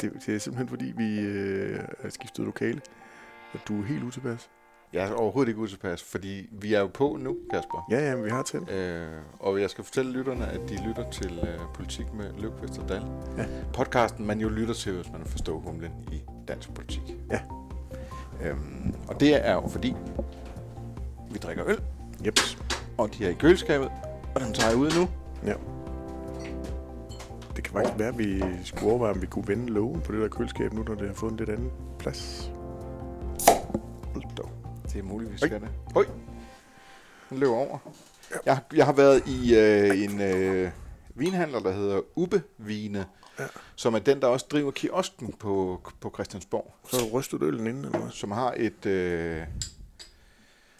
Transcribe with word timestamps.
Det, 0.00 0.12
det 0.26 0.34
er 0.34 0.38
simpelthen 0.38 0.68
fordi, 0.68 0.92
vi 0.96 1.20
øh, 1.20 1.78
er 2.02 2.08
skiftet 2.08 2.44
lokale, 2.44 2.80
at 3.54 3.60
du 3.68 3.80
er 3.82 3.86
helt 3.86 4.02
utilpas. 4.02 4.50
Jeg 4.92 5.08
er 5.08 5.12
overhovedet 5.14 5.48
ikke 5.48 5.60
utilpas, 5.60 6.02
fordi 6.02 6.48
vi 6.52 6.74
er 6.74 6.80
jo 6.80 6.86
på 6.86 7.16
nu, 7.20 7.36
Kasper. 7.50 7.86
Ja, 7.90 7.98
ja, 8.10 8.14
vi 8.14 8.30
har 8.30 8.42
tændt. 8.42 8.70
Øh, 8.70 9.08
og 9.40 9.60
jeg 9.60 9.70
skal 9.70 9.84
fortælle 9.84 10.12
lytterne, 10.12 10.46
at 10.46 10.60
de 10.68 10.86
lytter 10.88 11.10
til 11.10 11.38
øh, 11.42 11.58
Politik 11.74 12.06
med 12.14 12.32
Løbkvist 12.38 12.78
og 12.78 12.88
Dahl. 12.88 13.02
Ja. 13.38 13.46
Podcasten, 13.72 14.26
man 14.26 14.40
jo 14.40 14.48
lytter 14.48 14.74
til, 14.74 14.92
hvis 14.92 15.12
man 15.12 15.24
forstår 15.24 15.58
humlen 15.58 15.92
i 16.12 16.22
dansk 16.48 16.74
politik. 16.74 17.02
Ja. 17.30 17.40
Øhm, 18.42 18.94
og 19.08 19.20
det 19.20 19.48
er 19.48 19.52
jo 19.54 19.68
fordi, 19.68 19.94
vi 21.30 21.38
drikker 21.38 21.64
øl, 21.68 21.80
Yep. 22.26 22.38
og 22.98 23.14
de 23.14 23.26
er 23.26 23.30
i 23.30 23.34
køleskabet, 23.34 23.90
og 24.34 24.40
dem 24.40 24.52
tager 24.52 24.68
jeg 24.70 24.78
ud 24.78 24.90
nu. 24.98 25.08
Ja. 25.46 25.54
Det 27.56 27.64
kan 27.64 27.72
faktisk 27.72 27.98
være, 27.98 28.08
at 28.08 28.18
vi 28.18 28.42
skulle 28.64 28.90
overveje, 28.90 29.12
om 29.12 29.22
vi 29.22 29.26
kunne 29.26 29.48
vende 29.48 29.72
lågen 29.72 30.00
på 30.00 30.12
det 30.12 30.20
der 30.20 30.28
køleskab 30.28 30.72
nu, 30.72 30.82
når 30.82 30.94
det 30.94 31.06
har 31.06 31.14
fået 31.14 31.30
en 31.30 31.36
lidt 31.36 31.50
anden 31.50 31.70
plads. 31.98 32.50
Hold 34.12 34.36
da. 34.36 34.42
Det 34.88 34.98
er 34.98 35.02
muligt, 35.02 35.32
vi 35.32 35.38
skal 35.38 35.60
det. 35.60 35.68
Høj! 35.94 36.04
Den 37.30 37.38
løber 37.38 37.54
over. 37.54 37.78
Jeg, 38.46 38.58
jeg 38.74 38.86
har 38.86 38.92
været 38.92 39.22
i 39.28 39.56
øh, 39.56 40.02
en 40.04 40.20
øh, 40.20 40.70
vinhandler, 41.14 41.60
der 41.60 41.72
hedder 41.72 42.00
Ubbe 42.16 42.42
Vine, 42.58 43.06
Ja. 43.38 43.44
som 43.76 43.94
er 43.94 43.98
den, 43.98 44.20
der 44.20 44.26
også 44.26 44.46
driver 44.52 44.70
kiosken 44.70 45.32
på, 45.32 45.80
på 46.00 46.10
Christiansborg. 46.14 46.74
Så 46.90 46.96
har 47.00 47.06
du 47.06 47.18
rystet 47.18 47.42
øllen 47.42 47.66
inden, 47.66 47.84
eller 47.84 47.98
hvad? 47.98 48.10
som 48.10 48.30
har 48.30 48.54
et 48.56 48.86
øh, 48.86 49.42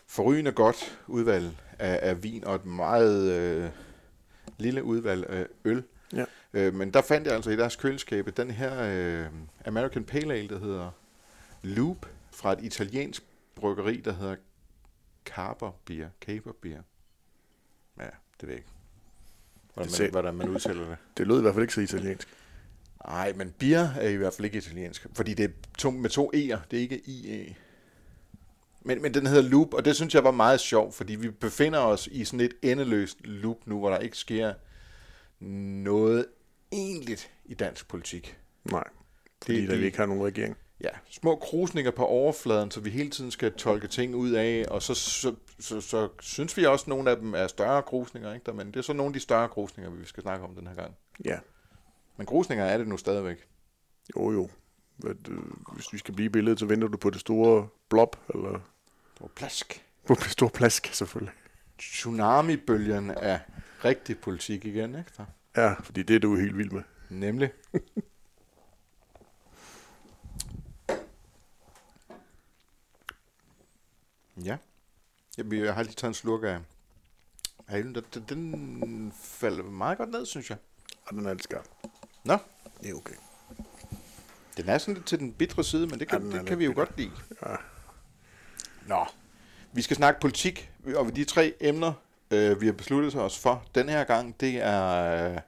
forrygende 0.06 0.52
godt 0.52 0.98
udvalg 1.06 1.50
af, 1.78 1.98
af 2.10 2.22
vin 2.22 2.44
og 2.44 2.54
et 2.54 2.66
meget 2.66 3.32
øh, 3.32 3.68
lille 4.62 4.84
udvalg 4.84 5.26
af 5.30 5.46
øl. 5.64 5.82
Ja. 6.12 6.24
Øh, 6.52 6.74
men 6.74 6.90
der 6.90 7.02
fandt 7.02 7.26
jeg 7.26 7.34
altså 7.34 7.50
i 7.50 7.56
deres 7.56 7.76
køleskabe 7.76 8.30
den 8.30 8.50
her 8.50 8.82
øh, 8.82 9.26
American 9.66 10.04
Pale 10.04 10.34
Ale, 10.34 10.48
der 10.48 10.58
hedder 10.58 10.90
Loop, 11.62 12.06
fra 12.32 12.52
et 12.52 12.58
italiensk 12.62 13.22
bryggeri, 13.54 13.96
der 13.96 14.12
hedder 14.12 14.36
Carber 15.24 15.72
Beer. 15.84 16.08
Caper 16.20 16.52
Beer. 16.62 16.82
Ja, 17.98 18.04
det 18.40 18.48
ved 18.48 18.48
jeg 18.48 18.56
ikke. 18.56 18.68
Hvordan 19.74 19.92
Det 19.92 20.00
man, 20.00 20.10
hvordan 20.10 20.34
man 20.34 20.48
udtaler 20.48 20.88
det. 20.88 20.96
Det 21.16 21.26
lød 21.26 21.38
i 21.38 21.42
hvert 21.42 21.54
fald 21.54 21.62
ikke 21.62 21.74
så 21.74 21.80
italiensk. 21.80 22.28
Nej, 23.06 23.32
men 23.32 23.54
beer 23.58 23.88
er 23.88 24.08
i 24.08 24.16
hvert 24.16 24.34
fald 24.34 24.44
ikke 24.44 24.58
italiensk, 24.58 25.06
fordi 25.14 25.34
det 25.34 25.44
er 25.44 25.48
to, 25.78 25.90
med 25.90 26.10
to 26.10 26.30
E'er, 26.34 26.58
det 26.70 26.76
er 26.76 26.80
ikke 26.80 27.00
IE. 27.00 27.56
Men, 28.84 29.02
men 29.02 29.14
den 29.14 29.26
hedder 29.26 29.42
loop, 29.42 29.74
og 29.74 29.84
det 29.84 29.96
synes 29.96 30.14
jeg 30.14 30.24
var 30.24 30.30
meget 30.30 30.60
sjovt, 30.60 30.94
fordi 30.94 31.14
vi 31.14 31.30
befinder 31.30 31.78
os 31.78 32.06
i 32.06 32.24
sådan 32.24 32.40
et 32.40 32.54
endeløst 32.62 33.26
loop 33.26 33.56
nu, 33.66 33.78
hvor 33.78 33.90
der 33.90 33.98
ikke 33.98 34.16
sker 34.18 34.54
noget 35.40 36.26
egentligt 36.72 37.30
i 37.44 37.54
dansk 37.54 37.88
politik. 37.88 38.38
Nej, 38.64 38.84
fordi 39.44 39.60
Det- 39.60 39.68
det- 39.70 39.80
vi 39.80 39.84
ikke 39.84 39.98
har 39.98 40.06
nogen 40.06 40.24
regering. 40.24 40.56
Ja, 40.80 40.88
små 41.10 41.36
krusninger 41.36 41.90
på 41.90 42.04
overfladen, 42.06 42.70
så 42.70 42.80
vi 42.80 42.90
hele 42.90 43.10
tiden 43.10 43.30
skal 43.30 43.52
tolke 43.52 43.86
ting 43.88 44.14
ud 44.14 44.30
af, 44.30 44.64
og 44.68 44.82
så, 44.82 44.94
så, 44.94 45.34
så, 45.60 45.80
så 45.80 46.08
synes 46.20 46.56
vi 46.56 46.64
også, 46.64 46.82
at 46.82 46.88
nogle 46.88 47.10
af 47.10 47.16
dem 47.16 47.34
er 47.34 47.46
større 47.46 47.82
krusninger, 47.82 48.34
ikke? 48.34 48.52
men 48.52 48.66
det 48.66 48.76
er 48.76 48.82
så 48.82 48.92
nogle 48.92 49.08
af 49.10 49.12
de 49.14 49.20
større 49.20 49.48
krusninger, 49.48 49.90
vi 49.90 50.04
skal 50.06 50.22
snakke 50.22 50.44
om 50.44 50.54
den 50.54 50.66
her 50.66 50.74
gang. 50.74 50.96
Ja, 51.24 51.38
Men 52.16 52.26
krusninger 52.26 52.64
er 52.64 52.78
det 52.78 52.88
nu 52.88 52.96
stadigvæk. 52.96 53.36
jo 54.16 54.32
jo. 54.32 54.48
Hvad, 55.02 55.28
øh, 55.28 55.38
hvis 55.74 55.92
vi 55.92 55.98
skal 55.98 56.14
blive 56.14 56.30
billedet, 56.30 56.58
så 56.58 56.66
venter 56.66 56.88
du 56.88 56.96
på 56.96 57.10
det 57.10 57.20
store 57.20 57.68
blob, 57.88 58.16
eller 58.34 58.60
Og 59.20 59.30
plask. 59.30 59.86
på 60.06 60.14
det 60.14 60.24
store 60.30 60.50
plask, 60.50 60.86
selvfølgelig. 60.92 61.34
tsunami-bølgen 61.78 63.10
af 63.10 63.40
rigtig 63.84 64.18
politik 64.18 64.64
igen, 64.64 64.94
ikke? 64.94 65.10
Der? 65.16 65.24
Ja, 65.56 65.72
fordi 65.80 66.02
det 66.02 66.16
er 66.16 66.20
du 66.20 66.36
helt 66.36 66.56
vild 66.58 66.70
med. 66.70 66.82
Nemlig. 67.10 67.50
ja. 74.44 74.56
Jeg, 75.38 75.52
jeg 75.52 75.74
har 75.74 75.82
lige 75.82 75.94
taget 75.94 76.10
en 76.10 76.14
slurk 76.14 76.42
af. 76.42 76.58
Den, 77.82 77.94
den, 77.94 78.24
den 78.28 79.12
falder 79.22 79.62
meget 79.64 79.98
godt 79.98 80.10
ned, 80.10 80.26
synes 80.26 80.50
jeg. 80.50 80.58
Og 81.06 81.14
den 81.14 81.26
er 81.26 81.32
lidt 81.34 81.42
skarp. 81.42 81.68
Nå, 82.24 82.38
Det 82.82 82.90
er 82.90 82.94
okay. 82.94 83.14
Den 84.56 84.68
er 84.68 84.78
sådan 84.78 84.94
lidt 84.94 85.06
til 85.06 85.18
den 85.18 85.32
bitre 85.32 85.64
side, 85.64 85.86
men 85.86 86.00
det 86.00 86.08
kan, 86.08 86.30
Ja, 86.30 86.38
det 86.38 86.46
kan 86.46 86.58
vi 86.58 86.64
jo 86.64 86.72
godt 86.74 86.96
lide. 86.96 87.10
Ja. 87.46 87.56
Nå, 88.86 89.06
vi 89.72 89.82
skal 89.82 89.96
snakke 89.96 90.20
politik, 90.20 90.70
og 90.96 91.16
de 91.16 91.24
tre 91.24 91.54
emner, 91.60 91.92
øh, 92.30 92.60
vi 92.60 92.66
har 92.66 92.72
besluttet 92.72 93.14
os 93.14 93.38
for 93.38 93.64
den 93.74 93.88
her 93.88 94.04
gang, 94.04 94.40
det 94.40 94.62
er 94.62 95.32
øh, 95.32 95.38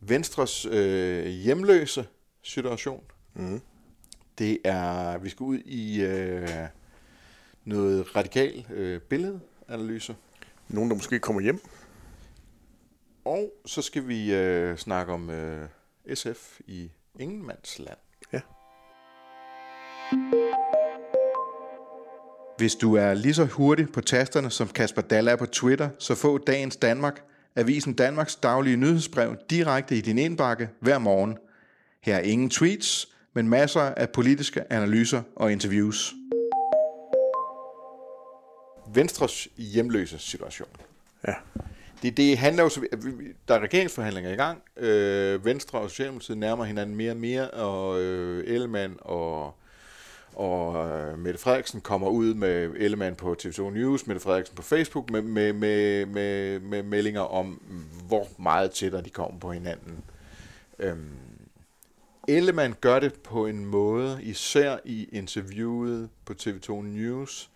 Venstres 0.00 0.66
øh, 0.66 1.26
hjemløse 1.26 2.06
situation. 2.42 3.04
Mm. 3.34 3.60
Det 4.38 4.58
er, 4.64 5.18
vi 5.18 5.28
skal 5.28 5.44
ud 5.44 5.58
i 5.58 6.02
øh, 6.02 6.48
noget 7.64 8.16
radikal 8.16 8.66
øh, 8.70 9.00
billedanalyse. 9.00 10.16
Nogen, 10.68 10.90
der 10.90 10.96
måske 10.96 11.18
kommer 11.18 11.42
hjem. 11.42 11.60
Og 13.24 13.52
så 13.66 13.82
skal 13.82 14.08
vi 14.08 14.34
øh, 14.34 14.76
snakke 14.76 15.12
om 15.12 15.30
øh, 15.30 15.68
SF 16.14 16.60
i 16.66 16.90
Ingenmandsland. 17.20 17.98
Ja. 18.32 18.40
Hvis 22.56 22.74
du 22.74 22.94
er 22.94 23.14
lige 23.14 23.34
så 23.34 23.44
hurtig 23.44 23.92
på 23.92 24.00
tasterne 24.00 24.50
som 24.50 24.68
Kasper 24.68 25.02
Dahl 25.02 25.28
er 25.28 25.36
på 25.36 25.46
Twitter, 25.46 25.90
så 25.98 26.14
få 26.14 26.38
dagens 26.38 26.76
Danmark, 26.76 27.22
avisen 27.56 27.94
Danmarks 27.94 28.36
daglige 28.36 28.76
nyhedsbrev, 28.76 29.36
direkte 29.50 29.96
i 29.96 30.00
din 30.00 30.18
indbakke 30.18 30.68
hver 30.80 30.98
morgen. 30.98 31.38
Her 32.00 32.16
er 32.16 32.20
ingen 32.20 32.50
tweets, 32.50 33.08
men 33.34 33.48
masser 33.48 33.80
af 33.80 34.10
politiske 34.10 34.72
analyser 34.72 35.22
og 35.36 35.52
interviews. 35.52 36.12
Venstres 38.94 39.48
hjemløse 39.56 40.18
situation. 40.18 40.68
Ja. 41.26 41.34
Det, 42.02 42.16
det 42.16 42.38
handler 42.38 42.62
jo, 42.62 42.68
så, 42.68 42.86
der 43.48 43.54
er 43.54 43.60
regeringsforhandlinger 43.60 44.32
i 44.32 44.36
gang. 44.36 44.62
Øh, 44.76 45.44
Venstre 45.44 45.78
og 45.78 45.90
Socialdemokratiet 45.90 46.38
nærmer 46.38 46.64
hinanden 46.64 46.96
mere 46.96 47.10
og 47.10 47.16
mere, 47.16 47.50
og 47.50 48.00
øh, 48.00 48.44
Ellemann 48.54 48.96
og, 49.00 49.54
og 50.34 50.88
øh, 50.88 51.18
Mette 51.18 51.40
Frederiksen 51.40 51.80
kommer 51.80 52.08
ud 52.08 52.34
med 52.34 52.70
Ellemann 52.76 53.16
på 53.16 53.36
TV2 53.42 53.70
News, 53.70 54.06
Mette 54.06 54.22
Frederiksen 54.22 54.56
på 54.56 54.62
Facebook, 54.62 55.10
med, 55.10 55.22
med, 55.22 55.52
med, 55.52 56.06
med, 56.06 56.60
med 56.60 56.82
meldinger 56.82 57.20
om, 57.20 57.46
mm, 57.46 57.84
hvor 58.06 58.28
meget 58.38 58.70
tættere 58.70 59.02
de 59.02 59.10
kommer 59.10 59.40
på 59.40 59.52
hinanden. 59.52 60.04
Øhm, 60.78 61.10
Ellemann 62.28 62.74
gør 62.80 62.98
det 62.98 63.14
på 63.14 63.46
en 63.46 63.66
måde, 63.66 64.18
især 64.22 64.78
i 64.84 65.08
interviewet 65.12 66.08
på 66.24 66.34
TV2 66.42 66.82
News, 66.82 67.50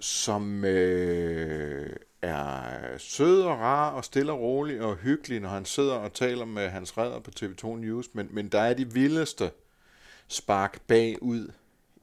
som 0.00 0.64
øh, 0.64 1.96
er 2.26 2.98
sød 2.98 3.42
og 3.42 3.58
rar 3.58 3.90
og 3.90 4.04
stille 4.04 4.32
og 4.32 4.40
rolig 4.40 4.80
og 4.80 4.96
hyggelig, 4.96 5.40
når 5.40 5.48
han 5.48 5.64
sidder 5.64 5.94
og 5.94 6.12
taler 6.12 6.44
med 6.44 6.68
hans 6.68 6.98
redder 6.98 7.20
på 7.20 7.30
TV2 7.40 7.66
News, 7.76 8.06
men, 8.12 8.28
men 8.30 8.48
der 8.48 8.60
er 8.60 8.74
de 8.74 8.92
vildeste 8.92 9.50
spark 10.28 10.80
bagud 10.86 11.52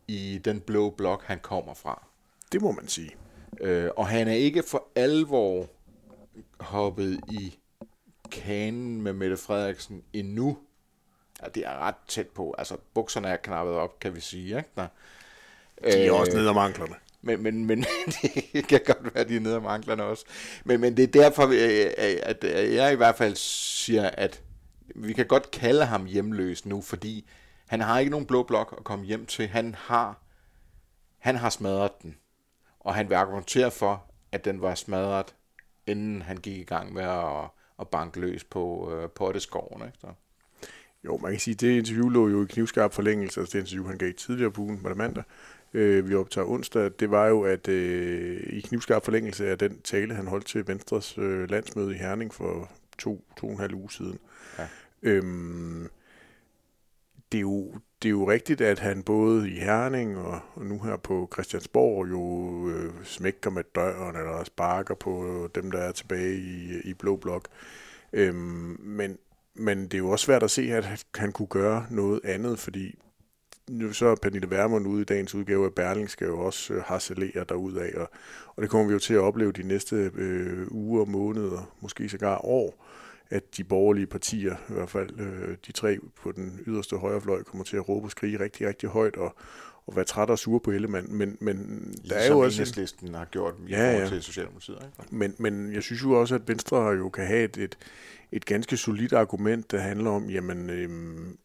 i 0.08 0.42
den 0.46 0.62
blå 0.62 0.90
blok, 0.90 1.24
han 1.24 1.40
kommer 1.40 1.74
fra. 1.74 2.08
Det 2.52 2.62
må 2.62 2.72
man 2.72 2.88
sige. 2.88 3.16
Øh, 3.62 3.90
og 3.98 4.08
han 4.08 4.28
er 4.28 4.34
ikke 4.34 4.64
for 4.64 4.88
alvor 4.96 5.70
hoppet 6.60 7.20
i 7.32 7.60
kanen 8.32 9.02
med 9.02 9.14
Mette 9.14 9.38
Frederiksen 9.38 10.04
endnu. 10.14 10.58
Ja, 11.42 11.48
det 11.48 11.66
er 11.66 11.78
ret 11.78 11.96
tæt 12.08 12.28
på. 12.28 12.56
Altså, 12.58 12.78
bukserne 12.94 13.28
er 13.28 13.38
knappet 13.38 13.76
op, 13.76 14.00
kan 14.00 14.16
vi 14.16 14.20
sige. 14.20 14.58
Ikke? 14.58 14.70
Der. 14.76 14.88
De 15.84 16.06
er 16.06 16.12
også 16.12 16.38
nede 16.38 16.50
om 16.50 16.58
anklerne. 16.58 16.96
Men, 17.26 17.44
men, 17.44 17.66
men 17.66 17.86
det 18.54 18.68
kan 18.68 18.82
godt 18.86 19.04
være, 19.04 19.24
at 19.24 19.30
de 19.30 19.36
er 19.36 19.40
nede 19.40 19.58
om 19.58 19.66
anklerne 19.66 20.04
også. 20.04 20.26
Men, 20.66 20.82
men 20.82 20.98
det 20.98 21.04
er 21.04 21.22
derfor, 21.22 21.44
øh, 21.44 22.10
øh, 22.10 22.20
at 22.24 22.44
øh, 22.44 22.74
jeg 22.74 22.94
i 22.94 22.96
hvert 22.96 23.16
fald 23.16 23.36
siger, 23.36 24.10
at 24.10 24.44
vi 24.96 25.14
kan 25.14 25.26
godt 25.26 25.52
kalde 25.52 25.86
ham 25.86 26.06
hjemløs 26.06 26.66
nu, 26.66 26.82
fordi 26.82 27.30
han 27.68 27.82
har 27.82 28.00
ikke 28.00 28.12
nogen 28.12 28.26
blå 28.26 28.44
blok 28.44 28.76
at 28.78 28.84
komme 28.84 29.06
hjem 29.06 29.26
til. 29.26 29.48
Han 29.48 29.76
har, 29.76 30.22
han 31.18 31.36
har 31.36 31.50
smadret 31.50 31.92
den. 32.02 32.18
Og 32.80 32.96
han 32.96 33.10
vil 33.10 33.16
argumentere 33.16 33.72
for, 33.72 34.06
at 34.32 34.46
den 34.46 34.62
var 34.62 34.76
smadret, 34.76 35.36
inden 35.88 36.22
han 36.22 36.38
gik 36.38 36.58
i 36.58 36.64
gang 36.64 36.94
med 36.94 37.04
at, 37.04 37.50
at 37.80 37.88
banke 37.88 38.20
løs 38.20 38.44
på 38.44 38.94
øh, 38.94 39.10
potteskoven. 39.10 39.82
Ikke? 39.86 39.98
Så. 40.02 40.08
Jo, 41.06 41.18
man 41.18 41.32
kan 41.32 41.40
sige, 41.40 41.54
at 41.54 41.62
det 41.62 41.78
interview 41.78 42.10
lå 42.10 42.30
jo 42.30 42.44
i 42.44 42.48
knivskarp 42.50 42.94
forlængelse, 42.94 43.40
altså 43.40 43.58
det 43.58 43.64
interview, 43.64 43.88
han 43.88 43.98
gav 43.98 44.14
tidligere 44.14 44.52
på 44.52 44.62
ugen, 44.62 44.84
var 44.84 44.90
det 44.90 44.98
mandag, 44.98 45.24
øh, 45.74 46.10
vi 46.10 46.16
optager 46.16 46.48
onsdag, 46.48 46.92
det 47.00 47.12
var 47.12 47.28
jo, 47.28 47.42
at 47.42 47.68
øh, 47.68 48.44
i 48.50 48.62
knivskarp 48.62 49.06
forlængelse 49.06 49.50
af 49.50 49.58
den 49.58 49.82
tale, 49.82 50.14
han 50.16 50.28
holdt 50.28 50.46
til 50.46 50.68
Venstres 50.68 51.18
øh, 51.18 51.50
landsmøde 51.50 51.96
i 51.96 51.98
Herning 51.98 52.34
for 52.34 52.72
to, 52.98 53.26
to 53.38 53.48
og 53.48 53.54
en 53.54 53.60
halv 53.60 53.74
uge 53.74 53.92
siden. 53.92 54.20
Ja. 54.60 54.68
Øhm, 55.04 55.90
det 57.32 57.38
er 57.38 57.42
jo, 57.42 57.72
det 58.02 58.10
er 58.10 58.12
jo 58.12 58.30
rigtigt, 58.30 58.62
at 58.62 58.80
han 58.80 59.04
både 59.04 59.50
i 59.50 59.60
Herning 59.60 60.18
og, 60.18 60.40
og 60.56 60.66
nu 60.66 60.80
her 60.80 60.98
på 60.98 61.30
Christiansborg 61.34 62.10
jo 62.10 62.70
øh, 62.70 62.94
smækker 63.04 63.50
med 63.50 63.64
døren 63.76 64.16
eller 64.16 64.44
sparker 64.44 64.96
på 64.96 65.48
dem, 65.56 65.72
der 65.72 65.80
er 65.80 65.92
tilbage 65.92 66.36
i, 66.36 66.82
i 66.84 66.94
Blå 66.94 67.16
Blok. 67.16 67.48
Øhm, 68.14 68.78
men, 68.80 69.18
men 69.56 69.84
det 69.84 69.94
er 69.94 69.98
jo 69.98 70.10
også 70.10 70.26
svært 70.26 70.44
at 70.44 70.52
se, 70.52 70.62
at 70.62 71.06
han 71.16 71.32
kunne 71.32 71.48
gøre 71.48 71.86
noget 71.90 72.20
andet, 72.24 72.60
fordi 72.60 73.00
nu 73.70 73.94
så 73.94 74.06
er 74.06 74.16
Pernille 74.16 74.50
Vermund 74.50 74.88
ude 74.88 75.02
i 75.02 75.06
dagens 75.06 75.36
udgave 75.36 75.66
af 75.66 75.74
Berling, 75.74 76.10
skal 76.10 76.28
jo 76.28 76.40
også 76.40 76.74
øh, 76.74 76.82
harcelere 76.82 77.46
derudad, 77.50 77.94
og, 77.94 78.10
og 78.56 78.62
det 78.62 78.70
kommer 78.70 78.88
vi 78.88 78.94
jo 78.94 79.00
til 79.00 79.14
at 79.14 79.20
opleve 79.20 79.52
de 79.52 79.64
næste 79.64 80.12
øh, 80.16 80.68
uger, 80.72 81.06
måneder, 81.06 81.74
måske 81.82 82.10
sågar 82.10 82.46
år, 82.46 82.86
at 83.30 83.58
de 83.58 83.64
borgerlige 83.64 84.08
partier, 84.08 84.56
i 84.70 84.74
hvert 84.74 84.90
fald 84.90 85.20
øh, 85.20 85.58
de 85.68 85.72
tre 85.72 85.98
på 86.22 86.32
den 86.32 86.60
yderste 86.68 86.98
højrefløj, 86.98 87.44
kommer 87.44 87.64
til 87.64 87.78
at 87.78 87.90
råbe 87.90 88.08
og 88.08 88.12
skrige 88.12 88.40
rigtig, 88.40 88.68
rigtig 88.68 88.90
højt, 88.90 89.16
og, 89.16 89.36
og 89.88 89.96
være 89.96 90.06
træt 90.06 90.30
og 90.30 90.40
sure 90.40 90.60
på 90.60 90.72
Ellemann. 90.72 91.08
Men, 91.18 91.38
men 91.40 91.58
der 92.10 92.16
er 92.16 92.28
jo 92.28 92.40
også... 92.40 92.62
Enhedslisten 92.62 93.14
har 93.14 93.26
gjort 93.26 93.54
i 93.68 93.70
ja, 93.70 93.92
forhold 93.92 94.08
til 94.08 94.16
ja. 94.16 94.22
Socialdemokratiet. 94.22 94.78
Ikke? 94.82 95.16
Men, 95.16 95.36
men 95.38 95.74
jeg 95.74 95.84
synes 95.84 96.04
jo 96.04 96.12
også, 96.12 96.36
at 96.36 96.48
Venstre 96.48 96.88
jo 96.88 97.10
kan 97.10 97.28
have 97.28 97.44
et, 97.44 97.58
et, 97.58 97.78
et 98.32 98.46
ganske 98.46 98.78
solidt 98.78 99.14
argument, 99.14 99.72
der 99.72 99.80
handler 99.80 100.10
om, 100.10 100.30
jamen, 100.30 100.70
øhm, 100.70 101.38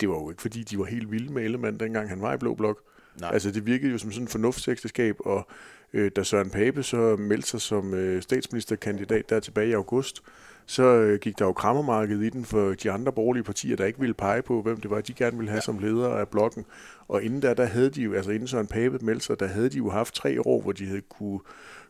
det 0.00 0.08
var 0.08 0.14
jo 0.14 0.30
ikke 0.30 0.42
fordi, 0.42 0.62
de 0.62 0.78
var 0.78 0.84
helt 0.84 1.10
vilde 1.10 1.32
med 1.32 1.44
Ellemann, 1.44 1.80
dengang 1.80 2.08
han 2.08 2.20
var 2.20 2.34
i 2.34 2.36
Blå 2.36 2.54
Blok. 2.54 2.78
Nej. 3.20 3.30
Altså 3.32 3.50
det 3.50 3.66
virkede 3.66 3.92
jo 3.92 3.98
som 3.98 4.12
sådan 4.12 4.24
en 4.24 4.28
fornuftsægteskab, 4.28 5.16
og 5.20 5.48
øh, 5.92 6.10
da 6.16 6.22
Søren 6.22 6.50
Pape 6.50 6.82
så 6.82 7.16
meldte 7.16 7.48
sig 7.48 7.60
som 7.60 7.94
øh, 7.94 8.22
statsministerkandidat 8.22 9.30
der 9.30 9.40
tilbage 9.40 9.68
i 9.68 9.72
august, 9.72 10.22
så 10.66 10.82
øh, 10.82 11.18
gik 11.18 11.38
der 11.38 11.44
jo 11.44 11.52
krammermarked 11.52 12.20
i 12.20 12.30
den 12.30 12.44
for 12.44 12.74
de 12.74 12.90
andre 12.90 13.12
borgerlige 13.12 13.44
partier, 13.44 13.76
der 13.76 13.84
ikke 13.84 14.00
ville 14.00 14.14
pege 14.14 14.42
på, 14.42 14.62
hvem 14.62 14.80
det 14.80 14.90
var, 14.90 15.00
de 15.00 15.12
gerne 15.12 15.36
ville 15.36 15.50
have 15.50 15.56
ja. 15.56 15.60
som 15.60 15.78
leder 15.78 16.08
af 16.08 16.28
blokken. 16.28 16.64
Og 17.08 17.22
inden 17.22 17.42
der, 17.42 17.54
der 17.54 17.64
havde 17.64 17.90
de 17.90 18.02
jo, 18.02 18.14
altså 18.14 18.30
inden 18.30 18.48
Søren 18.48 18.66
Pape 18.66 18.98
meldte 19.02 19.26
sig, 19.26 19.40
der 19.40 19.46
havde 19.46 19.68
de 19.68 19.76
jo 19.76 19.90
haft 19.90 20.14
tre 20.14 20.40
år, 20.40 20.60
hvor 20.60 20.72
de 20.72 20.86
havde 20.86 21.00
kunne, 21.00 21.40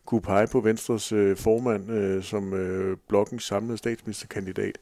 kunne 0.04 0.20
pege 0.20 0.46
på 0.46 0.60
Venstres 0.60 1.12
øh, 1.12 1.36
formand 1.36 1.90
øh, 1.90 2.22
som 2.22 2.54
øh, 2.54 2.96
blokkens 3.08 3.44
samlede 3.44 3.78
statsministerkandidat. 3.78 4.78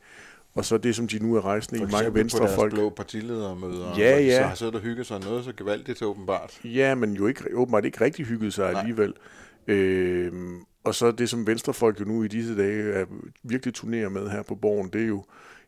Og 0.54 0.64
så 0.64 0.78
det, 0.78 0.96
som 0.96 1.08
de 1.08 1.18
nu 1.18 1.36
er 1.36 1.44
rejsende 1.44 1.82
i 1.82 1.86
mange 1.92 2.14
venstre 2.14 2.48
folk. 2.54 2.72
Blå 2.72 2.90
partiledermøder, 2.90 3.94
ja, 3.98 4.18
ja. 4.18 4.36
så 4.36 4.42
har 4.42 4.54
siddet 4.54 4.74
og 4.74 4.80
hygget 4.80 5.06
sig 5.06 5.20
noget 5.20 5.44
så 5.44 5.52
gevaldigt 5.56 6.02
åbenbart. 6.02 6.60
Ja, 6.64 6.94
men 6.94 7.12
jo 7.12 7.26
ikke, 7.26 7.44
åbenbart 7.54 7.84
ikke 7.84 8.00
rigtig 8.00 8.26
hygget 8.26 8.54
sig 8.54 8.72
Nej. 8.72 8.80
alligevel. 8.80 9.14
Øh, 9.66 10.32
og 10.84 10.94
så 10.94 11.10
det, 11.10 11.30
som 11.30 11.46
venstrefolk 11.46 12.00
jo 12.00 12.04
nu 12.04 12.22
i 12.22 12.28
disse 12.28 12.56
dage 12.56 12.92
er 12.92 13.04
virkelig 13.42 13.74
turnerer 13.74 14.08
med 14.08 14.28
her 14.28 14.42
på 14.42 14.54
borgen, 14.54 14.88
det 14.92 15.02
er 15.02 15.06
jo 15.06 15.24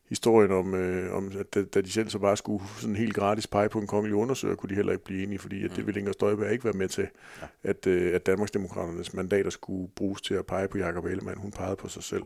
historien 0.09 0.53
om, 0.53 0.75
øh, 0.75 1.15
om 1.15 1.33
at 1.39 1.55
da, 1.55 1.63
da 1.63 1.81
de 1.81 1.93
selv 1.93 2.09
så 2.09 2.19
bare 2.19 2.37
skulle 2.37 2.65
sådan 2.79 2.97
helt 2.97 3.15
gratis 3.15 3.47
pege 3.47 3.69
på 3.69 3.79
en 3.79 3.87
kongelig 3.87 4.15
undersøger, 4.15 4.55
kunne 4.55 4.71
de 4.71 4.75
heller 4.75 4.93
ikke 4.93 5.05
blive 5.05 5.23
enige, 5.23 5.39
fordi 5.39 5.65
at 5.65 5.71
det 5.71 5.79
mm. 5.79 5.87
ville 5.87 6.01
Inger 6.01 6.13
Støjberg 6.13 6.53
ikke 6.53 6.65
være 6.65 6.73
med 6.73 6.89
til, 6.89 7.09
ja. 7.43 7.47
at, 7.71 7.87
øh, 7.87 8.15
at 8.15 8.27
Danmarksdemokraternes 8.27 9.15
mandater 9.15 9.51
skulle 9.51 9.89
bruges 9.97 10.23
til 10.23 10.35
at 10.35 10.47
pege 10.47 10.69
på 10.69 10.79
Jakob 10.79 11.05
Ellemann. 11.05 11.39
Hun 11.39 11.51
pegede 11.51 11.77
på 11.77 11.89
sig 11.89 12.03
selv. 12.03 12.23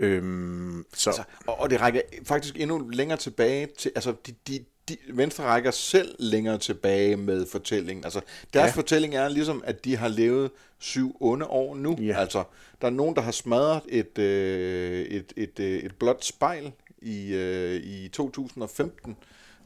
Øhm, 0.00 0.84
så. 0.94 1.10
Altså, 1.10 1.22
og, 1.46 1.60
og 1.60 1.70
det 1.70 1.80
rækker 1.80 2.00
faktisk 2.24 2.60
endnu 2.60 2.88
længere 2.88 3.18
tilbage 3.18 3.68
til, 3.78 3.92
altså 3.94 4.14
de, 4.26 4.34
de, 4.48 4.64
de, 4.88 4.96
Venstre 5.08 5.44
rækker 5.44 5.70
selv 5.70 6.14
længere 6.18 6.58
tilbage 6.58 7.16
med 7.16 7.46
fortællingen. 7.46 8.04
Altså, 8.04 8.20
deres 8.54 8.68
ja. 8.68 8.72
fortælling 8.72 9.14
er 9.14 9.28
ligesom, 9.28 9.62
at 9.66 9.84
de 9.84 9.96
har 9.96 10.08
levet 10.08 10.50
syv 10.78 11.16
onde 11.20 11.46
år 11.46 11.74
nu. 11.74 11.96
Ja. 12.00 12.20
Altså, 12.20 12.44
der 12.80 12.86
er 12.86 12.90
nogen, 12.90 13.16
der 13.16 13.22
har 13.22 13.32
smadret 13.32 13.82
et, 13.88 14.18
øh, 14.18 15.00
et, 15.00 15.32
et, 15.36 15.60
øh, 15.60 15.78
et 15.78 15.94
blåt 15.94 16.24
spejl 16.24 16.72
i, 17.02 17.32
øh, 17.34 17.74
i 17.74 18.08
2015, 18.08 19.16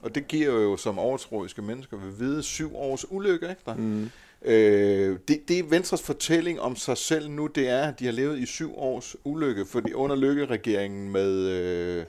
og 0.02 0.14
det 0.14 0.28
giver 0.28 0.52
jo 0.52 0.76
som 0.76 0.98
overtroiske 0.98 1.62
mennesker 1.62 1.96
ved 1.96 2.12
vide 2.12 2.42
syv 2.42 2.76
års 2.76 3.10
ulykke, 3.10 3.56
der? 3.66 3.75
Mm. 3.75 4.10
Øh, 4.44 5.19
det, 5.29 5.49
det 5.49 5.58
er 5.58 5.62
Venstres 5.64 6.02
fortælling 6.02 6.61
om 6.61 6.76
sig 6.76 6.99
selv 6.99 7.31
nu, 7.31 7.46
det 7.46 7.69
er, 7.69 7.82
at 7.82 8.00
de 8.00 8.05
har 8.05 8.12
levet 8.12 8.38
i 8.38 8.46
syv 8.46 8.79
års 8.79 9.17
ulykke, 9.25 9.67
fordi 9.67 9.93
under 9.93 10.17
lykkeregeringen 10.17 11.12
med 11.12 11.49
øh, 11.49 12.05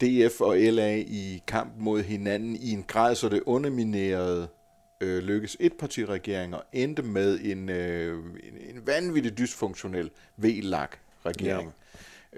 DF 0.00 0.40
og 0.40 0.56
LA 0.56 0.96
i 0.96 1.42
kamp 1.46 1.72
mod 1.78 2.02
hinanden 2.02 2.56
i 2.56 2.70
en 2.70 2.82
grad, 2.82 3.14
så 3.14 3.28
det 3.28 3.42
underminerede 3.46 4.48
øh, 5.00 5.22
lykkes 5.22 5.56
etpartiregering 5.60 6.54
og 6.54 6.62
endte 6.72 7.02
med 7.02 7.40
en, 7.42 7.68
øh, 7.68 8.18
en, 8.18 8.76
en 8.76 8.86
vanvittig 8.86 9.38
dysfunktionel 9.38 10.10
VLAG-regering, 10.36 11.72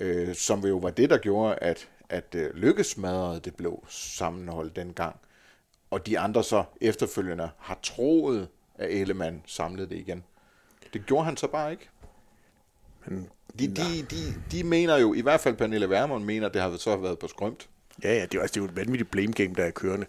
ja. 0.00 0.04
øh, 0.04 0.34
som 0.34 0.66
jo 0.66 0.76
var 0.76 0.90
det, 0.90 1.10
der 1.10 1.18
gjorde, 1.18 1.54
at, 1.54 1.88
at 2.08 2.34
øh, 2.34 2.54
lykkes 2.54 2.86
smadrede 2.86 3.40
det 3.40 3.56
blå 3.56 3.84
sammenhold 3.88 4.70
dengang. 4.70 5.16
Og 5.90 6.06
de 6.06 6.18
andre 6.18 6.44
så 6.44 6.64
efterfølgende 6.80 7.50
har 7.58 7.78
troet, 7.82 8.48
at 8.78 8.90
Ellemann 8.90 9.42
samlede 9.46 9.88
det 9.88 9.96
igen. 9.96 10.24
Det 10.92 11.06
gjorde 11.06 11.24
han 11.24 11.36
så 11.36 11.46
bare 11.46 11.70
ikke. 11.70 11.88
Men, 13.06 13.28
de, 13.58 13.68
de, 13.68 14.02
de, 14.10 14.34
de 14.52 14.64
mener 14.64 14.96
jo, 14.96 15.14
i 15.14 15.20
hvert 15.20 15.40
fald 15.40 15.56
Pernille 15.56 15.90
Vermund 15.90 16.24
mener, 16.24 16.46
at 16.46 16.54
det 16.54 16.62
har 16.62 16.76
så 16.76 16.96
været 16.96 17.18
på 17.18 17.28
skrømt. 17.28 17.68
Ja, 18.04 18.14
ja, 18.14 18.22
det 18.22 18.34
er, 18.34 18.40
altså, 18.40 18.54
det 18.54 18.60
er 18.60 18.64
jo 18.64 18.70
et 18.70 18.76
vanvittigt 18.76 19.10
blame 19.10 19.32
game, 19.32 19.54
der 19.54 19.64
er 19.64 19.70
kørende 19.70 20.06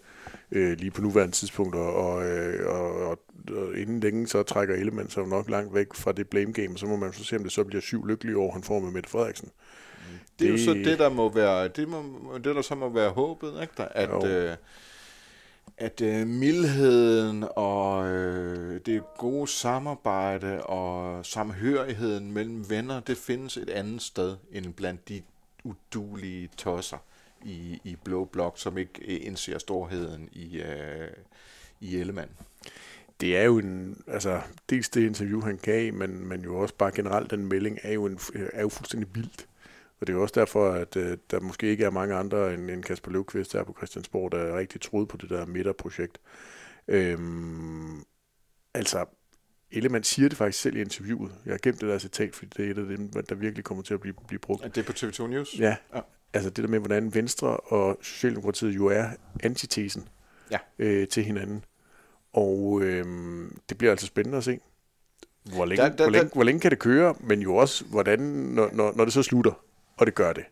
øh, 0.52 0.78
lige 0.78 0.90
på 0.90 1.02
nuværende 1.02 1.34
tidspunkt, 1.34 1.74
og, 1.74 1.94
og, 1.94 2.26
øh, 2.26 2.66
og, 2.66 2.94
og, 2.94 3.18
og 3.50 3.76
inden 3.76 4.00
længe 4.00 4.28
så 4.28 4.42
trækker 4.42 4.74
Ellemann 4.74 5.10
sig 5.10 5.28
nok 5.28 5.50
langt 5.50 5.74
væk 5.74 5.94
fra 5.94 6.12
det 6.12 6.28
blame 6.28 6.52
game, 6.52 6.78
så 6.78 6.86
må 6.86 6.96
man 6.96 7.12
så 7.12 7.24
se, 7.24 7.36
om 7.36 7.42
det 7.42 7.52
så 7.52 7.64
bliver 7.64 7.80
syv 7.80 8.06
lykkelige 8.06 8.38
år, 8.38 8.52
han 8.52 8.62
får 8.62 8.80
med 8.80 8.90
Mette 8.90 9.10
Frederiksen. 9.10 9.50
Det 10.38 10.48
er 10.48 10.52
det... 10.52 10.60
jo 10.60 10.64
så 10.64 10.74
det, 10.74 10.98
der 10.98 11.08
må 11.08 11.32
være, 11.32 11.68
det, 11.68 11.88
må, 11.88 12.04
det 12.34 12.44
der 12.44 12.62
så 12.62 12.74
må 12.74 12.88
være 12.88 13.10
håbet, 13.10 13.58
ikke? 13.62 13.74
Der, 13.76 13.84
at, 13.84 14.24
øh, 14.24 14.56
at 15.78 16.00
øh, 16.00 16.26
mildheden 16.26 17.44
og 17.56 18.08
øh, 18.08 18.80
det 18.86 19.02
gode 19.18 19.48
samarbejde 19.48 20.62
og 20.62 21.26
samhørigheden 21.26 22.32
mellem 22.32 22.70
venner, 22.70 23.00
det 23.00 23.16
findes 23.16 23.56
et 23.56 23.70
andet 23.70 24.02
sted 24.02 24.36
end 24.52 24.74
blandt 24.74 25.08
de 25.08 25.22
udulige 25.64 26.48
tosser 26.56 26.98
i, 27.44 27.80
i 27.84 27.96
Blå 28.04 28.24
Blok, 28.24 28.58
som 28.58 28.78
ikke 28.78 28.92
øh, 29.08 29.26
indser 29.26 29.58
storheden 29.58 30.28
i, 30.32 30.60
øh, 30.60 31.08
i 31.80 31.96
Ellemann. 31.96 32.30
Det 33.20 33.36
er 33.36 33.42
jo 33.42 33.58
en, 33.58 34.02
altså 34.06 34.40
dels 34.70 34.88
det 34.88 35.06
interview, 35.06 35.40
han 35.40 35.58
gav, 35.62 35.94
men, 35.94 36.28
men 36.28 36.40
jo 36.40 36.58
også 36.58 36.74
bare 36.74 36.92
generelt 36.94 37.30
den 37.30 37.46
melding, 37.46 37.78
er 37.82 37.92
jo, 37.92 38.06
en, 38.06 38.18
er 38.52 38.60
jo 38.60 38.68
fuldstændig 38.68 39.08
vildt. 39.14 39.46
Og 40.00 40.06
det 40.06 40.12
er 40.12 40.16
jo 40.16 40.22
også 40.22 40.40
derfor, 40.40 40.70
at 40.70 40.96
øh, 40.96 41.18
der 41.30 41.40
måske 41.40 41.66
ikke 41.66 41.84
er 41.84 41.90
mange 41.90 42.14
andre 42.14 42.54
end, 42.54 42.70
end 42.70 42.82
Kasper 42.82 43.10
Løvqvist 43.10 43.52
der 43.52 43.64
på 43.64 43.74
Christiansborg, 43.76 44.32
der 44.32 44.38
er 44.38 44.58
rigtig 44.58 44.80
troet 44.80 45.08
på 45.08 45.16
det 45.16 45.30
der 45.30 45.46
midterprojekt. 45.46 46.20
Øhm, 46.88 48.04
altså, 48.74 49.04
Ellemann 49.70 50.04
siger 50.04 50.28
det 50.28 50.38
faktisk 50.38 50.62
selv 50.62 50.76
i 50.76 50.80
interviewet. 50.80 51.32
Jeg 51.46 51.52
har 51.52 51.58
gemt 51.62 51.80
det 51.80 51.88
der 51.88 51.98
citat, 51.98 52.36
fordi 52.36 52.50
det 52.56 52.66
er 52.66 52.70
et 52.70 52.78
af 52.78 52.96
dem, 52.96 53.24
der 53.28 53.34
virkelig 53.34 53.64
kommer 53.64 53.82
til 53.82 53.94
at 53.94 54.00
blive, 54.00 54.14
blive 54.26 54.38
brugt. 54.38 54.64
Er 54.64 54.68
det 54.68 54.86
på 54.86 54.92
TV2 54.92 55.26
News? 55.26 55.58
Ja. 55.58 55.76
ja. 55.94 56.00
Altså 56.32 56.50
det 56.50 56.64
der 56.64 56.70
med, 56.70 56.78
hvordan 56.78 57.14
Venstre 57.14 57.56
og 57.56 57.98
Socialdemokratiet 58.02 58.76
jo 58.76 58.86
er 58.86 59.08
antitesen 59.42 60.08
ja. 60.50 60.58
øh, 60.78 61.08
til 61.08 61.24
hinanden. 61.24 61.64
Og 62.32 62.80
øh, 62.82 63.04
det 63.68 63.78
bliver 63.78 63.90
altså 63.90 64.06
spændende 64.06 64.38
at 64.38 64.44
se, 64.44 64.58
hvor 65.54 65.64
længe, 65.64 65.82
der, 65.82 65.96
der, 65.96 66.04
hvor, 66.04 66.10
længe, 66.10 66.30
hvor 66.34 66.44
længe 66.44 66.60
kan 66.60 66.70
det 66.70 66.78
køre, 66.78 67.14
men 67.20 67.40
jo 67.40 67.56
også, 67.56 67.84
hvordan, 67.84 68.18
når, 68.18 68.70
når, 68.72 68.92
når 68.96 69.04
det 69.04 69.12
så 69.12 69.22
slutter 69.22 69.52
og 70.00 70.06
det 70.06 70.14
gør 70.14 70.32
det 70.32 70.44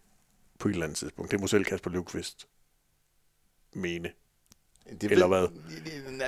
på 0.59 0.69
et 0.69 0.73
eller 0.73 0.87
andet 0.87 0.99
tidspunkt. 0.99 1.31
Det 1.31 1.41
må 1.41 1.47
selv 1.47 1.65
Kasper 1.65 1.91
Løvqvist 1.91 2.49
mene. 3.73 4.11
Det 5.01 5.13
eller 5.13 5.27
hvad? 5.27 5.47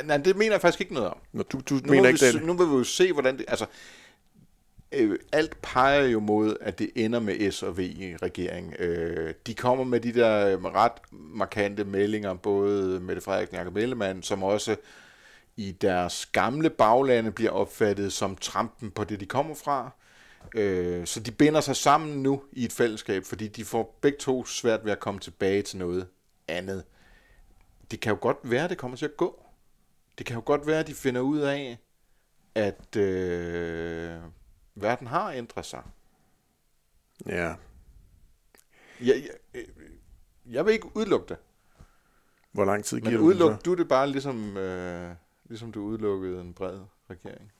Nej, 0.04 0.16
det 0.16 0.36
mener 0.36 0.52
jeg 0.52 0.60
faktisk 0.60 0.80
ikke 0.80 0.94
noget 0.94 1.08
om. 1.08 1.18
Nå, 1.32 1.42
du, 1.42 1.60
du 1.68 1.74
nu 1.74 1.80
mener 1.90 2.08
ikke 2.08 2.32
det? 2.32 2.44
Nu 2.44 2.52
vil 2.52 2.66
vi 2.66 2.72
jo 2.72 2.84
se, 2.84 3.12
hvordan 3.12 3.38
det... 3.38 3.44
Altså, 3.48 3.66
øh, 4.92 5.18
alt 5.32 5.62
peger 5.62 6.04
jo 6.04 6.20
mod, 6.20 6.56
at 6.60 6.78
det 6.78 6.90
ender 6.94 7.20
med 7.20 7.50
S 7.50 7.62
og 7.62 7.78
V 7.78 7.80
i 7.80 8.16
regeringen. 8.16 8.74
Øh, 8.78 9.34
de 9.46 9.54
kommer 9.54 9.84
med 9.84 10.00
de 10.00 10.14
der 10.14 10.74
ret 10.74 10.92
markante 11.10 11.84
meldinger, 11.84 12.34
både 12.34 13.00
Mette 13.00 13.22
Frederiksen 13.22 13.56
og 13.56 13.58
Jacob 13.58 13.76
Ellemann, 13.76 14.22
som 14.22 14.42
også 14.42 14.76
i 15.56 15.72
deres 15.72 16.26
gamle 16.26 16.70
baglande 16.70 17.30
bliver 17.30 17.50
opfattet 17.50 18.12
som 18.12 18.36
trampen 18.36 18.90
på 18.90 19.04
det, 19.04 19.20
de 19.20 19.26
kommer 19.26 19.54
fra. 19.54 19.90
Øh, 20.54 21.06
så 21.06 21.20
de 21.20 21.30
binder 21.30 21.60
sig 21.60 21.76
sammen 21.76 22.22
nu 22.22 22.42
i 22.52 22.64
et 22.64 22.72
fællesskab, 22.72 23.24
fordi 23.24 23.48
de 23.48 23.64
får 23.64 23.98
begge 24.00 24.18
to 24.18 24.44
svært 24.44 24.84
ved 24.84 24.92
at 24.92 25.00
komme 25.00 25.20
tilbage 25.20 25.62
til 25.62 25.78
noget 25.78 26.08
andet. 26.48 26.84
Det 27.90 28.00
kan 28.00 28.10
jo 28.12 28.18
godt 28.20 28.38
være, 28.42 28.64
at 28.64 28.70
det 28.70 28.78
kommer 28.78 28.96
til 28.96 29.04
at 29.04 29.16
gå. 29.16 29.46
Det 30.18 30.26
kan 30.26 30.36
jo 30.36 30.42
godt 30.44 30.66
være, 30.66 30.80
at 30.80 30.86
de 30.86 30.94
finder 30.94 31.20
ud 31.20 31.38
af, 31.38 31.78
at 32.54 32.96
øh, 32.96 34.20
verden 34.74 35.06
har 35.06 35.32
ændret 35.32 35.66
sig. 35.66 35.82
Ja. 37.26 37.54
Jeg, 39.00 39.28
jeg, 39.54 39.64
jeg 40.46 40.66
vil 40.66 40.72
ikke 40.72 40.96
udelukke 40.96 41.28
det. 41.28 41.36
Hvor 42.52 42.64
lang 42.64 42.84
tid 42.84 43.00
giver 43.00 43.12
Men 43.12 43.20
udelukker 43.20 43.58
du 43.58 43.74
det 43.74 43.88
bare 43.88 44.06
ligesom, 44.10 44.56
øh, 44.56 45.14
ligesom 45.44 45.72
du 45.72 45.80
udelukkede 45.80 46.40
en 46.40 46.54
bred 46.54 46.80
regering? 47.10 47.52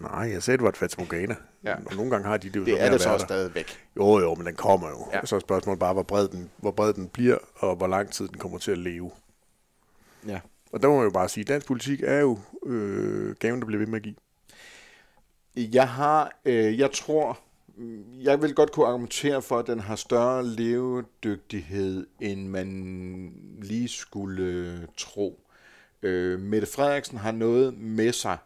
Nej, 0.00 0.30
jeg 0.32 0.42
sagde, 0.42 0.56
det 0.56 0.62
var 0.62 0.68
et 0.68 0.76
fatamorgana. 0.76 1.36
Ja. 1.64 1.74
Og 1.86 1.96
nogle 1.96 2.10
gange 2.10 2.26
har 2.28 2.36
de 2.36 2.48
det 2.48 2.56
jo 2.56 2.64
Det 2.64 2.82
er 2.82 2.90
det 2.90 3.00
så 3.00 3.08
også 3.08 3.26
stadigvæk. 3.26 3.78
Jo, 3.96 4.18
jo, 4.18 4.34
men 4.34 4.46
den 4.46 4.54
kommer 4.54 4.88
jo. 4.88 5.08
Ja. 5.12 5.26
Så 5.26 5.36
er 5.36 5.40
spørgsmålet 5.40 5.80
bare, 5.80 5.92
hvor 5.92 6.02
bred, 6.02 6.28
den, 6.28 6.50
hvor 6.56 6.70
bred 6.70 6.92
den 6.92 7.08
bliver, 7.08 7.38
og 7.54 7.76
hvor 7.76 7.86
lang 7.86 8.10
tid 8.10 8.28
den 8.28 8.38
kommer 8.38 8.58
til 8.58 8.70
at 8.70 8.78
leve. 8.78 9.10
Ja. 10.26 10.40
Og 10.72 10.82
der 10.82 10.88
må 10.88 10.96
man 10.96 11.04
jo 11.04 11.10
bare 11.10 11.28
sige, 11.28 11.42
at 11.42 11.48
dansk 11.48 11.66
politik 11.66 12.00
er 12.04 12.20
jo 12.20 12.38
øh, 12.66 13.34
gaven, 13.34 13.60
der 13.60 13.66
bliver 13.66 13.78
ved 13.78 13.86
med 13.86 13.96
at 13.96 14.02
give. 14.02 14.14
Jeg 15.56 15.88
har, 15.88 16.32
øh, 16.44 16.78
jeg 16.78 16.90
tror, 16.92 17.38
jeg 18.22 18.42
vil 18.42 18.54
godt 18.54 18.72
kunne 18.72 18.86
argumentere 18.86 19.42
for, 19.42 19.58
at 19.58 19.66
den 19.66 19.80
har 19.80 19.96
større 19.96 20.46
levedygtighed, 20.46 22.06
end 22.20 22.48
man 22.48 23.32
lige 23.62 23.88
skulle 23.88 24.86
tro. 24.96 25.40
Øh, 26.02 26.40
Mette 26.40 26.66
Frederiksen 26.66 27.18
har 27.18 27.32
noget 27.32 27.78
med 27.78 28.12
sig 28.12 28.38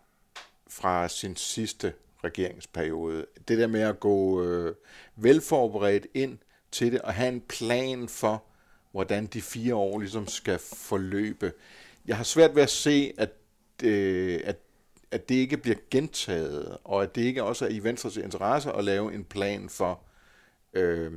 fra 0.68 1.08
sin 1.08 1.36
sidste 1.36 1.92
regeringsperiode. 2.24 3.26
Det 3.48 3.58
der 3.58 3.66
med 3.66 3.80
at 3.80 4.00
gå 4.00 4.42
øh, 4.42 4.74
velforberedt 5.16 6.06
ind 6.14 6.38
til 6.72 6.92
det 6.92 7.00
og 7.00 7.14
have 7.14 7.28
en 7.28 7.40
plan 7.40 8.08
for, 8.08 8.44
hvordan 8.92 9.26
de 9.26 9.42
fire 9.42 9.74
år 9.74 9.98
ligesom 9.98 10.26
skal 10.26 10.58
forløbe. 10.58 11.52
Jeg 12.06 12.16
har 12.16 12.24
svært 12.24 12.54
ved 12.54 12.62
at 12.62 12.70
se, 12.70 13.12
at, 13.18 13.30
øh, 13.84 14.40
at, 14.44 14.56
at 15.10 15.28
det 15.28 15.34
ikke 15.34 15.56
bliver 15.56 15.76
gentaget, 15.90 16.78
og 16.84 17.02
at 17.02 17.14
det 17.14 17.22
ikke 17.22 17.42
også 17.42 17.64
er 17.64 17.68
i 17.68 17.78
Venstres 17.78 18.16
interesse 18.16 18.72
at 18.72 18.84
lave 18.84 19.14
en 19.14 19.24
plan 19.24 19.68
for, 19.68 20.00
øh, 20.72 21.12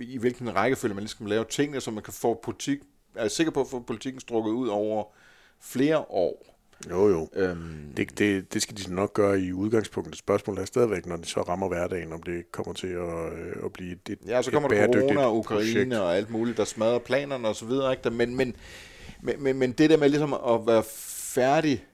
i 0.00 0.18
hvilken 0.18 0.56
rækkefølge 0.56 0.94
man 0.94 1.02
ligesom 1.02 1.16
skal 1.16 1.28
lave 1.28 1.44
tingene, 1.44 1.80
så 1.80 1.90
man 1.90 2.02
kan 2.02 2.12
få 2.12 2.40
politik, 2.42 2.78
er 3.14 3.28
sikker 3.28 3.50
på 3.50 3.60
at 3.60 3.68
få 3.68 3.80
politikken 3.80 4.20
strukket 4.20 4.50
ud 4.50 4.68
over 4.68 5.04
flere 5.60 5.98
år. 5.98 6.55
Jo, 6.90 7.08
jo. 7.08 7.28
Øhm, 7.34 7.92
det, 7.96 8.18
det, 8.18 8.54
det 8.54 8.62
skal 8.62 8.76
de 8.76 8.94
nok 8.94 9.14
gøre 9.14 9.40
i 9.40 9.52
udgangspunktet. 9.52 10.16
Spørgsmålet 10.18 10.62
er 10.62 10.66
stadigvæk, 10.66 11.06
når 11.06 11.16
de 11.16 11.24
så 11.24 11.42
rammer 11.42 11.68
hverdagen, 11.68 12.12
om 12.12 12.22
det 12.22 12.52
kommer 12.52 12.72
til 12.72 12.86
at, 12.86 13.32
øh, 13.32 13.64
at 13.64 13.72
blive 13.72 13.92
et, 13.92 14.18
Ja, 14.26 14.42
så 14.42 14.50
kommer 14.50 14.68
der 14.68 14.86
corona 14.86 15.24
og 15.24 15.36
Ukraine 15.36 15.72
projekt. 15.72 15.94
og 15.94 16.16
alt 16.16 16.30
muligt, 16.30 16.56
der 16.56 16.64
smadrer 16.64 16.98
planerne 16.98 17.48
osv. 17.48 17.68
Men, 18.12 18.36
men, 18.36 18.56
men, 19.22 19.42
men, 19.42 19.58
men 19.58 19.72
det 19.72 19.90
der 19.90 19.96
med 19.96 20.08
ligesom 20.08 20.32
at 20.32 20.66
være 20.66 20.82
færdig 21.34 21.84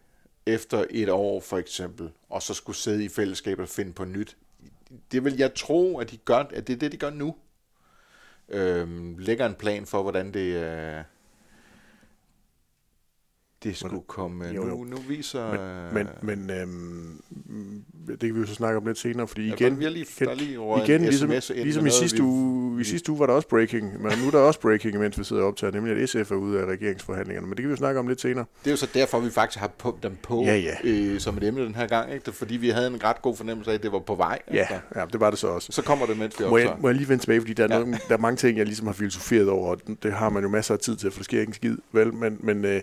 efter 0.47 0.85
et 0.91 1.09
år 1.09 1.41
for 1.41 1.59
eksempel, 1.59 2.11
og 2.31 2.43
så 2.43 2.55
skulle 2.55 2.77
sidde 2.77 3.05
i 3.05 3.09
fællesskab 3.09 3.59
og 3.59 3.69
finde 3.69 3.93
på 3.93 4.05
nyt, 4.05 4.37
det 5.13 5.25
vil 5.25 5.37
jeg 5.37 5.55
tro, 5.55 5.99
at 5.99 6.11
de 6.11 6.17
gør, 6.17 6.37
at 6.37 6.67
det 6.67 6.73
er 6.73 6.79
det, 6.79 6.93
de 6.93 6.97
gør 6.97 7.11
nu. 7.11 7.35
Øhm, 8.49 9.19
lægger 9.19 9.47
en 9.47 9.55
plan 9.55 9.87
for, 9.87 10.03
hvordan 10.03 10.35
det, 10.35 10.41
øh, 10.65 11.03
det 13.65 13.77
skulle 13.77 14.03
komme. 14.07 14.45
Jo, 14.45 14.65
nu, 14.65 14.85
nu 14.85 14.97
viser... 15.09 15.93
Men, 15.93 16.07
men, 16.23 16.47
men 16.47 16.51
øhm, 16.51 17.23
det 18.09 18.21
kan 18.21 18.35
vi 18.35 18.41
jo 18.41 18.47
så 18.47 18.55
snakke 18.55 18.77
om 18.77 18.87
lidt 18.87 18.99
senere, 18.99 19.29
fordi 19.29 19.47
ja, 19.47 19.55
igen, 19.55 19.79
vi 19.79 19.89
lige, 19.89 20.07
igen, 20.21 20.37
lige 20.37 20.85
igen 20.85 21.01
ligesom, 21.01 21.31
ligesom 21.55 21.87
i 21.87 21.91
sidste, 21.91 22.17
vi, 22.17 22.23
uge, 22.23 22.81
i 22.81 22.85
sidste 22.85 23.13
uge 23.13 23.21
var 23.21 23.27
der 23.27 23.33
også 23.33 23.49
breaking, 23.49 24.03
men 24.03 24.13
nu 24.19 24.27
er 24.27 24.31
der 24.31 24.39
også 24.39 24.61
breaking, 24.61 24.99
mens 24.99 25.19
vi 25.19 25.25
sidder 25.25 25.43
og 25.43 25.49
optager, 25.49 25.71
nemlig 25.73 26.03
at 26.03 26.09
SF 26.09 26.31
er 26.31 26.35
ude 26.35 26.61
af 26.61 26.65
regeringsforhandlingerne, 26.65 27.47
men 27.47 27.57
det 27.57 27.63
kan 27.63 27.69
vi 27.69 27.73
jo 27.73 27.77
snakke 27.77 28.01
om 28.01 28.09
lidt 28.09 28.21
senere. 28.21 28.45
Det 28.65 28.67
er 28.67 28.73
jo 28.73 28.77
så 28.77 28.89
derfor, 28.95 29.21
vi 29.21 29.31
faktisk 29.31 29.59
har 29.59 29.71
på, 29.79 29.99
dem 30.03 30.17
på 30.23 30.45
ja, 30.45 30.57
ja. 30.57 30.75
Øh, 30.85 31.21
som 31.21 31.37
et 31.37 31.45
emne 31.45 31.65
den 31.65 31.75
her 31.75 31.87
gang, 31.87 32.15
ikke? 32.15 32.33
fordi 32.33 32.57
vi 32.57 32.69
havde 32.69 32.87
en 32.87 33.05
ret 33.05 33.23
god 33.23 33.37
fornemmelse 33.37 33.71
af, 33.71 33.75
at 33.75 33.83
det 33.83 33.93
var 33.93 33.99
på 33.99 34.15
vej. 34.15 34.39
Ja, 34.53 34.59
altså. 34.59 34.75
ja 34.95 35.05
det 35.13 35.21
var 35.21 35.31
det 35.31 35.39
så 35.39 35.47
også. 35.47 35.73
Så 35.73 35.83
kommer 35.83 36.07
det, 36.07 36.19
mens 36.19 36.41
vi 36.41 36.45
optager. 36.45 36.51
Må 36.51 36.57
jeg, 36.57 36.77
må 36.81 36.89
jeg 36.89 36.97
lige 36.97 37.09
vende 37.09 37.23
tilbage, 37.23 37.41
fordi 37.41 37.53
der 37.53 37.65
er, 37.65 37.75
ja. 37.75 37.79
nogle, 37.79 37.99
der 38.09 38.15
er 38.15 38.19
mange 38.19 38.37
ting, 38.37 38.59
jeg 38.59 38.67
ligesom 38.67 38.87
har 38.87 38.95
filosoferet 38.95 39.49
over, 39.49 39.69
og 39.69 39.81
det 40.03 40.13
har 40.13 40.31
man 40.31 40.43
jo 40.43 40.49
masser 40.49 40.75
af 40.75 40.81
tid 40.81 40.97
til, 40.97 41.11
for 41.11 41.19
det 41.19 41.25
sker 41.25 41.41
ikke 41.41 41.51
en 41.51 41.55
skid, 41.55 41.77
vel? 41.93 42.15
Men, 42.15 42.39
men 42.41 42.65
øh, 42.65 42.81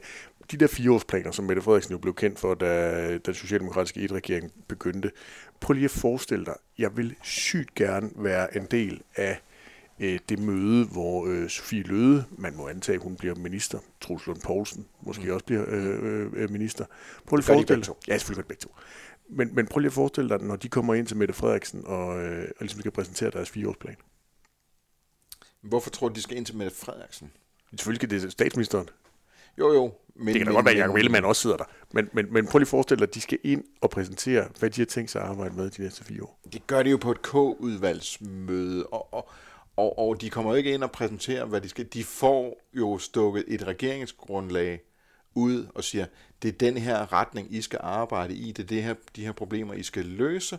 de 0.51 0.57
der 0.57 0.67
fireårsplaner, 0.67 1.31
som 1.31 1.45
Mette 1.45 1.61
Frederiksen 1.61 1.91
jo 1.91 1.97
blev 1.97 2.13
kendt 2.13 2.39
for, 2.39 2.53
da 2.53 3.17
den 3.17 3.33
socialdemokratiske 3.33 4.01
et-regering 4.01 4.51
begyndte. 4.67 5.11
Prøv 5.59 5.73
lige 5.73 5.85
at 5.85 5.91
forestille 5.91 6.45
dig, 6.45 6.55
jeg 6.77 6.97
vil 6.97 7.15
sygt 7.23 7.75
gerne 7.75 8.09
være 8.15 8.57
en 8.57 8.65
del 8.65 9.01
af 9.15 9.41
øh, 9.99 10.19
det 10.29 10.39
møde, 10.39 10.85
hvor 10.85 11.27
øh, 11.27 11.49
Sofie 11.49 11.83
Løde, 11.83 12.25
man 12.37 12.55
må 12.55 12.67
antage, 12.67 12.97
hun 12.97 13.15
bliver 13.15 13.35
minister, 13.35 13.79
Truls 14.01 14.27
Lund 14.27 14.41
Poulsen 14.41 14.85
måske 15.01 15.23
mm. 15.23 15.31
også 15.31 15.45
bliver 15.45 15.65
øh, 15.67 16.31
øh, 16.33 16.49
minister. 16.49 16.85
Prøv 17.25 17.35
lige 17.35 17.43
at 17.43 17.55
forestille 17.55 17.83
dig. 17.83 17.93
Ja, 18.07 18.17
selvfølgelig 18.17 18.47
begge 18.47 18.61
to. 18.61 18.75
Men, 19.29 19.55
men 19.55 19.67
prøv 19.67 19.79
lige 19.79 19.87
at 19.87 19.93
forestille 19.93 20.29
dig, 20.29 20.39
når 20.41 20.55
de 20.55 20.69
kommer 20.69 20.93
ind 20.93 21.07
til 21.07 21.17
Mette 21.17 21.33
Frederiksen 21.33 21.83
og, 21.85 22.21
øh, 22.21 22.41
og 22.41 22.55
ligesom 22.59 22.79
skal 22.79 22.91
præsentere 22.91 23.29
deres 23.29 23.49
fireårsplan. 23.49 23.95
Hvorfor 25.61 25.89
tror 25.89 26.07
du, 26.09 26.15
de 26.15 26.21
skal 26.21 26.37
ind 26.37 26.45
til 26.45 26.55
Mette 26.55 26.75
Frederiksen? 26.75 27.31
Selvfølgelig 27.77 28.09
skal 28.09 28.21
det 28.21 28.31
statsministeren. 28.31 28.89
Jo, 29.59 29.73
jo. 29.73 29.91
Men, 30.15 30.27
det 30.27 30.35
kan 30.35 30.47
da 30.47 30.53
godt 30.53 30.65
være, 30.65 30.73
at 30.73 30.79
Jacob 30.79 30.95
Ellemann 30.95 31.25
også 31.25 31.41
sidder 31.41 31.57
der. 31.57 31.63
Men, 31.91 32.09
men, 32.13 32.33
men 32.33 32.47
prøv 32.47 32.59
lige 32.59 32.65
at 32.65 32.67
forestille 32.67 32.99
dig, 32.99 33.07
at 33.07 33.15
de 33.15 33.21
skal 33.21 33.37
ind 33.43 33.63
og 33.81 33.89
præsentere, 33.89 34.47
hvad 34.59 34.69
de 34.69 34.81
har 34.81 34.85
tænkt 34.85 35.11
sig 35.11 35.21
at 35.21 35.27
arbejde 35.27 35.55
med 35.55 35.69
de 35.69 35.81
næste 35.81 36.03
fire 36.03 36.23
år. 36.23 36.39
Det 36.53 36.67
gør 36.67 36.83
de 36.83 36.89
jo 36.89 36.97
på 36.97 37.11
et 37.11 37.21
K-udvalgsmøde, 37.21 38.85
og, 38.85 39.13
og, 39.13 39.29
og, 39.75 39.99
og 39.99 40.21
de 40.21 40.29
kommer 40.29 40.51
jo 40.51 40.57
ikke 40.57 40.73
ind 40.73 40.83
og 40.83 40.91
præsenterer, 40.91 41.45
hvad 41.45 41.61
de 41.61 41.69
skal. 41.69 41.85
De 41.85 42.03
får 42.03 42.61
jo 42.73 42.97
stukket 42.97 43.43
et 43.47 43.67
regeringsgrundlag 43.67 44.81
ud 45.35 45.67
og 45.75 45.83
siger, 45.83 46.05
det 46.41 46.47
er 46.47 46.57
den 46.57 46.77
her 46.77 47.13
retning, 47.13 47.53
I 47.53 47.61
skal 47.61 47.79
arbejde 47.83 48.33
i, 48.33 48.51
det 48.51 48.63
er 48.63 48.67
det 48.67 48.83
her, 48.83 48.93
de 49.15 49.25
her 49.25 49.31
problemer, 49.31 49.73
I 49.73 49.83
skal 49.83 50.05
løse. 50.05 50.57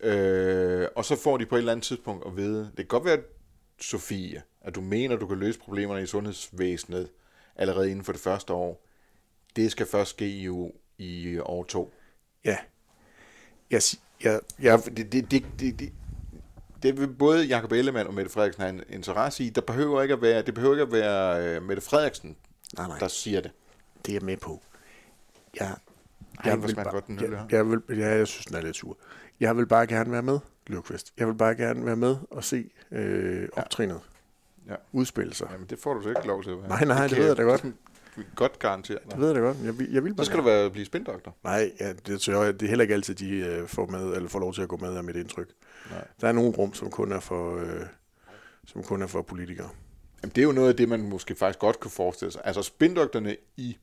Øh, 0.00 0.86
og 0.96 1.04
så 1.04 1.16
får 1.16 1.36
de 1.36 1.46
på 1.46 1.54
et 1.54 1.58
eller 1.58 1.72
andet 1.72 1.84
tidspunkt 1.84 2.26
at 2.26 2.36
vide, 2.36 2.60
det 2.60 2.76
kan 2.76 2.86
godt 2.86 3.04
være, 3.04 3.18
Sofie, 3.80 4.42
at 4.60 4.74
du 4.74 4.80
mener, 4.80 5.16
du 5.16 5.26
kan 5.26 5.38
løse 5.38 5.58
problemerne 5.58 6.02
i 6.02 6.06
sundhedsvæsenet, 6.06 7.08
allerede 7.56 7.90
inden 7.90 8.04
for 8.04 8.12
det 8.12 8.20
første 8.20 8.52
år. 8.52 8.86
Det 9.56 9.70
skal 9.72 9.86
først 9.86 10.10
ske 10.10 10.28
i, 10.28 10.48
i 10.98 11.38
år 11.38 11.64
to. 11.64 11.94
Ja. 12.44 12.56
Jeg, 13.70 13.82
jeg, 14.24 14.40
jeg, 14.60 14.82
det, 14.96 15.12
det, 15.12 15.30
det, 15.30 15.44
det, 15.60 15.80
det, 15.80 15.92
det 16.82 17.00
vil 17.00 17.08
både 17.08 17.44
Jakob 17.44 17.72
Ellemann 17.72 18.08
og 18.08 18.14
Mette 18.14 18.30
Frederiksen 18.30 18.62
have 18.62 18.74
en 18.74 18.82
interesse 18.88 19.44
i. 19.44 19.50
Der 19.50 19.60
behøver 19.60 20.02
ikke 20.02 20.14
at 20.14 20.22
være, 20.22 20.42
det 20.42 20.54
behøver 20.54 20.74
ikke 20.74 20.82
at 20.82 20.92
være 20.92 21.56
uh, 21.56 21.66
Mette 21.66 21.82
Frederiksen, 21.82 22.36
nej, 22.76 22.86
nej. 22.86 22.98
der 22.98 23.08
siger 23.08 23.40
det. 23.40 23.50
Det 24.06 24.12
er 24.12 24.16
jeg 24.16 24.24
med 24.24 24.36
på. 24.36 24.62
Jeg, 25.60 25.76
jeg, 26.44 26.46
jeg 26.46 26.62
vil 26.62 26.74
bare, 26.74 26.90
godt 26.90 27.06
den 27.06 27.20
jeg, 27.20 27.46
jeg, 27.50 27.70
vil, 27.70 27.80
ja, 27.88 28.08
jeg 28.08 28.26
synes, 28.26 28.46
den 28.46 28.56
er 28.56 28.60
lidt 28.60 28.76
sur. 28.76 28.96
Jeg 29.40 29.56
vil 29.56 29.66
bare 29.66 29.86
gerne 29.86 30.12
være 30.12 30.22
med, 30.22 30.38
Løvqvist. 30.66 31.12
Jeg 31.18 31.26
vil 31.26 31.34
bare 31.34 31.54
gerne 31.54 31.86
være 31.86 31.96
med 31.96 32.16
og 32.30 32.44
se 32.44 32.70
øh, 32.90 33.48
optrinet. 33.52 34.00
Ja 34.04 34.11
ja. 34.68 34.74
udspille 34.92 35.34
sig. 35.34 35.48
Jamen, 35.52 35.66
det 35.66 35.78
får 35.78 35.94
du 35.94 36.02
så 36.02 36.08
ikke 36.08 36.26
lov 36.26 36.42
til 36.42 36.50
at 36.50 36.58
være. 36.58 36.68
Nej, 36.68 36.84
nej, 36.84 37.02
det, 37.02 37.10
det 37.10 37.18
ved 37.18 37.26
jeg 37.26 37.36
da 37.36 37.42
godt. 37.42 37.64
Godt 38.34 38.58
garanteret. 38.58 39.00
Det 39.10 39.20
ved 39.20 39.26
jeg 39.26 39.34
da 39.34 39.40
godt. 39.40 39.56
Jeg, 39.64 39.74
jeg 39.92 40.04
vil 40.04 40.14
bare 40.14 40.24
så 40.24 40.30
skal 40.30 40.38
du 40.38 40.44
være, 40.44 40.70
blive 40.70 40.86
spindoktor. 40.86 41.36
Nej, 41.44 41.72
ja, 41.80 41.92
det, 41.92 42.20
tror 42.20 42.44
jeg, 42.44 42.60
det 42.60 42.66
er 42.66 42.68
heller 42.68 42.82
ikke 42.82 42.94
altid, 42.94 43.14
de 43.14 43.60
uh, 43.62 43.68
får, 43.68 43.86
med, 43.86 44.16
eller 44.16 44.28
får 44.28 44.40
lov 44.40 44.54
til 44.54 44.62
at 44.62 44.68
gå 44.68 44.76
med 44.76 44.96
af 44.96 45.04
mit 45.04 45.16
indtryk. 45.16 45.48
Nej. 45.90 46.04
Der 46.20 46.28
er 46.28 46.32
nogle 46.32 46.50
rum, 46.50 46.74
som 46.74 46.90
kun 46.90 47.12
er 47.12 47.20
for, 47.20 47.54
uh, 47.54 47.62
som 48.66 48.82
kun 48.82 49.02
er 49.02 49.06
for 49.06 49.22
politikere. 49.22 49.68
Jamen, 50.22 50.32
det 50.34 50.38
er 50.38 50.46
jo 50.46 50.52
noget 50.52 50.68
af 50.68 50.76
det, 50.76 50.88
man 50.88 51.00
måske 51.00 51.34
faktisk 51.34 51.58
godt 51.58 51.80
kunne 51.80 51.90
forestille 51.90 52.32
sig. 52.32 52.42
Altså, 52.44 52.62
spindokterne 52.62 53.36
i 53.56 53.78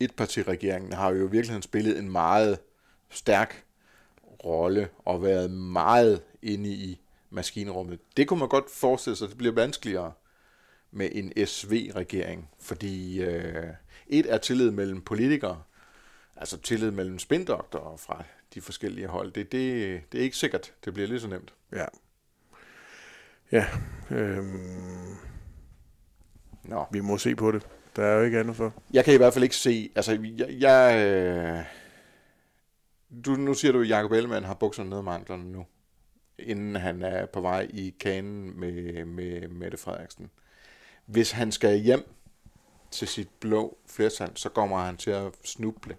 et 0.00 0.14
parti 0.16 0.42
regeringen 0.42 0.92
har 0.92 1.10
jo 1.10 1.16
i 1.16 1.30
virkeligheden 1.30 1.62
spillet 1.62 1.98
en 1.98 2.10
meget 2.10 2.58
stærk 3.10 3.64
rolle 4.44 4.88
og 4.98 5.22
været 5.22 5.50
meget 5.50 6.22
inde 6.42 6.70
i 6.70 7.00
maskinrummet. 7.30 8.00
Det 8.16 8.28
kunne 8.28 8.38
man 8.38 8.48
godt 8.48 8.70
forestille 8.70 9.16
sig, 9.16 9.24
at 9.24 9.30
det 9.30 9.38
bliver 9.38 9.54
vanskeligere 9.54 10.12
med 10.90 11.08
en 11.12 11.46
SV-regering, 11.46 12.50
fordi 12.60 13.22
øh, 13.22 13.66
et 14.06 14.32
er 14.32 14.38
tillid 14.38 14.70
mellem 14.70 15.02
politikere, 15.02 15.62
altså 16.36 16.60
tillid 16.60 16.90
mellem 16.90 17.18
spindoktorer 17.18 17.96
fra 17.96 18.24
de 18.54 18.60
forskellige 18.60 19.06
hold. 19.06 19.32
Det, 19.32 19.52
det, 19.52 20.00
det 20.12 20.18
er 20.18 20.22
ikke 20.24 20.36
sikkert, 20.36 20.72
det 20.84 20.94
bliver 20.94 21.08
lige 21.08 21.20
så 21.20 21.28
nemt. 21.28 21.54
Ja. 21.72 21.84
Ja. 23.52 23.66
Øhm. 24.10 25.16
Nå. 26.64 26.84
Vi 26.92 27.00
må 27.00 27.18
se 27.18 27.36
på 27.36 27.52
det. 27.52 27.66
Der 27.96 28.04
er 28.04 28.18
jo 28.18 28.24
ikke 28.24 28.40
andet 28.40 28.56
for. 28.56 28.74
Jeg 28.92 29.04
kan 29.04 29.14
i 29.14 29.16
hvert 29.16 29.32
fald 29.32 29.42
ikke 29.42 29.56
se, 29.56 29.90
altså 29.94 30.18
jeg, 30.38 30.48
jeg 30.50 31.06
øh, 31.06 31.64
du, 33.24 33.30
nu 33.30 33.54
siger 33.54 33.72
du, 33.72 33.80
at 33.80 33.88
Jacob 33.88 34.12
Ellemann 34.12 34.44
har 34.44 34.54
bukserne 34.54 34.90
ned 34.90 35.02
med 35.02 35.12
anklerne 35.12 35.52
nu 35.52 35.66
inden 36.38 36.76
han 36.76 37.02
er 37.02 37.26
på 37.26 37.40
vej 37.40 37.70
i 37.70 37.94
kanen 38.00 38.60
med, 38.60 39.04
med 39.04 39.48
Mette 39.48 39.76
Frederiksen. 39.76 40.30
Hvis 41.06 41.30
han 41.30 41.52
skal 41.52 41.78
hjem 41.78 42.08
til 42.90 43.08
sit 43.08 43.28
blå 43.40 43.78
flertal, 43.86 44.30
så 44.34 44.48
kommer 44.48 44.78
han 44.78 44.96
til 44.96 45.10
at 45.10 45.32
snuble 45.44 45.96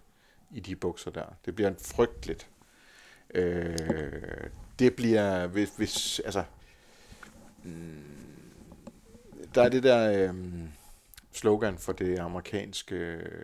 i 0.51 0.60
de 0.60 0.75
bukser 0.75 1.12
der. 1.12 1.25
Det 1.46 1.56
bliver 1.56 1.70
en 1.70 1.77
frygteligt. 1.82 2.50
Øh, 3.34 3.77
det 4.79 4.96
bliver, 4.96 5.48
hvis, 5.48 5.70
hvis 5.77 6.20
altså, 6.20 6.44
mm, 7.63 8.03
der 9.56 9.63
er 9.63 9.70
det 9.70 9.84
der 9.84 10.29
øh, 10.29 10.36
slogan 11.32 11.77
for 11.77 11.91
det 11.91 12.20
amerikanske, 12.20 12.96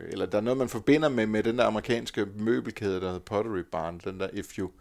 eller 0.07 0.25
der 0.25 0.37
er 0.37 0.41
noget, 0.41 0.57
man 0.57 0.69
forbinder 0.69 1.09
med, 1.09 1.27
med 1.27 1.43
den 1.43 1.57
der 1.57 1.65
amerikanske 1.65 2.25
møbelkæde, 2.25 3.01
der 3.01 3.07
hedder 3.07 3.19
Pottery 3.19 3.63
Barn, 3.71 4.01
den 4.03 4.19
der 4.19 4.29
If 4.33 4.57
You 4.57 4.71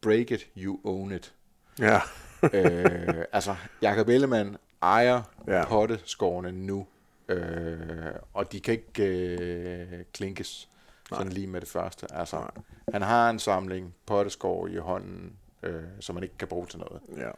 break 0.00 0.30
it, 0.30 0.48
you 0.56 0.80
own 0.84 1.12
it. 1.12 1.34
Ja. 1.78 2.00
øh, 2.54 3.24
altså, 3.32 3.56
Jacob 3.82 4.08
Ellemann 4.08 4.56
ejer 4.82 5.22
ja. 5.46 5.64
potteskårene 5.64 6.52
nu, 6.52 6.86
øh, 7.28 8.14
og 8.34 8.52
de 8.52 8.60
kan 8.60 8.74
ikke 8.74 9.04
øh, 9.04 10.04
klinkes 10.12 10.68
Nej. 11.10 11.20
sådan 11.20 11.32
lige 11.32 11.46
med 11.46 11.60
det 11.60 11.68
første. 11.68 12.06
Altså, 12.14 12.36
Nej. 12.36 12.50
han 12.92 13.02
har 13.02 13.30
en 13.30 13.38
samling 13.38 13.94
potteskår 14.06 14.66
i 14.66 14.76
hånden, 14.76 15.36
øh, 15.62 15.82
som 16.00 16.14
man 16.14 16.22
ikke 16.22 16.38
kan 16.38 16.48
bruge 16.48 16.66
til 16.66 16.78
noget. 16.78 17.02
Ja. 17.16 17.30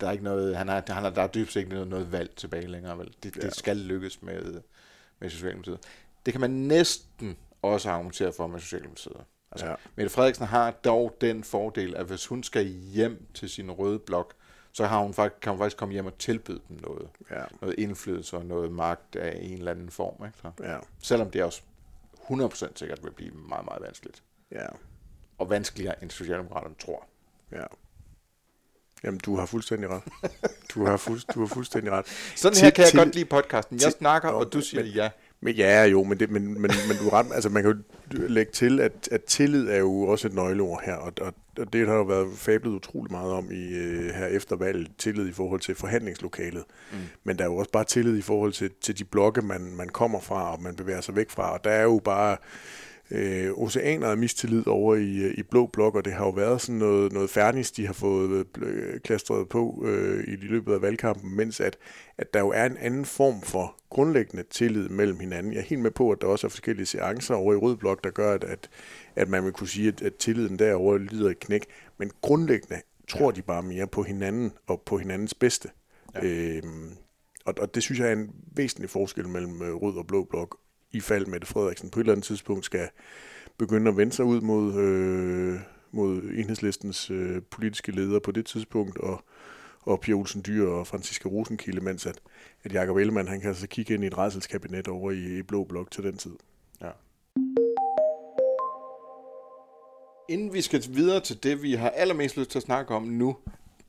Der 0.00 0.06
er 0.06 0.12
ikke 0.12 0.24
noget, 0.24 0.56
han 0.56 0.68
har, 0.68 0.82
han 0.88 1.02
har, 1.02 1.10
der 1.10 1.22
er 1.22 1.26
dybest 1.26 1.56
ikke 1.56 1.70
noget, 1.70 1.88
noget 1.88 2.12
valg 2.12 2.36
tilbage 2.36 2.66
længere. 2.66 2.98
Vel? 2.98 3.14
Det, 3.22 3.36
ja. 3.36 3.40
det 3.40 3.56
skal 3.56 3.76
lykkes 3.76 4.22
med, 4.22 4.60
med 5.18 5.30
Socialdemokratiet. 5.30 5.78
Det 6.26 6.34
kan 6.34 6.40
man 6.40 6.50
næsten 6.50 7.36
også 7.62 7.90
argumentere 7.90 8.32
for 8.36 8.46
med 8.46 8.60
Socialdemokratiet. 8.60 9.24
Altså, 9.62 9.70
ja. 9.70 9.74
Mette 9.96 10.10
Frederiksen 10.10 10.46
har 10.46 10.70
dog 10.70 11.16
den 11.20 11.44
fordel, 11.44 11.96
at 11.96 12.06
hvis 12.06 12.26
hun 12.26 12.42
skal 12.42 12.64
hjem 12.66 13.26
til 13.34 13.50
sin 13.50 13.70
røde 13.70 13.98
blok, 13.98 14.34
så 14.72 14.86
har 14.86 14.98
hun 14.98 15.14
faktisk, 15.14 15.40
kan 15.40 15.50
hun 15.50 15.58
faktisk 15.58 15.76
komme 15.76 15.92
hjem 15.92 16.06
og 16.06 16.18
tilbyde 16.18 16.60
dem 16.68 16.78
noget. 16.82 17.08
Ja. 17.30 17.42
Noget 17.60 17.78
indflydelse 17.78 18.36
og 18.36 18.46
noget 18.46 18.72
magt 18.72 19.16
af 19.16 19.38
en 19.42 19.58
eller 19.58 19.70
anden 19.70 19.90
form. 19.90 20.26
Ikke? 20.26 20.38
Så. 20.42 20.64
Ja. 20.64 20.78
Selvom 21.02 21.30
det 21.30 21.44
også 21.44 21.62
100% 22.14 22.66
sikkert 22.74 23.04
vil 23.04 23.10
blive 23.10 23.30
meget, 23.34 23.64
meget 23.64 23.82
vanskeligt. 23.82 24.22
Ja. 24.52 24.66
Og 25.38 25.50
vanskeligere 25.50 26.02
end 26.02 26.10
Socialdemokraterne 26.10 26.74
tror. 26.74 27.06
Ja. 27.52 27.64
Jamen, 29.04 29.20
du 29.20 29.36
har 29.36 29.46
fuldstændig 29.46 29.88
ret. 29.90 30.02
Du 30.74 30.86
har, 30.86 30.96
fuld, 30.96 31.20
du 31.34 31.40
har 31.40 31.46
fuldstændig 31.46 31.92
ret. 31.92 32.06
Sådan 32.36 32.58
her 32.58 32.70
kan 32.70 32.82
jeg 32.82 32.90
til, 32.90 32.98
godt 32.98 33.14
lide 33.14 33.24
podcasten. 33.24 33.80
Jeg 33.80 33.92
snakker, 33.92 34.28
og 34.28 34.52
du 34.52 34.60
siger 34.60 34.82
men, 34.82 34.92
ja. 34.92 35.10
Men 35.40 35.54
ja, 35.54 35.84
jo, 35.84 36.02
men, 36.02 36.20
det, 36.20 36.30
men, 36.30 36.44
men, 36.44 36.70
men 36.88 36.96
du 37.02 37.08
ret, 37.08 37.26
altså 37.34 37.48
man 37.48 37.62
kan 37.62 37.72
jo 37.72 37.78
lægge 38.28 38.52
til, 38.52 38.80
at, 38.80 39.08
at 39.12 39.24
tillid 39.24 39.68
er 39.68 39.78
jo 39.78 40.02
også 40.02 40.28
et 40.28 40.34
nøgleord 40.34 40.82
her, 40.84 40.94
og, 40.94 41.12
og, 41.20 41.34
og 41.58 41.72
det 41.72 41.88
har 41.88 41.94
jo 41.94 42.02
været 42.02 42.28
fablet 42.34 42.72
utrolig 42.72 43.12
meget 43.12 43.32
om 43.32 43.52
i 43.52 43.64
uh, 43.66 44.14
her 44.14 44.26
efter 44.26 44.56
valget, 44.56 44.88
tillid 44.98 45.28
i 45.28 45.32
forhold 45.32 45.60
til 45.60 45.74
forhandlingslokalet. 45.74 46.64
Mm. 46.92 46.98
Men 47.24 47.38
der 47.38 47.44
er 47.44 47.48
jo 47.48 47.56
også 47.56 47.70
bare 47.70 47.84
tillid 47.84 48.18
i 48.18 48.22
forhold 48.22 48.52
til, 48.52 48.70
til 48.80 48.98
de 48.98 49.04
blokke, 49.04 49.42
man, 49.42 49.60
man 49.76 49.88
kommer 49.88 50.20
fra, 50.20 50.52
og 50.52 50.62
man 50.62 50.74
bevæger 50.74 51.00
sig 51.00 51.16
væk 51.16 51.30
fra, 51.30 51.52
og 51.52 51.64
der 51.64 51.70
er 51.70 51.82
jo 51.82 52.00
bare 52.04 52.36
øh, 53.10 53.50
oceaner 53.50 54.08
af 54.08 54.16
mistillid 54.16 54.66
over 54.66 54.94
i, 54.94 55.16
øh, 55.16 55.34
i 55.38 55.42
blå 55.42 55.66
blok, 55.66 55.94
og 55.94 56.04
det 56.04 56.12
har 56.12 56.24
jo 56.24 56.30
været 56.30 56.60
sådan 56.60 56.78
noget, 56.78 57.12
noget 57.12 57.30
færdigt, 57.30 57.72
de 57.76 57.86
har 57.86 57.92
fået 57.92 58.46
øh, 58.58 59.00
klastret 59.00 59.48
på 59.48 59.84
øh, 59.86 60.24
i 60.28 60.36
løbet 60.36 60.74
af 60.74 60.82
valgkampen, 60.82 61.36
mens 61.36 61.60
at, 61.60 61.76
at 62.18 62.34
der 62.34 62.40
jo 62.40 62.48
er 62.48 62.64
en 62.64 62.76
anden 62.76 63.04
form 63.04 63.42
for 63.42 63.76
grundlæggende 63.90 64.44
tillid 64.50 64.88
mellem 64.88 65.20
hinanden. 65.20 65.52
Jeg 65.52 65.58
er 65.58 65.64
helt 65.64 65.82
med 65.82 65.90
på, 65.90 66.10
at 66.10 66.20
der 66.20 66.26
også 66.26 66.46
er 66.46 66.48
forskellige 66.48 66.86
seancer 66.86 67.34
over 67.34 67.52
i 67.52 67.56
rød 67.56 67.76
blok, 67.76 68.04
der 68.04 68.10
gør, 68.10 68.34
at, 68.34 68.44
at, 68.44 68.70
at 69.16 69.28
man 69.28 69.44
vil 69.44 69.52
kunne 69.52 69.68
sige, 69.68 69.88
at, 69.88 70.02
at 70.02 70.14
tilliden 70.14 70.58
derovre 70.58 70.98
lider 70.98 71.30
et 71.30 71.40
knæk, 71.40 71.64
men 71.98 72.10
grundlæggende 72.20 72.80
tror 73.08 73.30
de 73.30 73.42
bare 73.42 73.62
mere 73.62 73.86
på 73.86 74.02
hinanden 74.02 74.52
og 74.66 74.82
på 74.86 74.98
hinandens 74.98 75.34
bedste. 75.34 75.68
Ja. 76.14 76.24
Øhm, 76.24 76.90
og, 77.44 77.54
og 77.60 77.74
det 77.74 77.82
synes 77.82 78.00
jeg 78.00 78.08
er 78.08 78.12
en 78.12 78.30
væsentlig 78.56 78.90
forskel 78.90 79.28
mellem 79.28 79.62
øh, 79.62 79.74
rød 79.74 79.96
og 79.96 80.06
blå 80.06 80.24
blok, 80.24 80.58
i 80.92 81.00
fald 81.00 81.26
Mette 81.26 81.46
Frederiksen 81.46 81.90
på 81.90 82.00
et 82.00 82.02
eller 82.02 82.12
andet 82.12 82.24
tidspunkt 82.24 82.64
skal 82.64 82.88
begynde 83.58 83.90
at 83.90 83.96
vende 83.96 84.12
sig 84.12 84.24
ud 84.24 84.40
mod, 84.40 84.74
øh, 84.74 85.60
mod 85.90 86.22
enhedslistens 86.22 87.10
øh, 87.10 87.42
politiske 87.50 87.92
leder 87.92 88.18
på 88.18 88.30
det 88.32 88.46
tidspunkt, 88.46 88.98
og, 88.98 89.24
og 89.82 90.00
Pia 90.00 90.14
Olsen 90.14 90.42
Dyr 90.46 90.66
og 90.66 90.86
Franziska 90.86 91.28
Rosenkilde, 91.28 91.80
mens 91.80 92.06
at, 92.06 92.20
at 92.64 92.72
Jacob 92.72 92.96
Ellemann, 92.96 93.28
han 93.28 93.40
kan 93.40 93.48
altså 93.48 93.66
kigge 93.66 93.94
ind 93.94 94.04
i 94.04 94.06
et 94.06 94.18
redselskabinet 94.18 94.88
over 94.88 95.10
i, 95.10 95.38
i 95.38 95.42
Blå 95.42 95.64
Blok 95.64 95.90
til 95.90 96.04
den 96.04 96.16
tid. 96.16 96.32
Ja. 96.82 96.90
Inden 100.28 100.52
vi 100.52 100.60
skal 100.60 100.84
videre 100.88 101.20
til 101.20 101.42
det, 101.42 101.62
vi 101.62 101.72
har 101.72 101.90
allermest 101.90 102.36
lyst 102.36 102.50
til 102.50 102.58
at 102.58 102.62
snakke 102.62 102.94
om 102.94 103.02
nu, 103.02 103.36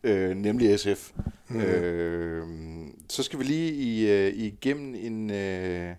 øh, 0.04 0.36
nemlig 0.36 0.80
SF, 0.80 1.12
mm. 1.50 1.60
øh, 1.60 2.48
så 3.10 3.24
skal 3.24 3.40
vi 3.40 3.44
lige 3.44 3.74
i, 3.74 4.12
øh, 4.12 4.34
igennem 4.34 4.96
en... 4.96 5.32
Øh, 5.32 5.96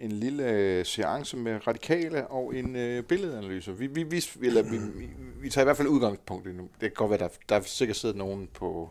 en 0.00 0.12
lille 0.12 0.50
øh, 0.50 0.84
seance 0.84 1.36
med 1.36 1.66
radikale 1.66 2.26
og 2.26 2.54
en 2.56 2.76
øh, 2.76 3.02
billedanalyse. 3.02 3.78
Vi, 3.78 3.86
vi, 3.86 4.02
vi, 4.02 4.24
eller, 4.42 4.62
vi, 4.62 4.78
vi, 4.78 5.08
vi 5.40 5.50
tager 5.50 5.62
i 5.62 5.66
hvert 5.66 5.76
fald 5.76 5.88
udgangspunkt 5.88 6.46
i 6.46 6.52
nu. 6.52 6.62
Det 6.62 6.80
kan 6.80 6.92
godt 6.94 7.10
være, 7.10 7.18
der, 7.18 7.28
der 7.48 7.56
er 7.56 7.60
sikkert 7.60 7.96
siddet 7.96 8.16
nogen 8.16 8.48
på 8.54 8.90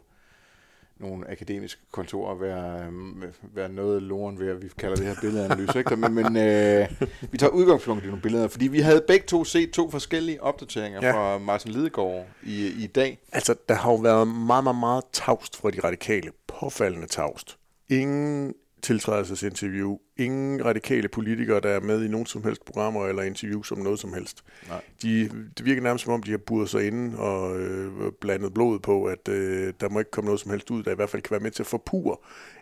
nogle 0.99 1.31
akademiske 1.31 1.81
kontorer 1.91 2.35
være, 2.35 2.85
øh, 2.85 3.55
være 3.55 3.69
noget 3.69 4.03
loren 4.03 4.39
ved, 4.39 4.49
at 4.49 4.61
vi 4.61 4.69
kalder 4.77 4.95
det 4.95 5.05
her 5.05 5.15
billedanalyse. 5.21 5.79
Ikke? 5.79 5.95
Men, 5.95 6.13
men 6.13 6.37
øh, 6.37 6.87
vi 7.31 7.37
tager 7.37 7.51
udgangspunkt 7.51 8.03
i 8.03 8.07
nogle 8.07 8.21
billeder, 8.21 8.47
fordi 8.47 8.67
vi 8.67 8.79
havde 8.79 9.01
begge 9.07 9.25
to 9.27 9.43
set 9.43 9.71
to 9.71 9.91
forskellige 9.91 10.43
opdateringer 10.43 10.99
ja. 11.07 11.13
fra 11.13 11.37
Martin 11.37 11.71
Lidegaard 11.71 12.25
i, 12.43 12.67
i 12.83 12.87
dag. 12.87 13.19
Altså, 13.31 13.55
der 13.69 13.75
har 13.75 13.91
jo 13.91 13.97
været 13.97 14.27
meget, 14.27 14.63
meget, 14.63 14.79
meget 14.79 15.03
tavst 15.13 15.57
fra 15.57 15.71
de 15.71 15.79
radikale. 15.79 16.31
Påfaldende 16.47 17.07
tavst. 17.07 17.57
Ingen 17.89 18.53
tiltrædelsesinterview. 18.81 19.97
Ingen 20.17 20.65
radikale 20.65 21.07
politikere, 21.07 21.59
der 21.59 21.69
er 21.69 21.79
med 21.79 22.03
i 22.03 22.07
nogen 22.07 22.25
som 22.25 22.43
helst 22.43 22.65
programmer 22.65 23.07
eller 23.07 23.23
interview 23.23 23.63
som 23.63 23.77
noget 23.77 23.99
som 23.99 24.13
helst. 24.13 24.43
Nej. 24.67 24.81
De, 25.01 25.29
det 25.57 25.65
virker 25.65 25.81
nærmest 25.81 26.03
som 26.05 26.13
om, 26.13 26.23
de 26.23 26.31
har 26.31 26.37
buret 26.37 26.69
sig 26.69 26.87
inde 26.87 27.19
og 27.19 27.59
øh, 27.59 28.11
blandet 28.21 28.53
blodet 28.53 28.81
på, 28.81 29.05
at 29.05 29.27
øh, 29.29 29.73
der 29.79 29.89
må 29.89 29.99
ikke 29.99 30.11
komme 30.11 30.25
noget 30.25 30.39
som 30.39 30.51
helst 30.51 30.71
ud, 30.71 30.83
der 30.83 30.91
i 30.91 30.95
hvert 30.95 31.09
fald 31.09 31.21
kan 31.21 31.31
være 31.31 31.39
med 31.39 31.51
til 31.51 31.63
at 31.63 31.67
forpure, 31.67 32.17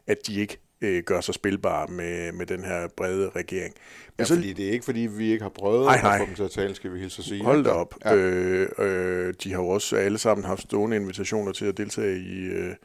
at 0.08 0.28
de 0.28 0.42
ikke 0.42 0.58
øh, 0.82 1.04
gør 1.04 1.22
sig 1.22 1.34
spilbare 1.34 1.88
med, 1.88 2.32
med 2.32 2.46
den 2.46 2.64
her 2.64 2.88
brede 2.98 3.30
regering. 3.30 3.74
Men 3.74 4.14
ja, 4.20 4.26
så, 4.26 4.36
fordi 4.36 4.54
det 4.54 4.68
er 4.68 4.72
ikke, 4.72 4.86
fordi 4.86 5.00
vi 5.00 5.32
ikke 5.32 5.44
har 5.44 5.50
prøvet 5.50 5.86
nej, 5.86 6.02
nej. 6.02 6.14
at 6.14 6.20
få 6.20 6.26
dem 6.26 6.36
til 6.36 6.44
at 6.44 6.52
tale, 6.52 6.76
skal 6.76 6.94
vi 6.94 7.00
hilse 7.00 7.20
at 7.20 7.26
sige. 7.26 7.44
Hold 7.44 7.64
da 7.64 7.70
op. 7.70 7.96
Ja. 8.06 8.16
Øh, 8.16 8.70
øh, 8.78 9.34
de 9.44 9.54
har 9.54 9.62
jo 9.62 9.68
også 9.68 9.96
alle 9.96 10.18
sammen 10.18 10.46
haft 10.46 10.62
stående 10.62 10.98
invitationer 10.98 11.52
til 11.52 11.66
at 11.66 11.78
deltage 11.78 12.20
i... 12.20 12.46
Øh, 12.46 12.76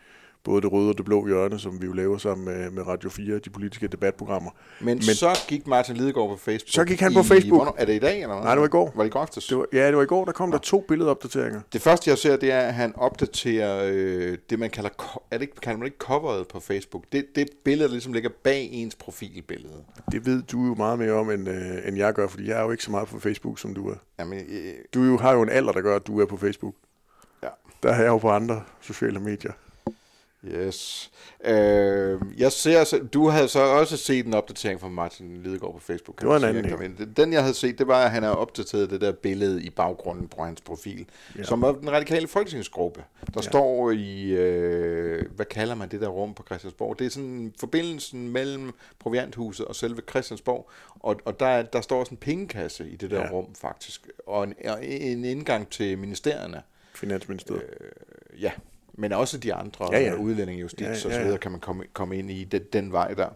både 0.45 0.63
det 0.63 0.73
røde 0.73 0.89
og 0.89 0.99
det 0.99 1.05
blå 1.05 1.27
hjørne, 1.27 1.59
som 1.59 1.83
vi 1.83 1.87
jo 1.87 1.93
laver 1.93 2.19
sammen 2.19 2.45
med, 2.45 2.71
med 2.71 2.87
Radio 2.87 3.11
4, 3.11 3.39
de 3.39 3.51
politiske 3.51 3.87
debatprogrammer. 3.87 4.51
Men, 4.81 4.87
Men 4.87 5.03
så 5.03 5.39
gik 5.49 5.67
Martin 5.67 5.97
Lidegaard 5.97 6.29
på 6.29 6.37
Facebook. 6.37 6.73
Så 6.73 6.85
gik 6.85 7.01
han 7.01 7.15
på 7.15 7.23
Facebook. 7.23 7.59
Hvornår, 7.59 7.75
er 7.79 7.85
det 7.85 7.95
i 7.95 7.99
dag, 7.99 8.23
eller 8.23 8.35
hvad? 8.35 8.45
Nej, 8.45 8.55
det 8.55 8.61
var 8.61 8.67
i 8.67 8.71
går. 8.71 8.93
Var 8.97 9.03
det 9.03 9.11
i 9.11 9.13
går 9.13 9.21
aftes? 9.21 9.47
Det 9.47 9.59
var, 9.59 9.67
ja, 9.73 9.87
det 9.87 9.97
var 9.97 10.03
i 10.03 10.07
går. 10.07 10.25
Der 10.25 10.33
kom 10.33 10.49
ja. 10.49 10.53
der 10.53 10.59
to 10.59 10.85
billedopdateringer. 10.89 11.61
Det 11.73 11.83
første, 11.83 12.11
jeg 12.11 12.19
ser, 12.19 12.37
det 12.37 12.53
er, 12.53 12.61
at 12.61 12.75
han 12.75 12.97
opdaterer 12.97 13.91
øh, 13.93 14.39
det, 14.51 14.59
man 14.59 14.71
kalder, 14.71 15.23
er 15.31 15.39
det 15.39 15.43
ikke, 15.43 15.61
kan 15.61 15.79
man 15.79 15.87
ikke 15.87 15.99
coveret 15.99 16.49
på 16.49 16.61
Facebook? 16.61 17.05
Det, 17.13 17.27
det 17.35 17.49
billede, 17.65 17.89
der 17.89 17.93
ligesom 17.93 18.13
ligger 18.13 18.31
bag 18.45 18.69
ens 18.73 18.95
profilbillede. 18.95 19.85
Det 20.13 20.27
ved 20.27 20.43
du 20.43 20.67
jo 20.67 20.75
meget 20.75 20.99
mere 20.99 21.13
om, 21.13 21.31
end, 21.31 21.49
øh, 21.49 21.89
end 21.89 21.97
jeg 21.97 22.15
gør, 22.15 22.27
fordi 22.27 22.49
jeg 22.49 22.59
er 22.59 22.63
jo 22.63 22.71
ikke 22.71 22.85
så 22.85 22.91
meget 22.91 23.09
på 23.09 23.21
Facebook, 23.21 23.59
som 23.59 23.75
du 23.75 23.89
er. 23.89 23.97
Jamen, 24.19 24.39
øh, 24.39 24.75
du 24.95 25.03
jo, 25.03 25.19
har 25.19 25.33
jo 25.33 25.43
en 25.43 25.49
alder, 25.49 25.73
der 25.73 25.81
gør, 25.81 25.97
at 25.97 26.07
du 26.07 26.21
er 26.21 26.27
på 26.27 26.37
Facebook. 26.37 26.75
Ja. 27.43 27.49
Der 27.83 27.93
er 27.93 28.01
jeg 28.01 28.09
jo 28.09 28.19
på 28.19 28.31
andre 28.31 28.63
sociale 28.81 29.21
medier. 29.21 29.53
Yes. 30.47 31.11
Øh, 31.45 32.21
jeg 32.39 32.53
ser, 32.53 32.85
så, 32.85 32.99
du 33.13 33.29
havde 33.29 33.49
så 33.49 33.61
også 33.61 33.97
set 33.97 34.27
en 34.27 34.35
opdatering 34.35 34.81
fra 34.81 34.89
Martin 34.89 35.43
Lidegaard 35.43 35.75
på 35.75 35.81
Facebook. 35.81 36.17
Kan 36.17 36.29
det 36.29 36.43
var 36.43 36.49
en 36.49 36.57
anden. 36.57 36.97
Sige. 36.97 37.07
Den, 37.17 37.33
jeg 37.33 37.41
havde 37.41 37.55
set, 37.55 37.79
det 37.79 37.87
var, 37.87 38.05
at 38.05 38.11
han 38.11 38.23
har 38.23 38.31
opdateret 38.31 38.91
det 38.91 39.01
der 39.01 39.13
billede 39.13 39.63
i 39.63 39.71
baggrunden 39.71 40.29
på 40.29 40.43
hans 40.45 40.61
profil, 40.61 41.07
ja. 41.39 41.43
som 41.43 41.63
er 41.63 41.73
den 41.73 41.93
radikale 41.93 42.29
folketingsgruppe. 42.29 43.05
Der 43.27 43.33
ja. 43.37 43.41
står 43.41 43.91
i, 43.91 44.31
øh, 44.31 45.25
hvad 45.37 45.47
kalder 45.47 45.75
man 45.75 45.89
det 45.89 46.01
der 46.01 46.09
rum 46.09 46.35
på 46.35 46.43
Christiansborg? 46.47 46.99
Det 46.99 47.07
er 47.07 47.11
sådan 47.11 47.55
forbindelsen 47.61 48.29
mellem 48.29 48.73
Provianthuset 48.99 49.67
og 49.67 49.77
selve 49.77 50.03
Christiansborg, 50.11 50.71
og, 51.01 51.21
og 51.25 51.41
der, 51.41 51.63
der 51.63 51.81
står 51.81 52.01
også 52.01 52.11
en 52.11 52.17
pengekasse 52.17 52.89
i 52.89 52.97
det 52.97 53.11
der 53.11 53.21
ja. 53.21 53.31
rum 53.31 53.55
faktisk, 53.55 54.09
og 54.27 54.45
en, 54.45 54.55
en 54.83 55.25
indgang 55.25 55.69
til 55.69 55.99
ministerierne. 55.99 56.63
Finansministeriet. 56.95 57.63
Øh, 57.81 58.43
ja, 58.43 58.51
men 58.95 59.13
også 59.13 59.39
de 59.39 59.55
andre 59.55 59.89
ja, 59.93 60.01
ja. 60.01 60.15
udlændinge, 60.15 60.61
justits 60.61 60.81
ja, 60.81 60.87
ja, 60.87 60.91
ja. 60.91 61.07
og 61.07 61.13
så 61.13 61.23
videre, 61.23 61.39
kan 61.39 61.51
man 61.51 61.61
komme, 61.61 61.85
komme 61.93 62.19
ind 62.19 62.31
i 62.31 62.45
den, 62.45 62.63
den 62.73 62.93
vej 62.93 63.15
der. 63.15 63.29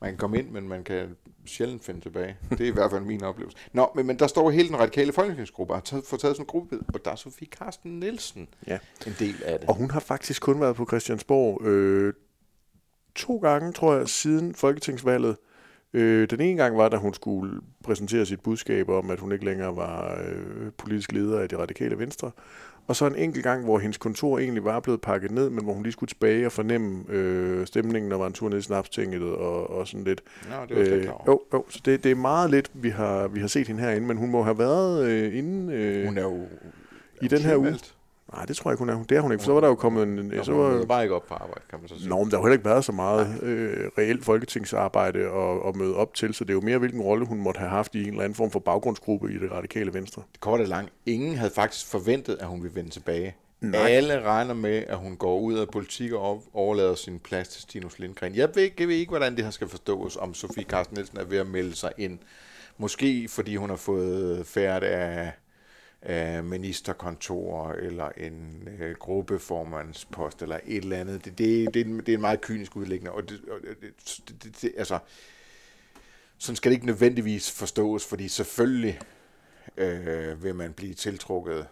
Man 0.00 0.10
kan 0.10 0.18
komme 0.18 0.38
ind, 0.38 0.50
men 0.50 0.68
man 0.68 0.84
kan 0.84 1.16
sjældent 1.46 1.84
finde 1.84 2.00
tilbage. 2.00 2.36
Det 2.50 2.60
er 2.60 2.66
i 2.66 2.70
hvert 2.70 2.90
fald 2.90 3.02
min 3.02 3.24
oplevelse. 3.24 3.58
Nå, 3.72 3.92
men, 3.94 4.06
men 4.06 4.18
der 4.18 4.26
står 4.26 4.50
hele 4.50 4.68
den 4.68 4.78
radikale 4.78 5.12
folketingsgruppe, 5.12 5.74
har 5.74 5.80
fået 5.80 6.04
taget 6.04 6.20
sådan 6.20 6.42
en 6.42 6.46
gruppe, 6.46 6.78
og 6.94 7.04
der 7.04 7.10
er 7.10 7.16
Sofie 7.16 7.46
Karsten 7.46 8.00
Nielsen 8.00 8.48
ja. 8.66 8.78
en 9.06 9.16
del 9.18 9.42
af 9.44 9.58
det. 9.58 9.68
Og 9.68 9.74
hun 9.74 9.90
har 9.90 10.00
faktisk 10.00 10.42
kun 10.42 10.60
været 10.60 10.76
på 10.76 10.86
Christiansborg 10.86 11.66
øh, 11.66 12.14
to 13.14 13.36
gange, 13.36 13.72
tror 13.72 13.96
jeg, 13.96 14.08
siden 14.08 14.54
folketingsvalget. 14.54 15.36
Øh, 15.94 16.30
den 16.30 16.40
ene 16.40 16.62
gang 16.62 16.76
var, 16.76 16.88
da 16.88 16.96
hun 16.96 17.14
skulle 17.14 17.60
præsentere 17.84 18.26
sit 18.26 18.40
budskab 18.40 18.88
om, 18.88 19.10
at 19.10 19.20
hun 19.20 19.32
ikke 19.32 19.44
længere 19.44 19.76
var 19.76 20.18
øh, 20.28 20.70
politisk 20.78 21.12
leder 21.12 21.40
af 21.40 21.48
det 21.48 21.58
radikale 21.58 21.98
venstre. 21.98 22.30
Og 22.86 22.96
så 22.96 23.06
en 23.06 23.16
enkelt 23.16 23.44
gang, 23.44 23.64
hvor 23.64 23.78
hendes 23.78 23.96
kontor 23.96 24.38
egentlig 24.38 24.64
var 24.64 24.80
blevet 24.80 25.00
pakket 25.00 25.30
ned, 25.30 25.50
men 25.50 25.64
hvor 25.64 25.72
hun 25.72 25.82
lige 25.82 25.92
skulle 25.92 26.08
tilbage 26.08 26.46
og 26.46 26.52
fornemme 26.52 27.04
øh, 27.08 27.66
stemningen, 27.66 28.08
når 28.08 28.18
var 28.18 28.26
en 28.26 28.32
tur 28.32 28.48
ned 28.48 28.58
i 28.58 28.62
snapstinget 28.62 29.22
og, 29.22 29.70
og 29.70 29.88
sådan 29.88 30.04
lidt. 30.04 30.22
Nå, 30.50 30.56
det 30.68 30.90
var 30.90 30.96
øh, 30.96 31.06
jo, 31.26 31.40
jo, 31.52 31.64
så 31.68 31.80
det, 31.84 32.04
det 32.04 32.10
er 32.10 32.14
meget 32.14 32.50
lidt, 32.50 32.70
vi 32.74 32.88
har, 32.88 33.28
vi 33.28 33.40
har 33.40 33.46
set 33.46 33.66
hende 33.66 33.82
herinde, 33.82 34.06
men 34.06 34.16
hun 34.16 34.30
må 34.30 34.42
have 34.42 34.58
været 34.58 35.06
øh, 35.06 35.38
inde 35.38 35.74
øh, 35.74 36.06
hun 36.06 36.18
er 36.18 36.22
jo 36.22 36.46
i 37.22 37.28
den 37.28 37.38
her 37.38 37.56
uge. 37.56 37.78
Nej, 38.34 38.44
det 38.44 38.56
tror 38.56 38.70
jeg 38.70 38.74
ikke, 38.74 38.78
hun 38.78 38.88
er. 38.88 39.04
Det 39.04 39.16
er 39.16 39.20
hun 39.20 39.32
ikke, 39.32 39.42
for 39.42 39.46
så 39.46 39.52
var 39.52 39.60
der 39.60 39.68
jo 39.68 39.74
kommet 39.74 40.02
en... 40.02 40.14
Nå, 40.14 40.42
så 40.42 40.52
var, 40.52 40.84
bare 40.84 41.02
ikke 41.02 41.14
op 41.14 41.26
på 41.26 41.34
arbejde, 41.34 41.60
kan 41.70 41.78
man 41.78 41.88
så 41.88 41.98
sige. 41.98 42.08
Nå, 42.08 42.18
men 42.18 42.30
der 42.30 42.36
har 42.36 42.42
heller 42.42 42.52
ikke 42.52 42.64
været 42.64 42.84
så 42.84 42.92
meget 42.92 43.42
øh, 43.42 43.88
reelt 43.98 44.24
folketingsarbejde 44.24 45.18
at, 45.18 45.68
at 45.68 45.76
møde 45.76 45.96
op 45.96 46.14
til, 46.14 46.34
så 46.34 46.44
det 46.44 46.50
er 46.50 46.54
jo 46.54 46.60
mere, 46.60 46.78
hvilken 46.78 47.00
rolle 47.00 47.26
hun 47.26 47.38
måtte 47.38 47.58
have 47.58 47.70
haft 47.70 47.94
i 47.94 48.02
en 48.02 48.08
eller 48.08 48.22
anden 48.22 48.36
form 48.36 48.50
for 48.50 48.58
baggrundsgruppe 48.58 49.32
i 49.32 49.38
det 49.38 49.52
radikale 49.52 49.94
venstre. 49.94 50.22
Det 50.32 50.40
korte 50.40 50.64
langt. 50.64 50.92
Ingen 51.06 51.36
havde 51.36 51.52
faktisk 51.54 51.86
forventet, 51.86 52.36
at 52.40 52.46
hun 52.46 52.62
ville 52.62 52.74
vende 52.74 52.90
tilbage. 52.90 53.36
Nej. 53.60 53.88
Alle 53.88 54.22
regner 54.22 54.54
med, 54.54 54.84
at 54.88 54.96
hun 54.96 55.16
går 55.16 55.38
ud 55.38 55.58
af 55.58 55.68
politik 55.68 56.12
og 56.12 56.42
overlader 56.54 56.94
sin 56.94 57.18
plads 57.18 57.48
til 57.48 57.62
Stinus 57.62 57.98
Lindgren. 57.98 58.34
Jeg 58.34 58.48
ved, 58.54 58.70
jeg 58.78 58.88
ved 58.88 58.94
ikke, 58.94 59.10
hvordan 59.10 59.36
det 59.36 59.44
her 59.44 59.50
skal 59.50 59.68
forstås, 59.68 60.16
om 60.16 60.34
Sofie 60.34 60.64
Carsten 60.64 60.94
Nielsen 60.94 61.18
er 61.18 61.24
ved 61.24 61.38
at 61.38 61.46
melde 61.46 61.76
sig 61.76 61.92
ind. 61.98 62.18
Måske 62.78 63.28
fordi 63.28 63.56
hun 63.56 63.70
har 63.70 63.76
fået 63.76 64.46
færd 64.46 64.82
af 64.82 65.32
øh, 66.06 66.44
ministerkontor 66.44 67.72
eller 67.72 68.08
en 68.16 68.68
øh, 68.78 68.94
gruppeformandspost 68.94 70.42
eller 70.42 70.58
et 70.64 70.76
eller 70.76 70.96
andet. 70.96 71.24
Det, 71.24 71.38
det, 71.38 71.74
det, 71.74 71.80
er, 71.80 71.84
en, 71.84 71.98
det 71.98 72.08
er 72.08 72.14
en 72.14 72.20
meget 72.20 72.40
kynisk 72.40 72.76
udlægning. 72.76 73.10
Og 73.10 73.28
det, 73.28 73.40
og 73.50 73.58
det, 73.80 73.94
det, 74.42 74.62
det, 74.62 74.72
altså, 74.76 74.98
sådan 76.38 76.56
skal 76.56 76.70
det 76.70 76.76
ikke 76.76 76.86
nødvendigvis 76.86 77.50
forstås, 77.50 78.06
fordi 78.06 78.28
selvfølgelig 78.28 79.00
øh, 79.76 80.44
vil 80.44 80.54
man 80.54 80.72
blive 80.72 80.94
tiltrukket 80.94 81.66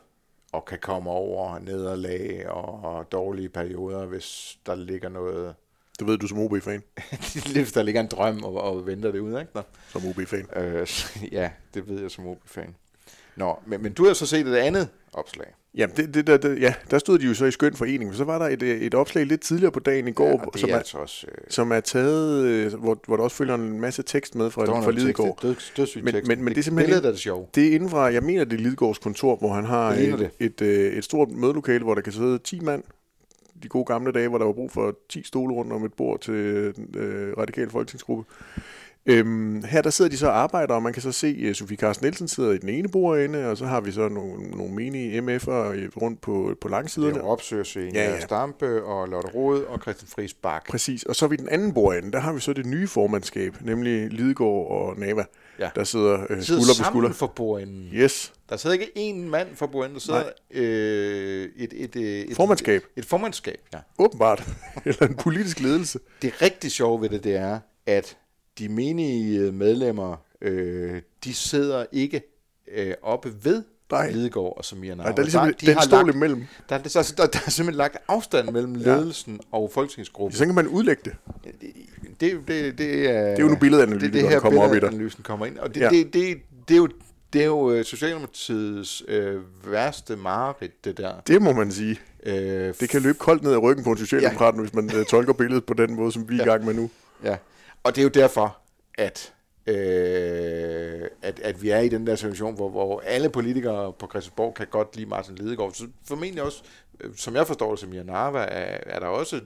og 0.52 0.64
kan 0.64 0.78
komme 0.78 1.10
over 1.10 1.58
nederlag 1.58 2.48
og, 2.48 2.84
og 2.84 3.12
dårlige 3.12 3.48
perioder, 3.48 4.06
hvis 4.06 4.58
der 4.66 4.74
ligger 4.74 5.08
noget... 5.08 5.54
Det 5.98 6.06
ved 6.06 6.18
du 6.18 6.26
som 6.26 6.38
OB-fan. 6.38 6.82
hvis 7.52 7.72
der 7.72 7.82
ligger 7.82 8.00
en 8.00 8.06
drøm 8.06 8.44
og, 8.44 8.54
og 8.54 8.86
venter 8.86 9.12
det 9.12 9.18
ud, 9.18 9.40
ikke? 9.40 9.50
Nå. 9.54 9.62
Som 9.88 10.06
OB-fan. 10.06 10.46
Øh, 10.56 10.86
ja, 11.38 11.50
det 11.74 11.88
ved 11.88 12.00
jeg 12.00 12.10
som 12.10 12.26
OB-fan. 12.26 12.74
Nå, 13.36 13.58
men, 13.66 13.82
men 13.82 13.92
du 13.92 14.06
har 14.06 14.12
så 14.14 14.26
set 14.26 14.46
et 14.46 14.54
andet 14.56 14.88
opslag. 15.12 15.46
Jamen, 15.74 15.96
det, 15.96 16.14
det, 16.14 16.26
der, 16.26 16.36
det, 16.36 16.60
ja, 16.60 16.74
der 16.90 16.98
stod 16.98 17.18
de 17.18 17.26
jo 17.26 17.34
så 17.34 17.44
i 17.44 17.50
skøn 17.50 17.74
forening. 17.74 18.14
Så 18.14 18.24
var 18.24 18.38
der 18.38 18.46
et, 18.46 18.62
et 18.62 18.94
opslag 18.94 19.26
lidt 19.26 19.40
tidligere 19.40 19.72
på 19.72 19.80
dagen 19.80 20.08
i 20.08 20.12
går, 20.12 20.28
Ja, 20.28 20.36
det 20.52 20.60
som, 20.60 20.68
er 20.70 20.74
er, 20.74 20.78
altså 20.78 20.98
også... 20.98 21.26
Øh, 21.28 21.44
som 21.48 21.72
er 21.72 21.80
taget, 21.80 22.44
øh, 22.44 22.74
hvor, 22.74 22.98
hvor 23.06 23.16
der 23.16 23.24
også 23.24 23.36
følger 23.36 23.54
en 23.54 23.80
masse 23.80 24.02
tekst 24.02 24.34
med 24.34 24.50
fra, 24.50 24.64
fra 24.82 24.90
Lidegaard. 24.90 25.38
Død, 25.42 25.54
dødssygt 25.76 26.04
Men- 26.04 26.14
tekst. 26.14 26.28
men- 26.28 26.38
men 26.38 26.46
det 26.46 26.50
er 26.50 26.54
det 26.54 26.64
simpelthen 26.64 26.88
Billedet 26.90 27.06
er 27.06 27.10
det 27.10 27.20
sjove. 27.20 27.46
Det 27.54 27.66
er 27.68 27.74
inden 27.74 27.90
fra, 27.90 28.00
jeg 28.00 28.22
mener, 28.22 28.44
det 28.44 28.52
er 28.52 28.62
Lidegaards 28.62 28.98
kontor, 28.98 29.36
hvor 29.36 29.52
han 29.52 29.64
har 29.64 29.94
Det 29.94 30.08
et, 30.14 30.30
et, 30.40 30.60
øh, 30.62 30.92
et 30.92 31.04
stort 31.04 31.30
mødelokale, 31.30 31.84
hvor 31.84 31.94
der 31.94 32.02
kan 32.02 32.12
sidde 32.12 32.38
10 32.38 32.60
mand. 32.60 32.82
De 33.62 33.68
gode 33.68 33.84
gamle 33.84 34.12
dage, 34.12 34.28
hvor 34.28 34.38
der 34.38 34.44
var 34.44 34.52
brug 34.52 34.72
for 34.72 34.96
10 35.08 35.22
stole 35.24 35.54
rundt 35.54 35.72
om 35.72 35.84
et 35.84 35.92
bord 35.92 36.20
til 36.20 36.34
øh, 36.34 37.32
radikal 37.38 37.70
folketingsgruppe. 37.70 38.24
Øhm, 39.06 39.64
her 39.64 39.82
der 39.82 39.90
sidder 39.90 40.10
de 40.10 40.16
så 40.16 40.26
og 40.26 40.36
arbejder, 40.38 40.74
og 40.74 40.82
man 40.82 40.92
kan 40.92 41.02
så 41.02 41.12
se, 41.12 41.46
at 41.50 41.56
Sofie 41.56 41.76
Carsten 41.76 42.04
Nielsen 42.04 42.28
sidder 42.28 42.50
i 42.52 42.58
den 42.58 42.68
ene 42.68 42.88
bordende, 42.88 43.46
og 43.46 43.56
så 43.58 43.66
har 43.66 43.80
vi 43.80 43.92
så 43.92 44.08
nogle, 44.08 44.50
nogle 44.50 44.74
menige 44.74 45.18
MF'er 45.20 45.50
rundt 46.02 46.20
på, 46.20 46.32
på 46.60 46.68
Det 46.68 46.70
langsiderne. 46.70 47.18
er 47.18 47.22
Opsøger 47.22 47.90
Ja, 47.94 48.10
ja. 48.10 48.20
Stampe 48.20 48.84
og 48.84 49.08
Lotte 49.08 49.28
Rode 49.28 49.66
og 49.66 49.80
Christian 49.82 50.08
Friis 50.08 50.34
Bak. 50.34 50.68
Præcis, 50.68 51.02
og 51.02 51.16
så 51.16 51.24
er 51.24 51.28
vi 51.28 51.36
den 51.36 51.48
anden 51.48 51.74
bordende, 51.74 52.12
der 52.12 52.18
har 52.20 52.32
vi 52.32 52.40
så 52.40 52.52
det 52.52 52.66
nye 52.66 52.86
formandskab, 52.88 53.54
nemlig 53.60 54.08
Lidegaard 54.12 54.66
og 54.70 54.98
Nava, 54.98 55.24
Ja. 55.58 55.70
der 55.74 55.84
sidder 55.84 56.26
øh, 56.30 56.36
De 56.38 56.44
sidder 56.44 56.60
skulder 56.62 56.84
på 56.84 56.90
skulder. 56.90 57.12
for 57.12 57.26
bordenden. 57.26 57.88
Yes, 57.94 58.32
Der 58.48 58.56
sidder 58.56 58.76
ikke 58.76 58.90
én 59.12 59.14
mand 59.28 59.48
for 59.56 59.66
bordenden, 59.66 59.94
der 59.94 60.00
sidder 60.00 60.22
øh, 60.50 61.48
et, 61.56 61.72
et, 61.76 61.96
et, 61.96 62.30
et, 62.30 62.36
formandskab, 62.36 62.82
et 62.96 63.04
formandskab, 63.04 63.60
ja. 63.74 63.78
åbenbart, 63.98 64.48
eller 64.86 65.06
en 65.06 65.14
politisk 65.14 65.60
ledelse. 65.60 65.98
Det 66.22 66.42
rigtig 66.42 66.70
sjove 66.70 67.00
ved 67.02 67.08
det, 67.08 67.24
det 67.24 67.36
er, 67.36 67.58
at 67.86 68.16
de 68.60 68.68
menige 68.68 69.52
medlemmer, 69.52 70.16
øh, 70.42 71.02
de 71.24 71.34
sidder 71.34 71.84
ikke 71.92 72.22
øh, 72.76 72.94
oppe 73.02 73.32
ved 73.42 73.62
Nej. 73.90 74.10
Lidegaard 74.10 74.54
og 74.56 74.64
Samir 74.64 74.94
Navar. 74.94 75.02
Nej, 75.04 75.12
der 75.12 75.18
er 75.18 75.24
ligesom 75.24 75.54
de 75.60 75.66
den 75.66 75.74
har 75.74 75.82
stol 75.82 76.04
lagt, 76.06 76.16
imellem. 76.16 76.44
der, 76.68 76.74
er, 76.74 76.78
der, 76.78 77.12
der, 77.16 77.26
der 77.26 77.38
er 77.46 77.50
simpelthen 77.50 77.78
lagt 77.78 77.96
afstand 78.08 78.50
mellem 78.50 78.74
ledelsen 78.74 79.40
og 79.52 79.70
folketingsgruppen. 79.74 80.38
Så 80.38 80.46
kan 80.46 80.54
man 80.54 80.68
udlægge 80.68 81.02
det. 81.04 81.12
Det, 81.44 81.52
det, 82.20 82.48
det, 82.48 82.78
det, 82.78 83.10
er, 83.10 83.22
Det 83.22 83.38
er 83.38 83.42
jo 83.42 83.48
nu 83.48 83.56
billedanalytikeren, 83.56 84.12
det, 84.12 84.22
det 84.22 84.28
her 84.28 84.30
der 84.30 84.40
kommer 84.40 84.62
op 84.62 84.70
i 84.70 84.74
dig. 84.74 84.80
billedanalysen 84.80 85.22
kommer 85.22 85.46
ind. 85.46 85.58
Og 85.58 85.74
det, 85.74 85.80
Ja. 85.80 85.84
ja. 85.84 85.90
det, 85.90 86.12
det, 86.14 86.36
det, 86.68 86.74
er 86.74 86.78
jo, 86.78 86.88
det 87.32 87.40
er 87.40 87.46
jo 87.46 87.70
øh, 87.72 87.84
Socialdemokratiets 87.84 89.02
øh, 89.08 89.40
værste 89.72 90.16
mareridt, 90.16 90.84
det 90.84 90.96
der. 90.96 91.12
Det 91.26 91.42
må 91.42 91.52
man 91.52 91.72
sige. 91.72 92.00
Øh, 92.26 92.74
Det 92.80 92.88
kan 92.88 93.02
løbe 93.02 93.18
koldt 93.18 93.42
ned 93.42 93.52
ad 93.52 93.58
ryggen 93.62 93.84
på 93.84 93.90
en 93.92 93.98
socialdemokrat, 93.98 94.54
ja. 94.54 94.60
hvis 94.60 94.74
man 94.74 94.84
uh, 94.84 95.04
tolker 95.04 95.32
billedet 95.32 95.64
på 95.64 95.74
den 95.74 95.94
måde, 95.94 96.12
som 96.12 96.28
vi 96.28 96.38
er 96.38 96.42
i 96.42 96.44
gang 96.44 96.64
med 96.64 96.74
nu. 96.74 96.90
Ja, 97.24 97.36
og 97.84 97.94
det 97.94 97.98
er 97.98 98.02
jo 98.02 98.08
derfor, 98.08 98.58
at, 98.98 99.32
øh, 99.66 101.08
at, 101.22 101.40
at 101.40 101.62
vi 101.62 101.70
er 101.70 101.78
i 101.78 101.88
den 101.88 102.06
der 102.06 102.16
situation, 102.16 102.54
hvor, 102.54 102.68
hvor 102.68 103.00
alle 103.06 103.30
politikere 103.30 103.92
på 103.92 104.06
Christiansborg 104.10 104.54
kan 104.54 104.66
godt 104.66 104.96
lide 104.96 105.08
Martin 105.08 105.34
Lidegaard. 105.34 105.72
Så 105.72 105.88
formentlig 106.04 106.42
også, 106.42 106.62
øh, 107.00 107.10
som 107.16 107.34
jeg 107.34 107.46
forstår 107.46 107.70
det, 107.70 107.80
som 107.80 107.92
Janava, 107.92 108.38
er, 108.38 108.78
er 108.86 108.98
der 108.98 109.06
også 109.06 109.40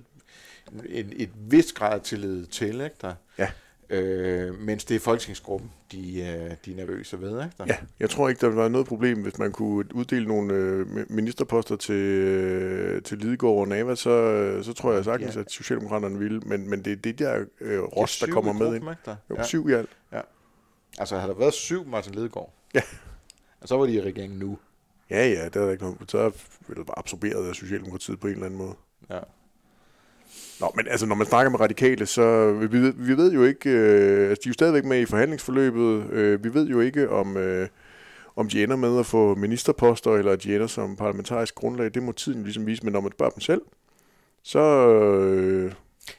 en, 0.88 1.12
et 1.16 1.30
vis 1.34 1.72
grad 1.72 1.92
af 1.92 2.00
tillid 2.00 2.46
til, 2.46 2.80
ikke 2.80 2.96
der? 3.00 3.14
Ja. 3.38 3.50
Øh, 3.90 4.60
mens 4.60 4.84
det 4.84 4.94
er 4.94 5.00
folketingsgruppen, 5.00 5.70
de, 5.92 5.98
øh, 6.20 6.50
de 6.64 6.72
er 6.72 6.76
nervøse 6.76 7.20
ved, 7.20 7.30
ikke 7.44 7.54
der? 7.58 7.64
Ja, 7.66 7.76
jeg 8.00 8.10
tror 8.10 8.28
ikke, 8.28 8.40
der 8.46 8.52
var 8.52 8.68
noget 8.68 8.86
problem, 8.86 9.22
hvis 9.22 9.38
man 9.38 9.52
kunne 9.52 9.94
uddele 9.94 10.26
nogle 10.26 10.54
øh, 10.54 10.86
ministerposter 11.10 11.76
til, 11.76 11.94
øh, 11.94 13.02
til 13.02 13.18
Lidegaard 13.18 13.54
og 13.56 13.68
Nava, 13.68 13.94
så, 13.94 14.58
så 14.62 14.72
tror 14.72 14.92
jeg 14.92 15.04
sagtens, 15.04 15.34
Ja. 15.36 15.40
at 15.40 15.50
Socialdemokraterne 15.50 16.18
ville. 16.18 16.40
Men, 16.40 16.70
men 16.70 16.82
det 16.84 16.92
er 16.92 16.96
det 16.96 17.18
der 17.18 17.44
øh, 17.60 17.80
ros, 17.82 18.18
der 18.18 18.26
kommer 18.26 18.52
med 18.52 18.74
ind. 18.74 18.84
Der? 19.04 19.16
Jo, 19.30 19.34
Ja. 19.36 19.42
syv 19.42 19.68
i 19.68 19.72
alt. 19.72 19.90
Altså, 20.98 21.16
havde 21.18 21.32
der 21.32 21.38
været 21.38 21.54
syv 21.54 21.86
Martin 21.86 22.14
Lidegaard, 22.14 22.52
Ja. 22.74 22.80
og 23.60 23.68
så 23.68 23.76
var 23.76 23.86
de 23.86 23.92
i 23.92 24.00
regeringen 24.02 24.38
nu. 24.38 24.58
Ja, 25.10 25.28
ja, 25.28 25.44
det 25.44 25.56
er 25.56 25.64
der 25.64 25.70
ikke 25.70 25.82
noget. 25.84 25.98
Så 26.10 26.18
er 26.18 26.30
det 26.68 26.86
bare 26.86 26.98
absorberet 26.98 27.48
af 27.48 27.54
Socialdemokratiet 27.54 28.20
på 28.20 28.26
en 28.26 28.32
eller 28.32 28.46
anden 28.46 28.58
måde. 28.58 28.74
Ja. 29.10 29.18
Nå, 30.60 30.72
men 30.76 30.88
altså, 30.88 31.06
når 31.06 31.14
man 31.14 31.26
snakker 31.26 31.50
med 31.50 31.60
radikale, 31.60 32.06
så 32.06 32.52
vi, 32.52 32.66
vi, 32.66 32.78
ved, 32.78 32.92
vi 32.96 33.16
ved 33.16 33.32
jo 33.32 33.44
ikke, 33.44 33.70
øh, 33.70 34.28
altså, 34.30 34.40
de 34.44 34.48
er 34.48 34.50
jo 34.50 34.52
stadigvæk 34.52 34.84
med 34.84 35.00
i 35.00 35.04
forhandlingsforløbet. 35.04 36.10
Øh, 36.10 36.44
vi 36.44 36.54
ved 36.54 36.66
jo 36.68 36.80
ikke, 36.80 37.10
om, 37.10 37.36
øh, 37.36 37.68
om 38.36 38.48
de 38.48 38.62
ender 38.62 38.76
med 38.76 38.98
at 38.98 39.06
få 39.06 39.34
ministerposter, 39.34 40.10
eller 40.10 40.36
de 40.36 40.54
ender 40.54 40.66
som 40.66 40.96
parlamentarisk 40.96 41.54
grundlag. 41.54 41.94
Det 41.94 42.02
må 42.02 42.12
tiden 42.12 42.42
ligesom 42.42 42.66
vise, 42.66 42.84
men 42.84 42.92
når 42.92 43.00
man 43.00 43.12
spørger 43.12 43.30
dem 43.30 43.40
selv, 43.40 43.62
så, 44.42 44.58
øh, 44.88 45.72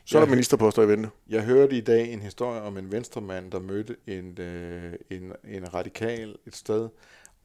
så 0.06 0.18
er 0.18 0.24
der 0.24 0.30
ministerposter 0.30 0.82
i 0.84 0.88
vente. 0.88 1.10
Jeg 1.30 1.42
hørte 1.44 1.76
i 1.78 1.82
dag 1.82 2.14
en 2.14 2.20
historie 2.20 2.62
om 2.62 2.78
en 2.78 2.92
venstremand, 2.92 3.52
der 3.52 3.60
mødte 3.60 3.96
en, 4.08 4.40
øh, 4.42 4.94
en, 5.10 5.32
en 5.50 5.74
radikal 5.74 6.36
et 6.48 6.56
sted, 6.56 6.90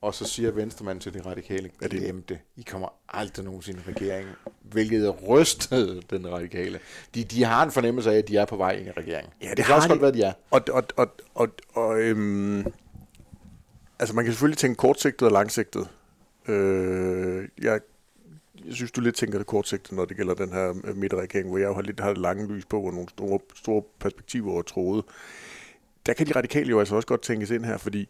og 0.00 0.14
så 0.14 0.24
siger 0.24 0.50
venstremanden 0.50 1.00
til 1.00 1.14
de 1.14 1.20
radikale, 1.28 1.70
det- 1.82 1.90
glem 1.90 2.22
det, 2.22 2.38
I 2.56 2.62
kommer 2.62 2.88
aldrig 3.08 3.44
nogensinde 3.44 3.80
i 3.88 3.90
regering, 3.92 4.28
hvilket 4.72 5.28
rystede 5.28 6.02
den 6.10 6.32
radikale. 6.32 6.78
De, 7.14 7.24
de 7.24 7.44
har 7.44 7.64
en 7.64 7.70
fornemmelse 7.70 8.10
af, 8.12 8.18
at 8.18 8.28
de 8.28 8.36
er 8.36 8.44
på 8.44 8.56
vej 8.56 8.72
ind 8.72 8.86
i 8.86 8.90
regeringen. 8.90 9.32
Ja, 9.42 9.48
det 9.48 9.56
det 9.56 9.64
har 9.64 9.74
også 9.74 9.88
de. 9.88 9.92
godt 9.92 10.02
være, 10.02 10.12
de 10.12 10.22
er. 10.22 10.32
Og, 10.50 10.62
og, 10.72 10.84
og, 10.96 11.08
og, 11.34 11.48
og 11.74 12.00
øhm, 12.00 12.66
altså 13.98 14.14
man 14.14 14.24
kan 14.24 14.32
selvfølgelig 14.32 14.58
tænke 14.58 14.76
kortsigtet 14.76 15.26
og 15.28 15.32
langsigtet. 15.32 15.88
Øh, 16.48 17.48
jeg, 17.62 17.80
jeg 18.64 18.74
synes, 18.74 18.92
du 18.92 19.00
lidt 19.00 19.16
tænker 19.16 19.38
det 19.38 19.46
kortsigtet, 19.46 19.92
når 19.92 20.04
det 20.04 20.16
gælder 20.16 20.34
den 20.34 20.52
her 20.52 20.74
øh, 20.84 20.96
midterregering, 20.96 21.48
hvor 21.48 21.58
jeg 21.58 21.68
jo 21.68 21.74
har 21.74 21.82
lidt 21.82 22.00
har 22.00 22.08
det 22.08 22.18
lange 22.18 22.46
lys 22.46 22.64
på, 22.64 22.80
og 22.80 22.92
nogle 22.92 23.08
store, 23.08 23.40
store 23.54 23.82
perspektiver 23.98 24.52
og 24.52 24.66
troede. 24.66 25.02
Der 26.06 26.12
kan 26.12 26.26
de 26.26 26.32
radikale 26.32 26.70
jo 26.70 26.78
altså 26.78 26.94
også 26.94 27.08
godt 27.08 27.22
tænkes 27.22 27.50
ind 27.50 27.64
her, 27.64 27.76
fordi 27.78 28.08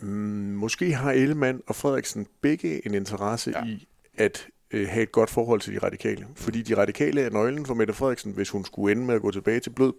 mm, 0.00 0.08
måske 0.54 0.94
har 0.94 1.12
Ellemann 1.12 1.62
og 1.66 1.76
Frederiksen 1.76 2.26
begge 2.40 2.86
en 2.86 2.94
interesse. 2.94 3.50
Ja. 3.50 3.64
i 3.64 3.86
at 4.16 4.46
øh, 4.74 4.88
have 4.88 5.02
et 5.02 5.12
godt 5.12 5.30
forhold 5.30 5.60
til 5.60 5.74
de 5.74 5.78
radikale. 5.78 6.26
Fordi 6.36 6.62
de 6.62 6.76
radikale 6.76 7.20
er 7.20 7.30
nøglen 7.30 7.66
for 7.66 7.74
Mette 7.74 7.94
Frederiksen, 7.94 8.32
hvis 8.32 8.50
hun 8.50 8.64
skulle 8.64 8.92
ende 8.92 9.04
med 9.04 9.14
at 9.14 9.20
gå 9.22 9.30
tilbage 9.30 9.60
til 9.60 9.70
blød, 9.70 9.92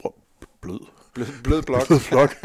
blød, 0.61 0.79
Blød, 1.13 1.27
blød 1.43 1.61
blok. 1.61 1.87
blød 1.87 1.99
blok, 2.09 2.35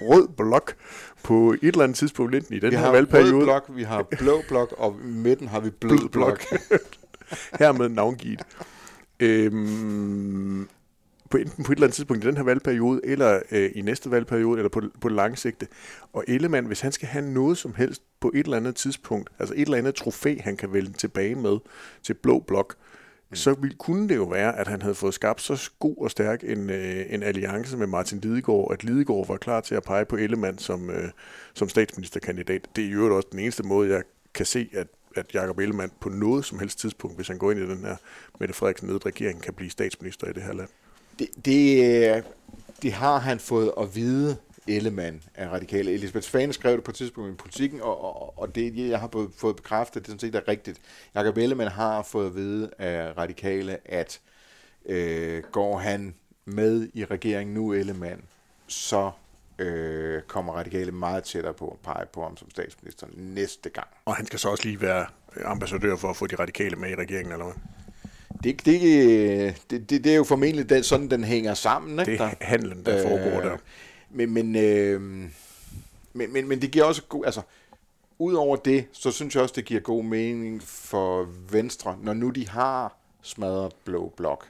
rød 0.00 0.28
blok, 0.36 0.74
på 1.22 1.52
et 1.52 1.58
eller 1.62 1.84
andet 1.84 1.98
tidspunkt 1.98 2.34
i 2.34 2.38
den 2.58 2.70
Vi 2.70 2.76
her 2.76 2.84
har 2.84 2.92
valgperiode, 2.92 3.34
rød 3.34 3.44
blok, 3.44 3.70
vi 3.74 3.82
har 3.82 4.02
blå 4.18 4.42
blok, 4.48 4.74
og 4.78 4.96
i 5.04 5.06
midten 5.06 5.48
har 5.48 5.60
vi 5.60 5.70
blød, 5.70 5.98
blød 5.98 6.08
blok. 6.08 6.42
blok, 6.68 6.80
hermed 7.60 7.88
navngivet. 7.88 8.42
Øhm, 9.20 10.68
på 11.34 11.38
enten 11.38 11.64
på 11.64 11.72
et 11.72 11.76
eller 11.76 11.86
andet 11.86 11.94
tidspunkt 11.94 12.24
i 12.24 12.26
den 12.26 12.36
her 12.36 12.44
valgperiode, 12.44 13.00
eller 13.04 13.40
øh, 13.50 13.70
i 13.74 13.82
næste 13.82 14.10
valgperiode, 14.10 14.58
eller 14.58 14.68
på, 14.68 14.82
på 15.00 15.08
det 15.08 15.16
lange 15.16 15.36
sigte. 15.36 15.66
Og 16.12 16.24
Ellemann, 16.28 16.66
hvis 16.66 16.80
han 16.80 16.92
skal 16.92 17.08
have 17.08 17.32
noget 17.32 17.58
som 17.58 17.74
helst 17.74 18.02
på 18.20 18.30
et 18.34 18.44
eller 18.44 18.56
andet 18.56 18.76
tidspunkt, 18.76 19.30
altså 19.38 19.54
et 19.54 19.60
eller 19.60 19.78
andet 19.78 19.94
trofæ, 19.94 20.36
han 20.40 20.56
kan 20.56 20.72
vælge 20.72 20.92
tilbage 20.92 21.34
med 21.34 21.58
til 22.02 22.14
blå 22.14 22.38
blok, 22.38 22.74
mm. 23.30 23.36
så 23.36 23.54
ville, 23.54 23.76
kunne 23.76 24.08
det 24.08 24.16
jo 24.16 24.24
være, 24.24 24.58
at 24.58 24.68
han 24.68 24.82
havde 24.82 24.94
fået 24.94 25.14
skabt 25.14 25.40
så 25.40 25.70
god 25.78 25.96
og 25.98 26.10
stærk 26.10 26.44
en, 26.44 26.70
øh, 26.70 27.06
en 27.08 27.22
alliance 27.22 27.76
med 27.76 27.86
Martin 27.86 28.18
Lidegaard, 28.18 28.72
at 28.72 28.84
Lidegaard 28.84 29.26
var 29.26 29.36
klar 29.36 29.60
til 29.60 29.74
at 29.74 29.82
pege 29.82 30.04
på 30.04 30.16
Ellemann 30.16 30.58
som, 30.58 30.90
øh, 30.90 31.08
som 31.54 31.68
statsministerkandidat. 31.68 32.68
Det 32.76 32.84
er 32.84 32.88
i 32.88 32.92
øvrigt 32.92 33.14
også 33.14 33.28
den 33.32 33.38
eneste 33.38 33.62
måde, 33.62 33.90
jeg 33.90 34.02
kan 34.34 34.46
se, 34.46 34.68
at 34.72 34.86
at 35.16 35.34
Jacob 35.34 35.58
Ellemann 35.58 35.92
på 36.00 36.08
noget 36.08 36.44
som 36.44 36.58
helst 36.58 36.78
tidspunkt, 36.78 37.16
hvis 37.16 37.28
han 37.28 37.38
går 37.38 37.50
ind 37.50 37.60
i 37.60 37.62
den 37.62 37.84
her 37.84 37.96
Mette 38.40 38.54
Frederiksen 38.54 38.88
ledet 38.88 39.06
regering, 39.06 39.42
kan 39.42 39.54
blive 39.54 39.70
statsminister 39.70 40.26
i 40.26 40.32
det 40.32 40.42
her 40.42 40.52
land. 40.52 40.68
Det, 41.18 41.28
det, 41.44 41.84
øh, 42.16 42.22
det 42.82 42.92
har 42.92 43.18
han 43.18 43.38
fået 43.38 43.72
at 43.80 43.94
vide, 43.94 44.36
Ellemann 44.68 45.22
af 45.34 45.48
radikale. 45.48 45.92
Elisabeth 45.92 46.26
Svane 46.26 46.52
skrev 46.52 46.76
det 46.76 46.84
på 46.84 46.90
et 46.90 46.94
tidspunkt 46.94 47.32
i 47.32 47.36
politikken, 47.36 47.80
og, 47.80 48.04
og, 48.04 48.38
og 48.38 48.54
det, 48.54 48.88
jeg 48.88 49.00
har 49.00 49.28
fået 49.36 49.56
bekræftet, 49.56 50.02
det 50.02 50.08
er 50.08 50.10
sådan 50.10 50.20
set 50.20 50.34
er 50.34 50.48
rigtigt. 50.48 50.80
Jacob 51.14 51.36
Ellemann 51.36 51.70
har 51.70 52.02
fået 52.02 52.26
at 52.26 52.34
vide 52.34 52.70
af 52.78 53.18
radikale, 53.18 53.78
at 53.84 54.20
øh, 54.86 55.42
går 55.52 55.78
han 55.78 56.14
med 56.44 56.88
i 56.94 57.04
regeringen 57.04 57.54
nu, 57.54 57.72
Ellemann, 57.72 58.22
så 58.66 59.10
øh, 59.58 60.22
kommer 60.22 60.52
radikale 60.52 60.92
meget 60.92 61.24
tættere 61.24 61.54
på 61.54 61.68
at 61.68 61.92
pege 61.92 62.06
på 62.06 62.22
ham 62.22 62.36
som 62.36 62.50
statsminister 62.50 63.06
næste 63.16 63.70
gang. 63.70 63.88
Og 64.04 64.16
han 64.16 64.26
skal 64.26 64.38
så 64.38 64.48
også 64.48 64.64
lige 64.64 64.80
være 64.80 65.06
ambassadør 65.44 65.96
for 65.96 66.10
at 66.10 66.16
få 66.16 66.26
de 66.26 66.36
radikale 66.36 66.76
med 66.76 66.90
i 66.90 66.94
regeringen, 66.94 67.32
eller 67.32 67.44
hvad? 67.44 67.54
Det, 68.44 68.66
det, 68.66 68.74
øh, 68.74 69.56
det, 69.70 69.90
det, 69.90 70.04
det 70.04 70.12
er 70.12 70.16
jo 70.16 70.24
formentlig 70.24 70.68
den, 70.68 70.82
sådan, 70.82 71.10
den 71.10 71.24
hænger 71.24 71.54
sammen. 71.54 71.98
Ikke, 71.98 72.12
Det 72.12 72.20
er 72.20 72.28
der? 72.28 72.34
handlen, 72.40 72.84
der 72.86 73.02
foregår 73.02 73.40
der. 73.40 73.56
Men, 74.10 74.30
men, 74.34 74.56
øh, 74.56 75.00
men, 76.12 76.32
men, 76.32 76.48
men 76.48 76.60
det 76.62 76.70
giver 76.70 76.84
også 76.84 77.02
god, 77.08 77.24
altså, 77.24 77.42
udover 78.18 78.56
det, 78.56 78.86
så 78.92 79.10
synes 79.10 79.34
jeg 79.34 79.42
også, 79.42 79.52
det 79.56 79.64
giver 79.64 79.80
god 79.80 80.04
mening 80.04 80.62
for 80.62 81.28
Venstre, 81.50 81.98
når 82.02 82.14
nu 82.14 82.30
de 82.30 82.48
har 82.48 82.96
smadret 83.22 83.72
blå 83.84 84.12
blok. 84.16 84.46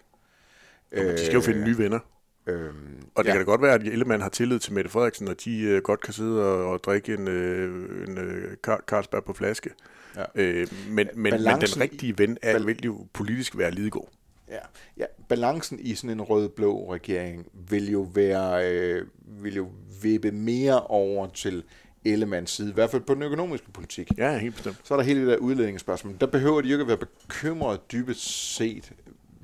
Men 0.93 1.07
de 1.07 1.19
skal 1.19 1.35
jo 1.35 1.41
finde 1.41 1.65
nye 1.65 1.79
venner. 1.79 1.99
Øhm, 2.47 2.75
Og 3.15 3.25
det 3.25 3.29
ja. 3.29 3.35
kan 3.35 3.41
da 3.41 3.45
godt 3.45 3.63
være, 3.63 3.75
at 3.75 3.83
Ellemann 3.83 4.23
har 4.23 4.29
tillid 4.29 4.59
til 4.59 4.73
Mette 4.73 4.91
Frederiksen, 4.91 5.29
og 5.29 5.45
de 5.45 5.61
øh, 5.61 5.83
godt 5.83 6.01
kan 6.01 6.15
sidde 6.15 6.43
og, 6.43 6.71
og 6.71 6.85
drikke 6.85 7.15
en, 7.15 7.29
øh, 7.29 8.09
en 8.09 8.19
øh, 8.19 8.57
Carlsberg 8.87 9.25
på 9.25 9.33
flaske. 9.33 9.71
Ja. 10.17 10.25
Øh, 10.35 10.67
men, 10.89 10.95
men, 10.97 11.09
men 11.15 11.31
Balancen 11.31 11.81
den 11.81 11.83
rigtige 11.83 12.19
ven 12.19 12.39
er, 12.43 12.53
bal- 12.53 12.67
vil 12.67 12.85
jo 12.85 13.07
politisk 13.13 13.59
være 13.59 13.71
Lidegaard. 13.71 14.09
Ja, 14.49 14.59
ja, 14.97 15.05
balancen 15.29 15.81
i 15.81 15.95
sådan 15.95 16.11
en 16.11 16.23
rød-blå 16.23 16.93
regering 16.93 17.47
vil 17.71 17.91
jo 17.91 18.01
være, 18.15 18.73
øh, 18.73 19.07
vil 19.27 19.55
jo 19.55 19.69
vippe 20.03 20.31
mere 20.31 20.81
over 20.83 21.29
til 21.29 21.63
Ellemanns 22.05 22.51
side, 22.51 22.71
i 22.71 22.75
hvert 22.75 22.91
fald 22.91 23.03
på 23.03 23.15
den 23.15 23.23
økonomiske 23.23 23.71
politik. 23.73 24.09
Ja, 24.19 24.39
helt 24.39 24.55
bestemt. 24.55 24.77
Så 24.85 24.95
er 24.95 24.99
der 24.99 25.05
hele 25.05 25.21
det 25.21 25.29
der 25.29 25.37
udlændingespørgsmål. 25.37 26.17
Der 26.21 26.27
behøver 26.27 26.61
de 26.61 26.69
jo 26.69 26.75
ikke 26.75 26.83
at 26.83 26.89
være 26.89 26.97
bekymret 26.97 27.93
dybest 27.93 28.55
set 28.57 28.93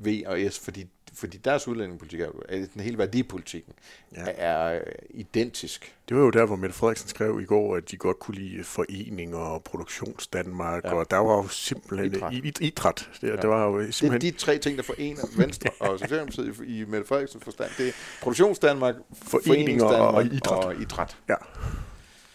V 0.04 0.22
og 0.26 0.38
S, 0.50 0.58
fordi, 0.58 0.86
fordi 1.20 1.38
deres 1.38 1.68
udlændingepolitik 1.68 2.20
er 2.20 2.28
den 2.74 2.82
hele 2.82 2.98
værdipolitikken 2.98 3.72
Ja. 4.16 4.20
ja. 4.20 4.32
er 4.36 4.74
øh, 4.74 4.80
identisk. 5.10 5.94
Det 6.08 6.16
var 6.16 6.22
jo 6.22 6.30
der, 6.30 6.46
hvor 6.46 6.56
Mette 6.56 6.76
Frederiksen 6.76 7.08
skrev 7.08 7.40
i 7.40 7.44
går, 7.44 7.76
at 7.76 7.90
de 7.90 7.96
godt 7.96 8.18
kunne 8.18 8.34
lide 8.34 8.64
foreninger 8.64 9.38
og 9.38 9.62
produktionsdanmark, 9.64 10.84
ja. 10.84 10.88
Ja. 10.88 10.94
og 10.94 11.10
der 11.10 11.16
var 11.16 11.36
jo 11.36 11.48
simpelthen 11.48 12.14
Idræt. 12.14 12.32
idræt. 12.32 12.60
I, 12.60 12.66
idræt. 12.66 13.08
Det, 13.20 13.28
ja. 13.28 13.34
Ja. 13.34 13.36
det 13.40 13.50
var 13.50 13.66
jo 13.66 13.80
Det 13.80 13.88
er 13.88 13.92
simpelthen... 13.92 14.32
de 14.32 14.38
tre 14.38 14.58
ting, 14.58 14.76
der 14.76 14.82
forener 14.82 15.22
Venstre 15.36 15.70
og 15.80 15.98
Socialdemokratiet 15.98 16.56
i, 16.66 16.80
i 16.80 16.84
Mette 16.84 17.06
Frederiksens 17.06 17.44
forstand. 17.44 17.70
Det 17.78 17.88
er 17.88 17.92
produktionsdanmark, 18.22 18.94
Foreninger 19.22 19.84
og 19.84 20.24
idræt. 20.24 20.64
Og 20.64 20.74
idræt. 20.80 21.16
Ja, 21.28 21.34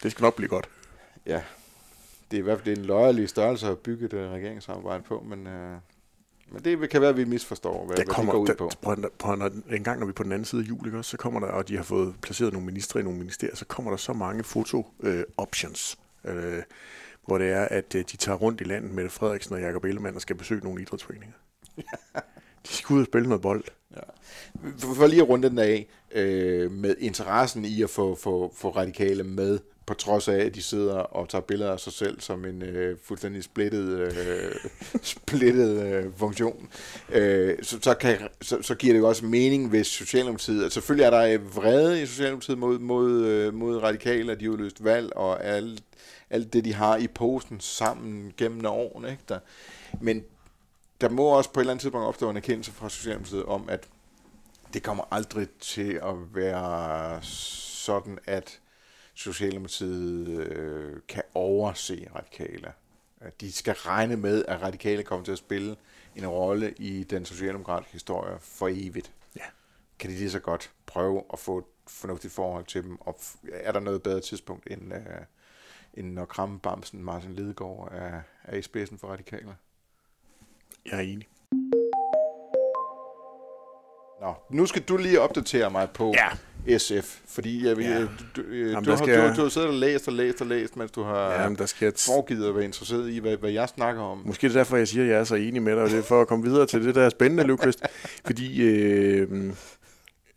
det 0.03 0.11
skal 0.11 0.23
nok 0.23 0.35
blive 0.35 0.49
godt. 0.49 0.69
Ja, 1.25 1.41
det 2.31 2.37
er 2.37 2.41
i 2.41 2.43
hvert 2.43 2.57
fald 2.59 2.75
det 2.75 2.79
en 2.81 2.85
løjerlig 2.85 3.29
størrelse 3.29 3.67
at 3.67 3.77
bygge 3.79 4.05
et 4.05 4.13
øh, 4.13 4.31
regeringssamarbejde 4.31 5.03
på, 5.03 5.25
men, 5.29 5.47
øh, 5.47 5.77
men 6.51 6.63
det 6.63 6.89
kan 6.89 7.01
være, 7.01 7.09
at 7.09 7.17
vi 7.17 7.25
misforstår, 7.25 7.85
hvad, 7.85 7.97
Der 7.97 8.03
hvad 8.03 8.13
kommer, 8.13 8.31
det 8.31 8.37
går 8.37 8.41
ud 8.41 8.47
der, 8.47 8.53
på. 8.53 8.71
på, 8.81 8.95
på, 9.19 9.33
en 9.71 9.83
gang, 9.83 9.99
når 9.99 10.05
vi 10.05 10.09
er 10.09 10.13
på 10.13 10.23
den 10.23 10.31
anden 10.31 10.45
side 10.45 10.61
af 10.61 10.69
jul, 10.69 10.85
ikke, 10.85 11.03
så 11.03 11.17
kommer 11.17 11.39
der, 11.39 11.47
og 11.47 11.67
de 11.67 11.75
har 11.75 11.83
fået 11.83 12.15
placeret 12.21 12.53
nogle 12.53 12.65
ministre 12.65 12.99
i 12.99 13.03
nogle 13.03 13.19
ministerier, 13.19 13.55
så 13.55 13.65
kommer 13.65 13.91
der 13.91 13.97
så 13.97 14.13
mange 14.13 14.43
foto-options, 14.43 15.97
øh, 16.25 16.63
hvor 17.25 17.37
det 17.37 17.47
er, 17.47 17.65
at 17.65 17.95
øh, 17.95 18.03
de 18.11 18.17
tager 18.17 18.37
rundt 18.37 18.61
i 18.61 18.63
landet 18.63 18.91
med 18.91 19.09
Frederiksen 19.09 19.55
og 19.55 19.61
Jakob 19.61 19.85
Ellemann 19.85 20.15
og 20.15 20.21
skal 20.21 20.35
besøge 20.35 20.61
nogle 20.63 20.81
idrætsforeninger. 20.81 21.35
de 22.67 22.73
skal 22.73 22.93
ud 22.93 22.99
og 22.99 23.05
spille 23.05 23.27
noget 23.27 23.41
bold. 23.41 23.63
For, 24.77 24.93
for 24.93 25.07
lige 25.07 25.21
at 25.21 25.29
runde 25.29 25.49
den 25.49 25.59
af, 25.59 25.87
øh, 26.11 26.71
med 26.71 26.95
interessen 26.99 27.65
i 27.65 27.83
at 27.83 27.89
få, 27.89 28.15
få, 28.15 28.53
få 28.55 28.69
radikale 28.69 29.23
med, 29.23 29.59
på 29.85 29.93
trods 29.93 30.27
af, 30.27 30.37
at 30.37 30.55
de 30.55 30.61
sidder 30.61 30.95
og 30.95 31.29
tager 31.29 31.41
billeder 31.41 31.71
af 31.71 31.79
sig 31.79 31.93
selv 31.93 32.21
som 32.21 32.45
en 32.45 32.61
øh, 32.61 32.97
fuldstændig 33.03 33.43
splittet, 33.43 33.99
øh, 33.99 34.55
splittet 35.01 35.83
øh, 35.83 36.05
funktion, 36.17 36.69
øh, 37.09 37.57
så, 37.63 37.77
så, 37.81 37.93
kan, 37.93 38.17
så, 38.41 38.61
så 38.61 38.75
giver 38.75 38.93
det 38.93 38.99
jo 38.99 39.07
også 39.07 39.25
mening, 39.25 39.69
hvis 39.69 39.87
Socialdemokratiet, 39.87 40.63
altså 40.63 40.73
selvfølgelig 40.73 41.05
er 41.05 41.09
der 41.09 41.21
øh, 41.21 41.55
vrede 41.55 42.01
i 42.01 42.05
Socialdemokratiet 42.05 42.57
mod, 42.57 42.79
mod, 42.79 43.11
øh, 43.11 43.53
mod 43.53 43.77
radikale, 43.77 44.31
at 44.31 44.39
de 44.39 44.45
har 44.45 44.57
løst 44.57 44.83
valg, 44.83 45.15
og 45.15 45.45
alt, 45.45 45.83
alt 46.29 46.53
det, 46.53 46.65
de 46.65 46.73
har 46.73 46.97
i 46.97 47.07
posen 47.07 47.59
sammen 47.59 48.33
gennem 48.37 48.65
årene, 48.65 49.11
ikke? 49.11 49.23
Der, 49.29 49.39
men 50.01 50.23
der 51.01 51.09
må 51.09 51.23
også 51.23 51.51
på 51.51 51.59
et 51.59 51.61
eller 51.61 51.71
andet 51.71 51.81
tidspunkt 51.81 52.07
opstå 52.07 52.29
en 52.29 52.37
erkendelse 52.37 52.71
fra 52.71 52.89
Socialdemokratiet 52.89 53.43
om, 53.43 53.69
at 53.69 53.87
det 54.73 54.83
kommer 54.83 55.03
aldrig 55.11 55.47
til 55.59 55.93
at 56.03 56.35
være 56.35 57.19
sådan, 57.23 58.19
at 58.25 58.59
Socialdemokratiet 59.15 60.27
øh, 60.27 61.01
kan 61.07 61.23
overse 61.33 62.07
radikale. 62.15 62.73
At 63.19 63.41
de 63.41 63.51
skal 63.51 63.73
regne 63.73 64.17
med, 64.17 64.45
at 64.47 64.61
radikale 64.61 65.03
kommer 65.03 65.25
til 65.25 65.31
at 65.31 65.37
spille 65.37 65.75
en 66.15 66.27
rolle 66.27 66.73
i 66.77 67.03
den 67.03 67.25
socialdemokratiske 67.25 67.93
historie 67.93 68.37
for 68.39 68.67
evigt. 68.71 69.11
Ja. 69.35 69.45
Kan 69.99 70.09
de 70.09 70.15
lige 70.15 70.31
så 70.31 70.39
godt 70.39 70.71
prøve 70.85 71.23
at 71.33 71.39
få 71.39 71.57
et 71.57 71.65
fornuftigt 71.87 72.33
forhold 72.33 72.65
til 72.65 72.83
dem, 72.83 73.01
og 73.01 73.19
er 73.51 73.71
der 73.71 73.79
noget 73.79 74.03
bedre 74.03 74.21
tidspunkt, 74.21 74.67
end, 74.71 74.93
øh, 74.93 75.01
end 75.93 76.13
når 76.13 76.25
krammebamsen 76.25 77.03
Martin 77.03 77.33
Lidegaard 77.33 77.91
er, 77.91 78.21
er 78.43 78.57
i 78.57 78.61
spidsen 78.61 78.97
for 78.97 79.07
radikale? 79.07 79.55
Jeg 80.85 80.97
er 80.97 81.01
enig. 81.01 81.27
Nå, 84.21 84.33
nu 84.51 84.65
skal 84.65 84.81
du 84.81 84.97
lige 84.97 85.21
opdatere 85.21 85.71
mig 85.71 85.87
på 85.93 86.13
Ja. 86.67 86.77
SF, 86.77 87.19
fordi 87.27 87.67
jeg, 87.67 87.77
Ja. 87.77 87.89
ja. 87.89 88.01
du, 88.01 88.07
du, 88.35 88.41
Jamen, 88.55 88.73
du, 88.83 88.91
der 88.91 88.97
har, 88.97 89.03
skal 89.05 89.29
du, 89.29 89.35
du 89.35 89.41
har 89.41 89.49
siddet 89.49 89.69
og 89.69 89.75
læst 89.75 90.07
og 90.07 90.13
læst 90.13 90.41
og 90.41 90.47
læst, 90.47 90.75
mens 90.77 90.91
du 90.91 91.03
har 91.03 91.31
Ja, 91.31 91.41
ja, 91.41 91.49
men 91.49 91.57
der 91.57 91.65
skal 91.65 91.85
jeg 91.85 91.93
foregivet 92.05 92.47
at 92.49 92.55
være 92.55 92.63
interesseret 92.65 93.09
i, 93.09 93.17
hvad, 93.19 93.37
hvad 93.37 93.51
jeg 93.51 93.69
snakker 93.69 94.01
om. 94.01 94.21
Måske 94.25 94.45
er 94.47 94.49
det 94.49 94.55
derfor, 94.55 94.77
jeg 94.77 94.87
siger, 94.87 95.03
at 95.03 95.09
jeg 95.09 95.19
er 95.19 95.23
så 95.23 95.35
enig 95.35 95.61
med 95.61 95.73
dig, 95.75 95.83
og 95.83 95.89
det 95.89 95.97
er 95.99 96.03
for 96.03 96.21
at 96.21 96.27
komme 96.27 96.45
videre 96.45 96.65
til 96.65 96.83
det 96.85 96.95
der 96.95 97.09
spændende, 97.09 97.43
Løvqvist. 97.43 97.81
Fordi 98.27 98.61
øh, 98.63 99.53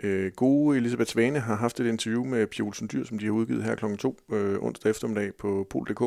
øh, 0.02 0.32
gode 0.36 0.76
Elisabeth 0.76 1.10
Svane 1.10 1.40
har 1.40 1.54
haft 1.56 1.80
et 1.80 1.86
interview 1.86 2.24
med 2.24 2.46
Pia 2.46 2.64
Olsen 2.64 2.88
Dyr, 2.92 3.04
som 3.04 3.18
de 3.18 3.24
har 3.24 3.32
udgivet 3.32 3.64
her 3.64 3.74
kl. 3.74 3.84
2 3.98 4.16
øh, 4.32 4.56
onsdag 4.62 4.90
eftermiddag 4.90 5.30
på 5.38 5.66
pol.dk. 5.70 6.02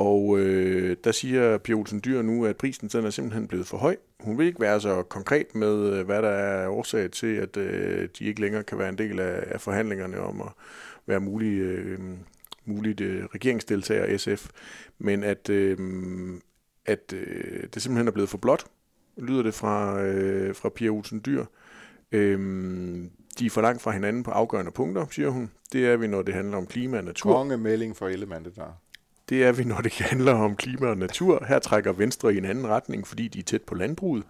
Og 0.00 0.38
øh, 0.38 0.96
der 1.04 1.12
siger 1.12 1.58
Pia 1.58 1.74
Olsen 1.74 2.00
Dyr 2.04 2.22
nu, 2.22 2.44
at 2.44 2.56
prisen 2.56 2.88
den 2.88 3.04
er 3.06 3.10
simpelthen 3.10 3.48
blevet 3.48 3.66
for 3.66 3.76
høj. 3.76 3.96
Hun 4.20 4.38
vil 4.38 4.46
ikke 4.46 4.60
være 4.60 4.80
så 4.80 5.02
konkret 5.02 5.54
med, 5.54 5.92
øh, 5.92 6.06
hvad 6.06 6.22
der 6.22 6.28
er 6.28 6.68
årsag 6.68 7.10
til, 7.10 7.36
at 7.36 7.56
øh, 7.56 8.08
de 8.18 8.24
ikke 8.24 8.40
længere 8.40 8.62
kan 8.62 8.78
være 8.78 8.88
en 8.88 8.98
del 8.98 9.20
af, 9.20 9.44
af 9.46 9.60
forhandlingerne 9.60 10.20
om 10.20 10.40
at 10.40 10.48
være 11.06 11.20
mulig, 11.20 11.58
øh, 11.58 11.98
muligt 12.64 13.00
øh, 13.00 13.24
regeringsdeltager 13.24 14.18
SF. 14.18 14.50
Men 14.98 15.24
at, 15.24 15.48
øh, 15.50 15.78
at 16.86 17.12
øh, 17.12 17.62
det 17.74 17.82
simpelthen 17.82 18.08
er 18.08 18.12
blevet 18.12 18.30
for 18.30 18.38
blot, 18.38 18.64
lyder 19.16 19.42
det 19.42 19.54
fra, 19.54 20.02
øh, 20.02 20.54
fra 20.54 20.68
Pia 20.68 20.88
Olsen 20.88 21.22
Dyr. 21.26 21.44
Øh, 22.12 22.38
de 23.38 23.46
er 23.46 23.50
for 23.50 23.60
langt 23.60 23.82
fra 23.82 23.90
hinanden 23.90 24.22
på 24.22 24.30
afgørende 24.30 24.70
punkter, 24.70 25.06
siger 25.10 25.28
hun. 25.28 25.50
Det 25.72 25.86
er 25.86 25.96
vi, 25.96 26.06
når 26.06 26.22
det 26.22 26.34
handler 26.34 26.56
om 26.56 26.66
klima 26.66 26.98
og 26.98 27.04
natur. 27.04 27.32
Kongemelding 27.32 27.96
for 27.96 28.08
Ellemann, 28.08 28.44
det 28.44 28.56
der. 28.56 28.80
Det 29.30 29.44
er 29.44 29.52
vi, 29.52 29.64
når 29.64 29.80
det 29.80 29.92
handler 29.92 30.34
om 30.34 30.56
klima 30.56 30.86
og 30.86 30.98
natur. 30.98 31.44
Her 31.48 31.58
trækker 31.58 31.92
Venstre 31.92 32.34
i 32.34 32.38
en 32.38 32.44
anden 32.44 32.66
retning, 32.66 33.06
fordi 33.06 33.28
de 33.28 33.38
er 33.38 33.42
tæt 33.42 33.62
på 33.62 33.74
landbruget. 33.74 34.24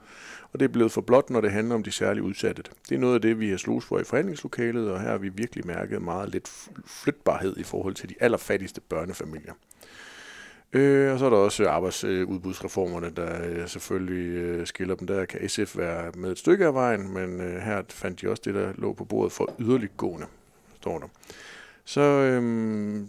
Og 0.52 0.60
det 0.60 0.64
er 0.64 0.72
blevet 0.72 0.92
for 0.92 1.00
blot, 1.00 1.30
når 1.30 1.40
det 1.40 1.50
handler 1.50 1.74
om 1.74 1.82
de 1.82 1.90
særligt 1.90 2.24
udsatte. 2.24 2.62
Det 2.88 2.94
er 2.94 2.98
noget 2.98 3.14
af 3.14 3.20
det, 3.20 3.40
vi 3.40 3.50
har 3.50 3.56
slås 3.56 3.84
for 3.84 3.98
i 3.98 4.04
forhandlingslokalet, 4.04 4.90
og 4.90 5.00
her 5.00 5.10
har 5.10 5.18
vi 5.18 5.28
virkelig 5.28 5.66
mærket 5.66 6.02
meget 6.02 6.28
lidt 6.28 6.68
flytbarhed 6.86 7.56
i 7.56 7.62
forhold 7.62 7.94
til 7.94 8.08
de 8.08 8.14
allerfattigste 8.20 8.80
børnefamilier. 8.80 9.52
Øh, 10.72 11.12
og 11.12 11.18
så 11.18 11.26
er 11.26 11.30
der 11.30 11.36
også 11.36 11.68
arbejdsudbudsreformerne, 11.68 13.10
der 13.16 13.46
øh, 13.46 13.68
selvfølgelig 13.68 14.26
øh, 14.26 14.66
skiller 14.66 14.94
dem. 14.94 15.06
Der 15.06 15.24
kan 15.24 15.48
SF 15.48 15.76
være 15.76 16.12
med 16.16 16.30
et 16.32 16.38
stykke 16.38 16.66
af 16.66 16.74
vejen, 16.74 17.14
men 17.14 17.40
øh, 17.40 17.60
her 17.60 17.82
fandt 17.88 18.20
de 18.20 18.30
også 18.30 18.42
det, 18.44 18.54
der 18.54 18.72
lå 18.78 18.92
på 18.92 19.04
bordet 19.04 19.32
for 19.32 19.54
yderliggående, 19.58 20.26
står 20.80 20.98
der. 20.98 21.06
Så 21.84 22.00
øh, 22.00 23.02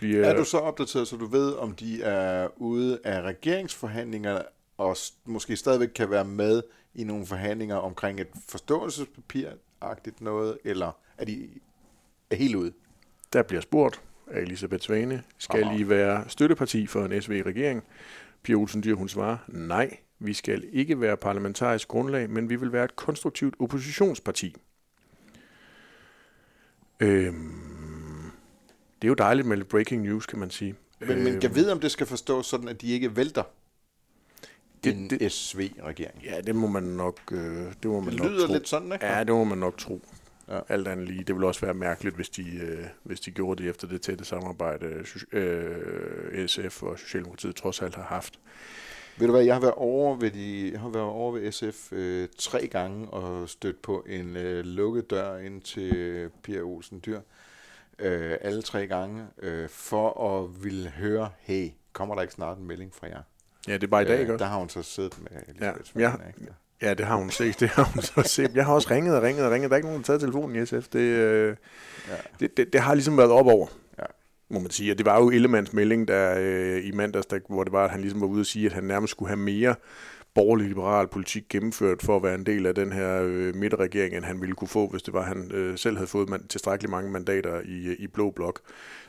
bliver... 0.00 0.26
Er 0.26 0.36
du 0.36 0.44
så 0.44 0.58
opdateret, 0.58 1.08
så 1.08 1.16
du 1.16 1.26
ved, 1.26 1.54
om 1.54 1.74
de 1.74 2.02
er 2.02 2.48
ude 2.56 2.98
af 3.04 3.22
regeringsforhandlinger, 3.22 4.42
og 4.78 4.96
måske 5.24 5.56
stadigvæk 5.56 5.88
kan 5.88 6.10
være 6.10 6.24
med 6.24 6.62
i 6.94 7.04
nogle 7.04 7.26
forhandlinger 7.26 7.76
omkring 7.76 8.20
et 8.20 8.28
forståelsespapir-agtigt 8.48 10.20
noget, 10.20 10.58
eller 10.64 10.96
er 11.18 11.24
de 11.24 11.48
er 12.30 12.36
helt 12.36 12.54
ude? 12.54 12.72
Der 13.32 13.42
bliver 13.42 13.60
spurgt 13.60 14.02
af 14.26 14.40
Elisabeth 14.40 14.82
Svane, 14.82 15.22
skal 15.38 15.64
Aha. 15.64 15.76
I 15.76 15.88
være 15.88 16.24
støtteparti 16.28 16.86
for 16.86 17.04
en 17.04 17.22
SV-regering? 17.22 17.82
Pia 18.42 18.54
Olsen 18.54 18.82
Dyr, 18.82 18.94
hun 18.94 19.08
svarer, 19.08 19.36
nej, 19.48 19.96
vi 20.18 20.32
skal 20.32 20.64
ikke 20.72 21.00
være 21.00 21.16
parlamentarisk 21.16 21.88
grundlag, 21.88 22.30
men 22.30 22.50
vi 22.50 22.56
vil 22.56 22.72
være 22.72 22.84
et 22.84 22.96
konstruktivt 22.96 23.54
oppositionsparti. 23.58 24.56
Øhm, 27.00 27.69
det 29.02 29.06
er 29.06 29.08
jo 29.08 29.14
dejligt 29.14 29.46
med 29.48 29.64
breaking 29.64 30.02
news, 30.02 30.26
kan 30.26 30.38
man 30.38 30.50
sige. 30.50 30.74
Men, 31.00 31.24
men 31.24 31.42
jeg 31.42 31.54
ved, 31.54 31.70
om 31.70 31.80
det 31.80 31.90
skal 31.90 32.06
forstås 32.06 32.46
sådan, 32.46 32.68
at 32.68 32.80
de 32.80 32.92
ikke 32.92 33.16
vælter 33.16 33.42
Det- 34.84 34.94
en 34.94 35.10
det- 35.10 35.32
SV-regering. 35.32 36.22
Ja, 36.24 36.40
det 36.40 36.54
må 36.56 36.66
man 36.66 36.82
nok, 36.82 37.18
øh, 37.32 37.38
det 37.82 37.84
må 37.84 38.00
man 38.00 38.12
Det 38.12 38.22
nok 38.22 38.30
lyder 38.30 38.46
tro. 38.46 38.52
lidt 38.52 38.68
sådan, 38.68 38.92
ikke? 38.92 39.06
Ja, 39.06 39.18
det 39.24 39.28
må 39.34 39.44
man 39.44 39.58
nok 39.58 39.78
tro. 39.78 40.00
Ja. 40.48 40.54
Ja. 40.54 40.60
Alt 40.68 40.88
andet 40.88 41.08
lige. 41.08 41.24
Det 41.24 41.34
ville 41.34 41.46
også 41.46 41.60
være 41.60 41.74
mærkeligt, 41.74 42.16
hvis 42.16 42.28
de, 42.28 42.42
øh, 42.62 42.84
hvis 43.02 43.20
de 43.20 43.30
gjorde 43.30 43.62
det 43.62 43.70
efter 43.70 43.88
det 43.88 44.02
tætte 44.02 44.24
samarbejde, 44.24 45.04
øh, 45.32 46.46
SF 46.48 46.82
og 46.82 46.98
Socialdemokratiet 46.98 47.56
trods 47.56 47.82
alt 47.82 47.94
har 47.94 48.02
haft. 48.02 48.38
Ved 49.18 49.26
du 49.26 49.32
hvad, 49.32 49.44
jeg 49.44 49.54
har 49.54 49.60
været 49.60 49.74
over 49.74 50.16
ved, 50.16 50.30
de, 50.30 50.70
jeg 50.72 50.80
har 50.80 50.88
været 50.88 51.04
over 51.06 51.32
ved 51.32 51.52
SF 51.52 51.92
øh, 51.92 52.28
tre 52.38 52.66
gange 52.66 53.08
og 53.10 53.48
stødt 53.48 53.82
på 53.82 54.04
en 54.08 54.36
øh, 54.36 54.64
lukket 54.64 55.10
dør 55.10 55.36
ind 55.38 55.60
til 55.62 56.30
Pia 56.42 56.60
Olsen 56.60 57.02
Dyr. 57.06 57.20
Øh, 58.00 58.36
alle 58.40 58.62
tre 58.62 58.86
gange, 58.86 59.22
øh, 59.42 59.68
for 59.68 60.38
at 60.38 60.64
ville 60.64 60.88
høre, 60.90 61.30
hey, 61.40 61.68
kommer 61.92 62.14
der 62.14 62.22
ikke 62.22 62.34
snart 62.34 62.58
en 62.58 62.66
melding 62.66 62.94
fra 62.94 63.06
jer? 63.06 63.22
Ja, 63.68 63.74
det 63.74 63.82
er 63.82 63.86
bare 63.86 64.02
i 64.02 64.04
dag, 64.04 64.20
ikke 64.20 64.32
øh, 64.32 64.38
der 64.38 64.44
har 64.44 64.58
hun 64.58 64.68
så 64.68 64.82
siddet 64.82 65.18
med 65.22 65.30
Elisabeth 65.48 66.00
Ja, 66.00 66.10
Svane, 66.12 66.24
ja. 66.40 66.86
Ja, 66.88 66.94
det 66.94 67.06
har 67.06 67.16
hun 67.16 67.30
set. 67.30 67.60
Det 67.60 67.68
har 67.68 67.84
hun 67.84 68.02
så 68.02 68.22
set. 68.26 68.50
Jeg 68.54 68.64
har 68.66 68.74
også 68.74 68.88
ringet 68.90 69.16
og 69.16 69.22
ringet 69.22 69.44
og 69.46 69.52
ringet. 69.52 69.70
Der 69.70 69.74
er 69.74 69.76
ikke 69.78 69.88
nogen, 69.88 70.02
der 70.02 70.12
har 70.12 70.18
taget 70.18 70.20
telefonen 70.20 70.62
i 70.62 70.66
SF. 70.66 70.88
Det, 70.88 70.98
øh, 71.00 71.56
Ja. 72.08 72.14
det, 72.40 72.56
det, 72.56 72.72
det 72.72 72.80
har 72.80 72.94
ligesom 72.94 73.16
været 73.18 73.30
op 73.30 73.46
over, 73.46 73.66
Ja. 73.98 74.04
må 74.50 74.58
man 74.60 74.70
sige. 74.70 74.92
Og 74.92 74.98
det 74.98 75.06
var 75.06 75.18
jo 75.20 75.30
Ellemanns 75.30 75.72
melding 75.72 76.08
der 76.08 76.34
øh, 76.38 76.84
i 76.86 76.90
mandags, 76.92 77.26
der, 77.26 77.38
hvor 77.48 77.64
det 77.64 77.72
var, 77.72 77.84
at 77.84 77.90
han 77.90 78.00
ligesom 78.00 78.20
var 78.20 78.26
ude 78.26 78.40
og 78.40 78.46
sige, 78.46 78.66
at 78.66 78.72
han 78.72 78.84
nærmest 78.84 79.10
skulle 79.10 79.28
have 79.28 79.36
mere 79.40 79.74
borgerlig-liberal 80.34 81.08
politik 81.08 81.44
gennemført 81.48 82.02
for 82.02 82.16
at 82.16 82.22
være 82.22 82.34
en 82.34 82.46
del 82.46 82.66
af 82.66 82.74
den 82.74 82.92
her 82.92 83.22
øh, 83.22 83.54
midterregering, 83.54 84.16
end 84.16 84.24
han 84.24 84.40
ville 84.40 84.54
kunne 84.54 84.68
få, 84.68 84.86
hvis 84.88 85.02
det 85.02 85.14
var, 85.14 85.22
han 85.22 85.50
øh, 85.52 85.78
selv 85.78 85.96
havde 85.96 86.08
fået 86.08 86.28
man, 86.28 86.46
tilstrækkeligt 86.46 86.90
mange 86.90 87.10
mandater 87.10 87.60
i, 87.60 87.94
i 87.98 88.06
Blå 88.06 88.30
Blok. 88.30 88.60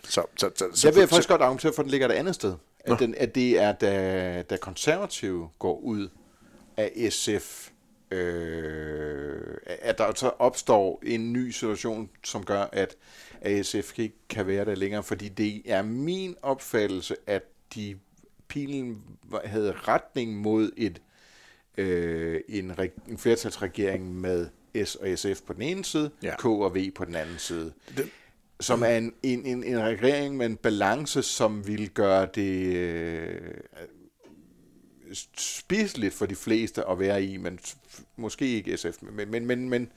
Så, 0.04 0.24
så, 0.38 0.50
så, 0.56 0.66
så, 0.74 0.88
jeg 0.88 0.96
vil 0.96 1.08
faktisk 1.08 1.30
godt 1.30 1.42
argumentere 1.42 1.74
for, 1.74 1.82
at 1.82 1.86
den 1.86 1.92
ligger 1.92 2.08
et 2.08 2.12
andet 2.12 2.36
sted. 2.36 2.54
At, 2.80 3.00
den, 3.00 3.16
at 3.18 3.36
det 3.36 3.60
er, 3.60 3.72
da, 3.72 4.42
da 4.42 4.58
konservative 4.58 5.50
går 5.60 5.80
ud 5.80 6.10
af 6.78 7.12
SF, 7.12 7.70
øh, 8.12 9.58
at 9.66 9.98
der 9.98 10.14
så 10.16 10.32
opstår 10.40 11.00
en 11.06 11.34
ny 11.34 11.50
situation, 11.50 12.10
som 12.24 12.44
gør, 12.44 12.66
at 12.72 12.96
ASF 13.42 14.00
ikke 14.00 14.16
kan 14.30 14.48
være 14.48 14.66
der 14.66 14.76
længere, 14.76 15.04
fordi 15.04 15.30
det 15.30 15.62
er 15.66 15.82
min 15.82 16.36
opfattelse, 16.42 17.16
at 17.28 17.44
de 17.76 17.98
pilen 18.48 19.04
havde 19.46 19.72
retning 19.72 20.38
mod 20.38 20.72
et 20.78 21.02
øh, 21.78 22.42
en, 22.50 22.74
en 23.08 23.18
flertalsregering 23.18 24.16
med 24.16 24.48
S 24.86 24.96
og 24.96 25.08
SF 25.16 25.42
på 25.42 25.54
den 25.54 25.62
ene 25.62 25.86
side, 25.86 26.12
ja. 26.24 26.36
K 26.36 26.46
og 26.46 26.76
V 26.76 26.92
på 26.92 27.06
den 27.06 27.16
anden 27.16 27.38
side. 27.38 27.74
Det, 27.98 28.10
som 28.62 28.84
er 28.84 28.98
en, 28.98 29.14
en, 29.24 29.46
en, 29.46 29.64
en 29.64 29.80
regering 29.80 30.38
med 30.38 30.46
en 30.46 30.58
balance, 30.58 31.24
som 31.24 31.68
vil 31.68 31.90
gøre 31.90 32.28
det 32.36 32.76
øh, 32.76 33.54
spiseligt 35.38 36.14
for 36.14 36.26
de 36.26 36.36
fleste 36.36 36.90
at 36.90 37.00
være 37.00 37.24
i, 37.24 37.38
men 37.38 37.60
måske 38.16 38.48
ikke 38.48 38.78
SF. 38.78 39.02
Men, 39.02 39.32
men, 39.32 39.46
men, 39.46 39.70
men, 39.70 39.92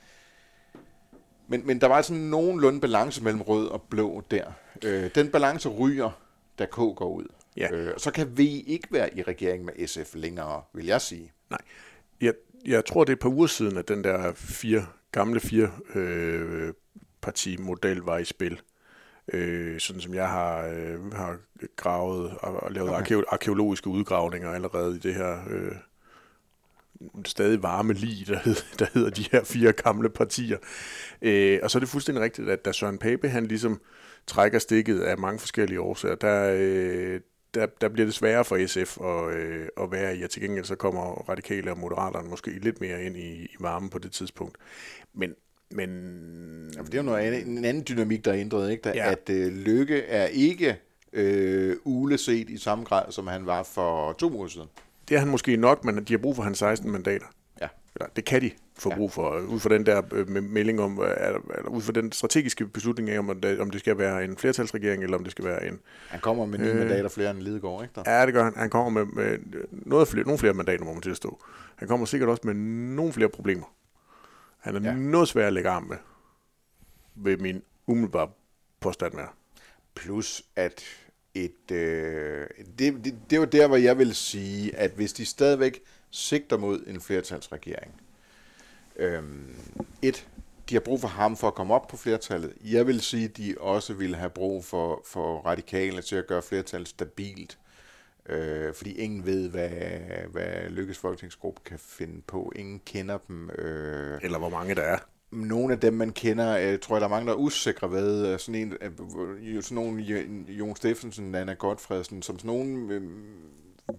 men, 1.48 1.66
men 1.66 1.80
der 1.80 1.86
var 1.86 2.02
sådan 2.02 2.22
nogenlunde 2.22 2.80
balance 2.80 3.22
mellem 3.22 3.42
rød 3.42 3.68
og 3.68 3.82
blå 3.82 4.22
der. 4.30 4.52
Øh, 4.84 5.10
den 5.14 5.28
balance 5.28 5.68
ryger, 5.68 6.20
da 6.58 6.66
K 6.66 6.74
går 6.74 7.08
ud. 7.08 7.26
Ja. 7.56 7.72
Øh, 7.72 7.94
så 7.96 8.10
kan 8.10 8.38
V 8.38 8.40
ikke 8.66 8.88
være 8.90 9.18
i 9.18 9.22
regering 9.22 9.64
med 9.64 9.86
SF 9.86 10.14
længere, 10.14 10.62
vil 10.72 10.86
jeg 10.86 11.00
sige. 11.00 11.32
Nej. 11.50 11.58
Jeg, 12.20 12.34
jeg 12.66 12.84
tror, 12.84 13.04
det 13.04 13.12
er 13.12 13.16
et 13.16 13.20
par 13.20 13.28
uger 13.28 13.46
siden, 13.46 13.76
at 13.76 13.88
den 13.88 14.04
der 14.04 14.32
fire, 14.34 14.86
gamle 15.12 15.40
fire 15.40 15.70
øh, 15.94 16.72
partimodel 17.22 17.98
var 17.98 18.18
i 18.18 18.24
spil. 18.24 18.60
Øh, 19.32 19.80
sådan 19.80 20.00
som 20.00 20.14
jeg 20.14 20.28
har, 20.28 20.66
øh, 20.66 21.12
har 21.12 21.38
gravet 21.76 22.36
og, 22.40 22.62
og 22.62 22.72
lavet 22.72 22.90
okay. 22.90 23.22
arkeologiske 23.28 23.88
udgravninger 23.88 24.50
allerede 24.50 24.96
i 24.96 24.98
det 24.98 25.14
her 25.14 25.44
øh, 25.50 25.72
stadig 27.24 27.62
varme 27.62 27.92
lig, 27.92 28.26
der, 28.26 28.38
hed, 28.38 28.54
der 28.78 28.86
hedder 28.94 29.10
de 29.10 29.24
her 29.32 29.44
fire 29.44 29.72
gamle 29.72 30.10
partier. 30.10 30.58
Øh, 31.22 31.58
og 31.62 31.70
så 31.70 31.78
er 31.78 31.80
det 31.80 31.88
fuldstændig 31.88 32.24
rigtigt, 32.24 32.48
at 32.48 32.64
da 32.64 32.72
Søren 32.72 32.98
Pape 32.98 33.28
han 33.28 33.46
ligesom 33.46 33.80
trækker 34.26 34.58
stikket 34.58 35.00
af 35.00 35.18
mange 35.18 35.38
forskellige 35.38 35.80
årsager, 35.80 36.14
der, 36.14 36.54
øh, 36.58 37.20
der, 37.54 37.66
der 37.80 37.88
bliver 37.88 38.06
det 38.06 38.14
sværere 38.14 38.44
for 38.44 38.66
SF 38.66 38.98
at, 39.00 39.36
øh, 39.36 39.68
at 39.80 39.92
være 39.92 40.16
i, 40.16 40.22
og 40.22 40.30
til 40.30 40.42
gengæld 40.42 40.64
så 40.64 40.74
kommer 40.74 41.28
radikale 41.28 41.70
og 41.70 41.78
moderaterne 41.78 42.28
måske 42.28 42.50
lidt 42.50 42.80
mere 42.80 43.04
ind 43.04 43.16
i, 43.16 43.44
i 43.44 43.56
varmen 43.60 43.90
på 43.90 43.98
det 43.98 44.12
tidspunkt. 44.12 44.58
Men 45.14 45.34
men... 45.70 46.70
Ja, 46.74 46.80
for 46.80 46.84
det 46.84 46.94
er 46.94 46.98
jo 46.98 47.02
noget 47.02 47.18
andet, 47.18 47.46
en 47.46 47.64
anden 47.64 47.84
dynamik, 47.88 48.24
der 48.24 48.32
er 48.32 48.38
ændret, 48.38 48.70
ikke? 48.70 48.82
Der, 48.82 48.94
ja. 48.94 49.10
at 49.10 49.30
øh, 49.30 49.52
Lykke 49.52 50.02
er 50.02 50.26
ikke 50.26 50.76
øh, 51.12 51.76
uleset 51.84 52.50
i 52.50 52.58
samme 52.58 52.84
grad, 52.84 53.12
som 53.12 53.26
han 53.26 53.46
var 53.46 53.62
for 53.62 54.12
to 54.12 54.32
uger 54.32 54.48
siden. 54.48 54.68
Det 55.08 55.14
er 55.14 55.18
han 55.18 55.28
måske 55.28 55.56
nok, 55.56 55.84
men 55.84 56.04
de 56.04 56.12
har 56.12 56.18
brug 56.18 56.36
for 56.36 56.42
hans 56.42 56.58
16 56.58 56.90
mandater. 56.90 57.26
Ja. 57.60 57.68
Eller, 57.94 58.08
det 58.16 58.24
kan 58.24 58.42
de 58.42 58.50
få 58.78 58.94
brug 58.96 59.12
for, 59.12 59.38
ud 59.38 59.60
fra 59.60 59.68
den 59.68 59.86
der 59.86 60.02
øh, 60.12 60.28
melding 60.28 60.80
om, 60.80 61.00
øh, 61.02 61.08
eller 61.20 61.68
ud 61.68 61.82
fra 61.82 61.92
den 61.92 62.12
strategiske 62.12 62.66
beslutning 62.66 63.10
af, 63.10 63.18
om 63.18 63.40
det, 63.40 63.60
om 63.60 63.70
det 63.70 63.80
skal 63.80 63.98
være 63.98 64.24
en 64.24 64.36
flertalsregering, 64.36 65.02
eller 65.02 65.16
om 65.16 65.24
det 65.24 65.30
skal 65.30 65.44
være 65.44 65.66
en... 65.66 65.80
Han 66.08 66.20
kommer 66.20 66.46
med 66.46 66.58
ni 66.58 66.68
øh, 66.68 66.76
mandater 66.76 67.08
flere 67.08 67.30
end 67.30 67.38
Lidegaard, 67.38 67.82
ikke? 67.82 67.92
Der? 67.94 68.18
Ja, 68.18 68.26
det 68.26 68.34
gør 68.34 68.44
han. 68.44 68.52
Han 68.56 68.70
kommer 68.70 69.04
med, 69.04 69.12
med 69.12 69.38
noget 69.70 70.08
flere, 70.08 70.24
nogle 70.24 70.38
flere 70.38 70.54
mandater, 70.54 70.84
må 70.84 70.92
man 70.92 71.02
til 71.02 71.10
at 71.10 71.16
stå. 71.16 71.44
Han 71.76 71.88
kommer 71.88 72.06
sikkert 72.06 72.28
også 72.28 72.42
med 72.44 72.54
nogle 72.94 73.12
flere 73.12 73.28
problemer. 73.28 73.74
Han 74.58 74.76
er 74.76 74.80
ja. 74.80 74.96
noget 74.96 75.28
svær 75.28 75.46
at 75.46 75.52
lægge 75.52 75.70
arm 75.70 75.82
med, 75.82 75.96
ved 77.14 77.36
min 77.36 77.62
umiddelbare 77.86 78.28
påstand 78.80 79.14
med. 79.14 79.24
Plus 79.94 80.42
at 80.56 80.82
et, 81.34 81.70
øh, 81.72 82.46
det, 82.78 83.04
det, 83.04 83.14
det 83.30 83.40
var 83.40 83.46
der, 83.46 83.66
hvor 83.66 83.76
jeg 83.76 83.98
vil 83.98 84.14
sige, 84.14 84.76
at 84.76 84.90
hvis 84.90 85.12
de 85.12 85.24
stadigvæk 85.24 85.80
sigter 86.10 86.56
mod 86.58 86.84
en 86.86 87.00
flertalsregering, 87.00 88.00
øh, 88.96 89.22
et, 90.02 90.28
de 90.68 90.74
har 90.74 90.80
brug 90.80 91.00
for 91.00 91.08
ham 91.08 91.36
for 91.36 91.48
at 91.48 91.54
komme 91.54 91.74
op 91.74 91.88
på 91.88 91.96
flertallet. 91.96 92.52
Jeg 92.64 92.86
vil 92.86 93.00
sige, 93.00 93.24
at 93.24 93.36
de 93.36 93.54
også 93.60 93.94
vil 93.94 94.16
have 94.16 94.30
brug 94.30 94.64
for, 94.64 95.02
for 95.06 95.38
radikale 95.38 96.02
til 96.02 96.16
at 96.16 96.26
gøre 96.26 96.42
flertallet 96.42 96.88
stabilt. 96.88 97.58
Øh, 98.28 98.74
fordi 98.74 98.92
ingen 98.92 99.26
ved, 99.26 99.50
hvad, 99.50 99.70
hvad 100.30 100.70
Lykkes 100.70 100.98
Folketingsgruppe 100.98 101.60
kan 101.64 101.78
finde 101.78 102.22
på. 102.26 102.52
Ingen 102.56 102.80
kender 102.86 103.18
dem. 103.18 103.50
Øh, 103.50 104.20
Eller 104.22 104.38
hvor 104.38 104.48
mange 104.48 104.74
der 104.74 104.82
er. 104.82 104.98
Nogle 105.30 105.74
af 105.74 105.80
dem, 105.80 105.94
man 105.94 106.10
kender, 106.12 106.58
øh, 106.58 106.78
tror 106.78 106.96
jeg, 106.96 107.00
der 107.00 107.06
er 107.06 107.10
mange, 107.10 107.26
der 107.26 107.32
er 107.32 107.38
usikre 107.38 107.90
ved. 107.90 108.26
Øh, 108.26 108.38
sådan 108.38 108.54
en, 108.54 108.76
øh, 108.80 109.62
sådan 109.62 109.74
nogle 109.74 110.02
Jon 110.48 110.76
Steffensen, 110.76 111.30
Nana 111.30 111.52
Godfredsen, 111.52 112.22
som 112.22 112.38
sådan 112.38 112.46
nogle 112.46 112.94
øh, 112.94 113.02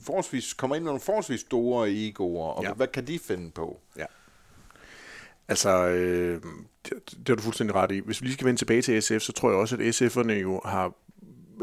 forholdsvis, 0.02 0.54
kommer 0.54 0.76
ind 0.76 0.84
med 0.84 0.90
nogle 0.90 1.02
forholdsvis 1.02 1.40
store 1.40 1.92
egoer, 1.92 2.48
og 2.48 2.64
ja. 2.64 2.74
hvad 2.74 2.88
kan 2.88 3.08
de 3.08 3.20
finde 3.20 3.52
på? 3.52 3.80
Ja. 3.98 4.06
Altså, 5.48 5.88
øh, 5.88 6.42
det, 6.86 6.94
det 7.18 7.28
har 7.30 7.36
du 7.36 7.42
fuldstændig 7.42 7.76
ret 7.76 7.92
i. 7.92 8.00
Hvis 8.00 8.22
vi 8.22 8.26
lige 8.26 8.34
skal 8.34 8.46
vende 8.46 8.60
tilbage 8.60 8.82
til 8.82 9.02
SF, 9.02 9.20
så 9.20 9.34
tror 9.34 9.50
jeg 9.50 9.60
også, 9.60 9.76
at 9.76 10.02
SF'erne 10.02 10.32
jo 10.32 10.62
har 10.66 10.94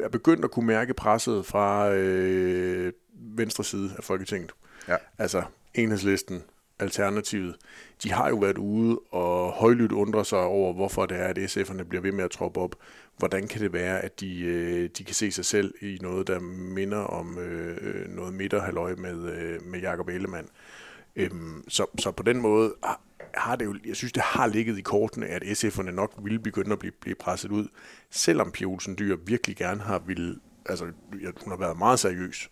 er 0.02 0.08
begyndt 0.08 0.44
at 0.44 0.50
kunne 0.50 0.66
mærke 0.66 0.94
presset 0.94 1.46
fra 1.46 1.92
øh, 1.92 2.92
venstre 3.14 3.64
side 3.64 3.90
af 3.98 4.04
Folketinget. 4.04 4.52
Ja. 4.88 4.96
Altså 5.18 5.42
enhedslisten, 5.74 6.42
Alternativet, 6.78 7.56
de 8.02 8.12
har 8.12 8.28
jo 8.28 8.36
været 8.36 8.58
ude 8.58 8.98
og 9.10 9.52
højlydt 9.52 9.92
undre 9.92 10.24
sig 10.24 10.38
over, 10.38 10.72
hvorfor 10.72 11.06
det 11.06 11.18
er, 11.18 11.24
at 11.24 11.38
SF'erne 11.38 11.82
bliver 11.82 12.02
ved 12.02 12.12
med 12.12 12.24
at 12.24 12.30
troppe 12.30 12.60
op. 12.60 12.76
Hvordan 13.16 13.48
kan 13.48 13.60
det 13.60 13.72
være, 13.72 14.00
at 14.00 14.20
de, 14.20 14.40
øh, 14.40 14.90
de 14.98 15.04
kan 15.04 15.14
se 15.14 15.32
sig 15.32 15.44
selv 15.44 15.74
i 15.80 15.98
noget, 16.00 16.26
der 16.26 16.40
minder 16.40 16.98
om 16.98 17.38
øh, 17.38 18.08
noget 18.08 18.34
midterhaløj 18.34 18.94
med, 18.94 19.32
øh, 19.32 19.66
med 19.66 19.80
Jacob 19.80 20.08
Ellemann? 20.08 20.48
Øhm, 21.16 21.64
så, 21.68 21.86
så 21.98 22.10
på 22.10 22.22
den 22.22 22.40
måde 22.40 22.74
har 23.34 23.56
det 23.56 23.64
jo, 23.64 23.76
jeg 23.84 23.96
synes, 23.96 24.12
det 24.12 24.22
har 24.22 24.46
ligget 24.46 24.78
i 24.78 24.82
kortene, 24.82 25.26
at 25.26 25.42
SF'erne 25.42 25.90
nok 25.90 26.12
ville 26.22 26.38
begynde 26.38 26.72
at 26.72 26.78
blive, 26.78 26.92
blive 27.00 27.14
presset 27.14 27.50
ud, 27.50 27.68
selvom 28.10 28.50
Pia 28.50 28.66
Olsen 28.66 28.98
Dyr 28.98 29.16
virkelig 29.26 29.56
gerne 29.56 29.80
har 29.80 29.98
ville, 29.98 30.36
altså 30.66 30.84
hun 31.44 31.52
har 31.52 31.56
været 31.56 31.78
meget 31.78 31.98
seriøs, 31.98 32.50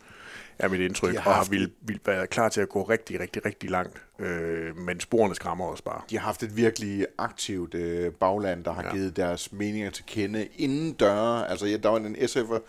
er 0.58 0.68
mit 0.68 0.80
indtryk, 0.80 1.16
har 1.16 1.30
og 1.30 1.36
har 1.36 1.46
vil, 1.50 1.72
vil 1.80 2.00
være 2.06 2.26
klar 2.26 2.48
til 2.48 2.60
at 2.60 2.68
gå 2.68 2.82
rigtig, 2.82 3.20
rigtig, 3.20 3.44
rigtig 3.44 3.70
langt. 3.70 4.02
Øh, 4.18 4.76
men 4.76 5.00
sporene 5.00 5.34
skræmmer 5.34 5.66
os 5.66 5.82
bare. 5.82 6.02
De 6.10 6.18
har 6.18 6.24
haft 6.24 6.42
et 6.42 6.56
virkelig 6.56 7.06
aktivt 7.18 7.74
øh, 7.74 8.12
bagland, 8.12 8.64
der 8.64 8.72
har 8.72 8.82
ja. 8.82 8.92
givet 8.94 9.16
deres 9.16 9.52
meninger 9.52 9.90
til 9.90 10.04
kende 10.06 10.48
inden 10.56 10.92
døre. 10.92 11.50
Altså, 11.50 11.66
ja, 11.66 11.76
der 11.76 11.88
var 11.88 11.98
en 11.98 12.16
SF'er 12.16 12.60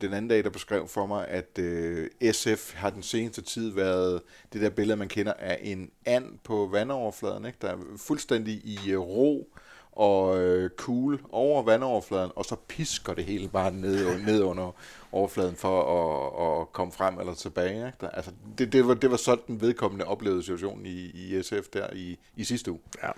den 0.00 0.12
anden 0.12 0.28
dag, 0.28 0.44
der 0.44 0.50
beskrev 0.50 0.88
for 0.88 1.06
mig, 1.06 1.28
at 1.28 1.58
øh, 1.58 2.10
SF 2.32 2.74
har 2.74 2.90
den 2.90 3.02
seneste 3.02 3.42
tid 3.42 3.72
været 3.72 4.22
det 4.52 4.60
der 4.60 4.70
billede, 4.70 4.96
man 4.96 5.08
kender 5.08 5.32
af 5.32 5.58
en 5.62 5.90
and 6.06 6.38
på 6.44 6.68
vandoverfladen, 6.72 7.44
ikke? 7.44 7.58
der 7.62 7.68
er 7.68 7.78
fuldstændig 7.96 8.54
i 8.54 8.90
øh, 8.90 8.98
ro 8.98 9.52
og 9.92 10.38
øh, 10.38 10.70
cool 10.70 11.20
over 11.30 11.62
vandoverfladen, 11.62 12.30
og 12.36 12.44
så 12.44 12.56
pisker 12.68 13.14
det 13.14 13.24
hele 13.24 13.48
bare 13.48 13.72
ned, 13.72 14.18
ned 14.26 14.42
under 14.42 14.72
overfladen 15.12 15.56
for 15.56 15.82
at, 15.82 16.60
at 16.60 16.72
komme 16.72 16.92
frem 16.92 17.18
eller 17.18 17.34
tilbage. 17.34 17.86
Ikke? 17.86 17.98
Der, 18.00 18.08
altså, 18.08 18.30
det, 18.58 18.72
det, 18.72 18.88
var, 18.88 18.94
det 18.94 19.10
var 19.10 19.16
sådan 19.16 19.44
den 19.46 19.60
vedkommende 19.60 20.04
oplevede 20.04 20.42
situationen 20.42 20.86
i, 20.86 21.10
i 21.14 21.42
SF 21.42 21.68
der 21.72 21.88
i, 21.92 22.18
i 22.36 22.44
sidste 22.44 22.70
uge. 22.70 22.80
Ja. 23.02 23.10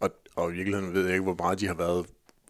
Og, 0.00 0.10
og 0.36 0.50
i 0.50 0.54
virkeligheden 0.54 0.94
ved 0.94 1.04
jeg 1.04 1.12
ikke, 1.12 1.24
hvor 1.24 1.36
meget 1.38 1.60
de 1.60 1.66
har 1.66 1.74
været 1.74 2.06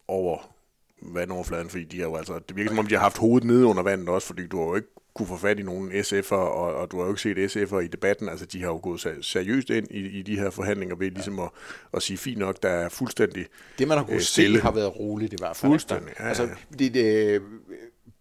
over 0.07 0.58
vandoverfladen, 1.01 1.69
fordi 1.69 1.83
de 1.83 1.97
har 1.97 2.05
jo 2.05 2.15
altså, 2.15 2.39
det 2.47 2.55
virker 2.55 2.69
som 2.69 2.79
om, 2.79 2.87
de 2.87 2.95
har 2.95 3.01
haft 3.01 3.17
hovedet 3.17 3.47
nede 3.47 3.65
under 3.65 3.83
vandet 3.83 4.09
også, 4.09 4.27
fordi 4.27 4.47
du 4.47 4.57
har 4.57 4.65
jo 4.65 4.75
ikke 4.75 4.87
kunne 5.13 5.27
få 5.27 5.37
fat 5.37 5.59
i 5.59 5.63
nogen 5.63 5.91
SF'er, 5.91 6.35
og, 6.35 6.75
og 6.75 6.91
du 6.91 6.97
har 6.97 7.05
jo 7.05 7.11
ikke 7.11 7.21
set 7.21 7.57
SF'er 7.57 7.77
i 7.77 7.87
debatten, 7.87 8.29
altså 8.29 8.45
de 8.45 8.61
har 8.61 8.67
jo 8.67 8.79
gået 8.83 9.17
seriøst 9.21 9.69
ind 9.69 9.87
i, 9.91 10.19
i 10.19 10.21
de 10.21 10.39
her 10.39 10.49
forhandlinger 10.49 10.95
ved 10.95 11.07
ja. 11.07 11.13
ligesom 11.13 11.39
at, 11.39 11.49
at 11.93 12.01
sige, 12.01 12.17
fint 12.17 12.37
nok, 12.37 12.63
der 12.63 12.69
er 12.69 12.89
fuldstændig 12.89 13.45
Det 13.79 13.87
man 13.87 13.97
har 13.97 14.05
kunnet 14.05 14.15
øh, 14.15 14.21
se 14.21 14.59
har 14.59 14.71
været 14.71 14.99
roligt 14.99 15.33
i 15.33 15.35
hvert 15.39 15.55
fald. 15.55 15.71
Fuldstændig, 15.71 16.13
ja, 16.19 16.27
altså, 16.27 16.49
det, 16.79 16.93
det, 16.93 17.41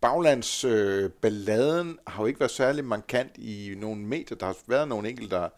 baglands 0.01 0.65
øh, 0.65 1.11
balladen 1.11 1.99
har 2.07 2.23
jo 2.23 2.27
ikke 2.27 2.41
været 2.41 2.51
særlig 2.51 2.85
markant 2.85 3.31
i 3.37 3.75
nogle 3.77 4.01
medier. 4.01 4.39
Der 4.39 4.47
har 4.47 4.57
været 4.67 4.89
nogle 4.89 5.09
enkelte, 5.09 5.37
der 5.37 5.49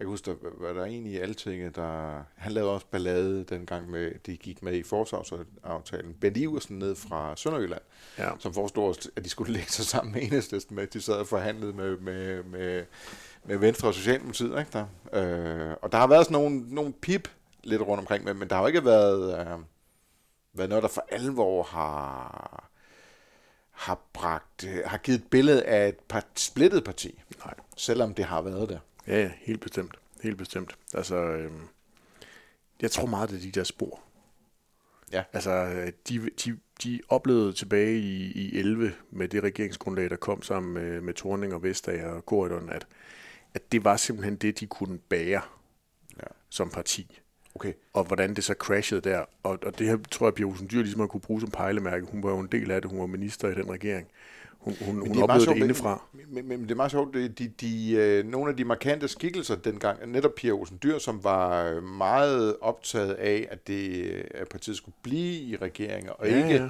kan 0.00 0.10
huske, 0.10 0.30
der 0.30 0.36
var 0.58 0.72
der 0.72 0.84
en 0.84 1.06
i 1.06 1.16
Altinget, 1.16 1.76
der, 1.76 2.22
han 2.36 2.52
lavede 2.52 2.72
også 2.72 2.86
ballade 2.90 3.44
dengang, 3.44 3.90
med, 3.90 4.12
de 4.26 4.36
gik 4.36 4.62
med 4.62 4.74
i 4.74 4.82
forsvarsaftalen. 4.82 6.14
Bent 6.20 6.36
Iversen 6.36 6.78
ned 6.78 6.94
fra 6.94 7.36
Sønderjylland, 7.36 7.82
ja. 8.18 8.30
som 8.38 8.54
forestod, 8.54 9.10
at 9.16 9.24
de 9.24 9.28
skulle 9.28 9.52
lægge 9.56 9.70
sig 9.70 9.84
sammen 9.84 10.12
med 10.12 10.22
enhedslisten 10.22 10.76
med, 10.76 10.86
de 10.86 11.00
sad 11.00 11.14
og 11.14 11.26
forhandlede 11.26 11.72
med, 11.72 11.96
med, 11.96 12.42
med, 12.42 12.84
med 13.44 13.56
Venstre 13.56 13.88
og 13.88 13.94
Socialdemokratiet. 13.94 14.58
Ikke 14.58 14.70
der? 14.72 14.86
Øh, 15.12 15.76
og 15.82 15.92
der 15.92 15.98
har 15.98 16.06
været 16.06 16.26
sådan 16.26 16.42
nogle, 16.42 16.74
nogle 16.74 16.92
pip 16.92 17.28
lidt 17.64 17.82
rundt 17.82 18.00
omkring, 18.00 18.24
men, 18.24 18.38
men 18.38 18.48
der 18.48 18.54
har 18.54 18.62
jo 18.62 18.66
ikke 18.66 18.84
været, 18.84 19.40
øh, 19.40 19.58
været 20.52 20.68
noget, 20.68 20.82
der 20.82 20.88
for 20.88 21.04
alvor 21.10 21.62
har 21.62 22.70
har, 23.80 23.98
bragt, 24.12 24.64
har 24.84 24.98
givet 24.98 25.18
et 25.18 25.30
billede 25.30 25.64
af 25.64 25.88
et 25.88 25.98
part, 26.08 26.26
splittet 26.34 26.84
parti. 26.84 27.22
Nej. 27.44 27.54
Selvom 27.76 28.14
det 28.14 28.24
har 28.24 28.42
været 28.42 28.68
der. 28.68 28.78
Ja, 29.06 29.20
ja, 29.20 29.30
helt 29.36 29.60
bestemt. 29.60 29.96
Helt 30.22 30.38
bestemt. 30.38 30.76
Altså, 30.94 31.16
øhm, 31.16 31.60
jeg 32.82 32.90
tror 32.90 33.06
meget, 33.06 33.30
det 33.30 33.36
er 33.36 33.40
de 33.42 33.50
der 33.50 33.64
spor. 33.64 34.00
Ja. 35.12 35.22
Altså, 35.32 35.66
de, 36.08 36.30
de, 36.44 36.58
de 36.84 37.00
oplevede 37.08 37.52
tilbage 37.52 37.98
i, 37.98 38.32
i 38.32 38.58
11 38.58 38.92
med 39.10 39.28
det 39.28 39.42
regeringsgrundlag, 39.42 40.10
der 40.10 40.16
kom 40.16 40.42
sammen 40.42 40.74
med, 40.74 41.00
med 41.00 41.14
Torning 41.14 41.54
og 41.54 41.62
Vestager 41.62 42.08
og 42.08 42.26
Gordon, 42.26 42.68
at, 42.70 42.86
at 43.54 43.72
det 43.72 43.84
var 43.84 43.96
simpelthen 43.96 44.36
det, 44.36 44.60
de 44.60 44.66
kunne 44.66 44.98
bære 44.98 45.42
Ja. 46.16 46.26
som 46.48 46.70
parti. 46.70 47.20
Okay. 47.54 47.72
Og 47.92 48.04
hvordan 48.04 48.34
det 48.34 48.44
så 48.44 48.54
crashede 48.58 49.00
der. 49.00 49.24
Og, 49.42 49.58
og 49.62 49.78
det 49.78 49.86
her 49.86 49.98
tror 50.10 50.26
jeg, 50.26 50.34
Pia 50.34 50.44
Olsen 50.46 50.68
Dyr 50.70 50.82
ligesom 50.82 51.00
har 51.00 51.06
kunne 51.06 51.20
bruge 51.20 51.40
som 51.40 51.50
pejlemærke. 51.50 52.06
Hun 52.06 52.22
var 52.22 52.30
jo 52.30 52.38
en 52.38 52.46
del 52.46 52.70
af 52.70 52.82
det. 52.82 52.90
Hun 52.90 53.00
var 53.00 53.06
minister 53.06 53.48
i 53.48 53.54
den 53.54 53.70
regering. 53.70 54.08
Hun, 54.60 54.74
hun, 54.80 54.94
hun 54.94 55.02
det 55.04 55.10
er 55.10 55.14
meget 55.14 55.22
oplevede 55.22 55.44
sjovt, 55.44 55.56
det 55.56 55.62
indefra. 55.62 56.02
Men, 56.12 56.22
men, 56.34 56.48
men 56.48 56.62
det 56.62 56.70
er 56.70 56.74
meget 56.74 56.90
sjovt, 56.90 57.14
de, 57.14 57.28
de, 57.28 57.48
de, 57.60 57.92
øh, 57.92 58.26
nogle 58.26 58.50
af 58.50 58.56
de 58.56 58.64
markante 58.64 59.08
skikkelser 59.08 59.54
dengang, 59.56 60.10
netop 60.12 60.34
Pia 60.36 60.50
Olsen 60.50 60.78
Dyr, 60.82 60.98
som 60.98 61.24
var 61.24 61.64
øh, 61.64 61.82
meget 61.82 62.56
optaget 62.60 63.12
af, 63.14 63.48
at, 63.50 63.66
det, 63.66 63.90
øh, 64.04 64.24
at 64.34 64.48
partiet 64.48 64.76
skulle 64.76 64.94
blive 65.02 65.32
i 65.42 65.56
regeringen, 65.56 66.12
og 66.18 66.28
Ja, 66.28 66.36
ikke, 66.36 66.54
ja. 66.54 66.68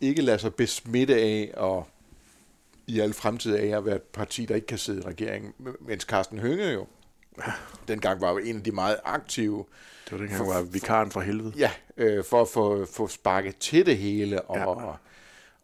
ikke 0.00 0.22
lade 0.22 0.38
sig 0.38 0.54
besmitte 0.54 1.14
af, 1.16 1.50
og 1.56 1.86
i 2.86 3.00
al 3.00 3.12
fremtid 3.12 3.54
af 3.56 3.76
at 3.76 3.86
være 3.86 3.96
et 3.96 4.02
parti, 4.02 4.44
der 4.44 4.54
ikke 4.54 4.66
kan 4.66 4.78
sidde 4.78 4.98
i 5.00 5.04
regeringen. 5.04 5.52
Mens 5.80 6.02
Carsten 6.02 6.38
Hønge 6.38 6.72
jo, 6.72 6.86
dengang 7.88 8.20
var 8.20 8.30
jo 8.30 8.38
en 8.38 8.56
af 8.56 8.62
de 8.62 8.72
meget 8.72 8.96
aktive, 9.04 9.64
Det 10.04 10.12
var 10.12 10.18
det, 10.18 10.30
han 10.30 10.46
var 10.46 10.62
vikaren 10.62 11.10
fra 11.10 11.20
helvede. 11.20 11.52
ja, 11.58 11.70
øh, 11.96 12.24
for 12.24 12.42
at 12.42 12.48
få, 12.48 12.86
få 12.86 13.08
sparket 13.08 13.56
til 13.56 13.86
det 13.86 13.96
hele, 13.98 14.42
og, 14.42 14.56
Ja. 14.56 14.86
ja. 14.90 14.92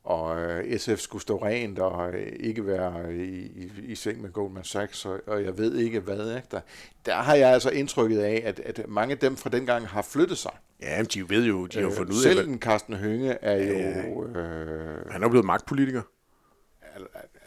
Og 0.04 0.40
øh, 0.40 0.78
SF 0.78 0.98
skulle 0.98 1.22
stå 1.22 1.44
rent, 1.44 1.78
og 1.78 2.14
øh, 2.14 2.32
ikke 2.40 2.66
være 2.66 3.14
i, 3.14 3.32
i, 3.40 3.70
i 3.82 3.94
seng 3.94 4.22
med 4.22 4.30
Goldman 4.30 4.64
Sachs, 4.64 5.06
og, 5.06 5.20
og 5.26 5.44
jeg 5.44 5.58
ved 5.58 5.76
ikke 5.76 6.00
hvad. 6.00 6.36
Ikke? 6.36 6.48
Der, 6.50 6.60
der 7.06 7.14
har 7.14 7.34
jeg 7.34 7.52
altså 7.52 7.70
indtrykket 7.70 8.18
af, 8.20 8.42
at, 8.44 8.60
at 8.60 8.88
mange 8.88 9.12
af 9.12 9.18
dem 9.18 9.36
fra 9.36 9.50
dengang 9.50 9.88
har 9.88 10.02
flyttet 10.02 10.38
sig. 10.38 10.52
Ja, 10.82 10.96
men 10.96 11.06
de 11.06 11.30
ved 11.30 11.44
jo, 11.44 11.66
de 11.66 11.80
har 11.80 11.86
Øh, 11.86 11.92
fundet 11.92 12.12
ud 12.12 12.18
af, 12.18 12.22
Selv 12.22 12.40
at 12.40 12.46
en 12.46 12.58
Carsten 12.58 12.94
Hønge 12.94 13.30
er 13.30 13.56
jo... 13.56 14.26
Øh, 14.26 15.10
han 15.10 15.22
er 15.22 15.28
blevet 15.28 15.46
magtpolitiker. 15.46 16.02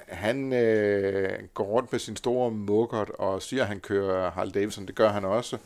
han 0.07 0.53
øh, 0.53 1.29
går 1.53 1.63
rundt 1.63 1.91
med 1.91 1.99
sin 1.99 2.15
store 2.15 2.51
mukkert 2.51 3.09
og 3.09 3.41
siger, 3.41 3.61
at 3.61 3.67
han 3.67 3.79
kører 3.79 4.31
Harley 4.31 4.53
Davidson. 4.53 4.85
Det 4.85 4.95
gør 4.95 5.09
han 5.09 5.25
også. 5.25 5.57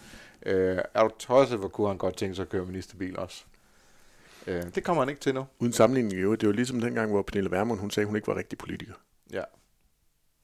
Øh, 0.45 0.77
er 0.93 1.03
du 1.03 1.09
tosset, 1.19 1.59
hvor 1.59 1.67
kunne 1.67 1.87
han 1.87 1.97
godt 1.97 2.17
tænke 2.17 2.35
sig 2.35 2.43
at 2.43 2.49
køre 2.49 2.65
ministerbil 2.65 3.19
også? 3.19 3.43
Øh, 4.47 4.63
det 4.75 4.83
kommer 4.83 5.01
han 5.03 5.09
ikke 5.09 5.21
til 5.21 5.33
nu. 5.33 5.45
Uden 5.59 5.73
sammenligning 5.73 6.13
i 6.13 6.21
øvrigt. 6.21 6.41
Det 6.41 6.47
var 6.49 6.53
ligesom 6.55 6.81
dengang, 6.81 7.11
hvor 7.11 7.21
Pernille 7.21 7.51
Vermund, 7.51 7.79
hun 7.79 7.91
sagde, 7.91 8.07
hun 8.07 8.15
ikke 8.15 8.27
var 8.27 8.35
rigtig 8.35 8.57
politiker. 8.57 8.93
Ja. 9.33 9.43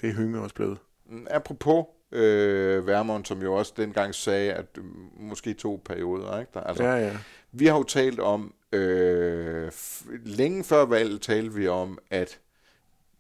Det 0.02 0.10
er 0.10 0.14
Hønge 0.14 0.40
også 0.42 0.56
blevet. 0.56 0.78
Mm, 1.10 1.28
Apropos 1.30 1.86
øh, 2.12 2.88
Vermund, 2.88 3.26
som 3.26 3.42
jo 3.42 3.54
også 3.54 3.74
dengang 3.78 4.16
sagde, 4.16 4.54
at 4.54 4.66
øh, 4.78 4.84
måske 5.18 5.54
to 5.54 5.82
perioder. 5.86 6.40
Ikke? 6.40 6.52
Der, 6.54 6.62
altså, 6.62 6.84
Ja, 6.84 6.96
ja. 6.96 7.18
Vi 7.52 7.66
har 7.66 7.78
jo 7.78 7.84
talt 7.84 8.20
om, 8.20 8.54
øh, 8.72 9.68
f- 9.68 10.08
længe 10.24 10.64
før 10.64 10.86
valget 10.86 11.22
talte 11.22 11.54
vi 11.54 11.68
om, 11.68 11.98
at 12.10 12.40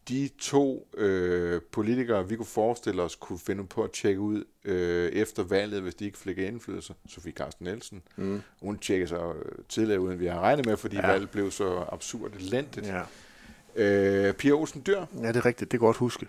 de 0.09 0.29
to 0.39 0.87
øh, 0.97 1.61
politikere, 1.71 2.29
vi 2.29 2.35
kunne 2.35 2.45
forestille 2.45 3.01
os, 3.01 3.15
kunne 3.15 3.39
finde 3.39 3.65
på 3.67 3.83
at 3.83 3.91
tjekke 3.91 4.19
ud 4.21 4.43
øh, 4.65 5.09
efter 5.11 5.43
valget, 5.43 5.81
hvis 5.81 5.95
de 5.95 6.05
ikke 6.05 6.17
fik 6.17 6.37
indflydelse. 6.37 6.93
Sofie 7.09 7.31
Carsten 7.31 7.63
Nielsen. 7.63 8.01
Mm. 8.15 8.41
Hun 8.61 8.77
tjekkede 8.79 9.09
sig 9.09 9.19
tidligere 9.69 9.99
ud, 9.99 10.11
end 10.11 10.19
vi 10.19 10.25
har 10.25 10.39
regnet 10.39 10.65
med, 10.65 10.77
fordi 10.77 10.95
Ja. 10.95 11.07
valget 11.11 11.29
blev 11.29 11.51
så 11.51 11.85
absurd 11.91 12.31
elendigt. 12.39 12.87
ja. 12.87 13.01
Øh, 13.75 14.33
Pia 14.33 14.51
Olsen 14.51 14.83
Dyr, 14.87 15.05
Ja, 15.21 15.27
det 15.27 15.35
er 15.35 15.45
rigtigt. 15.45 15.71
Det 15.71 15.77
er 15.77 15.81
godt 15.81 15.97
husket. 15.97 16.27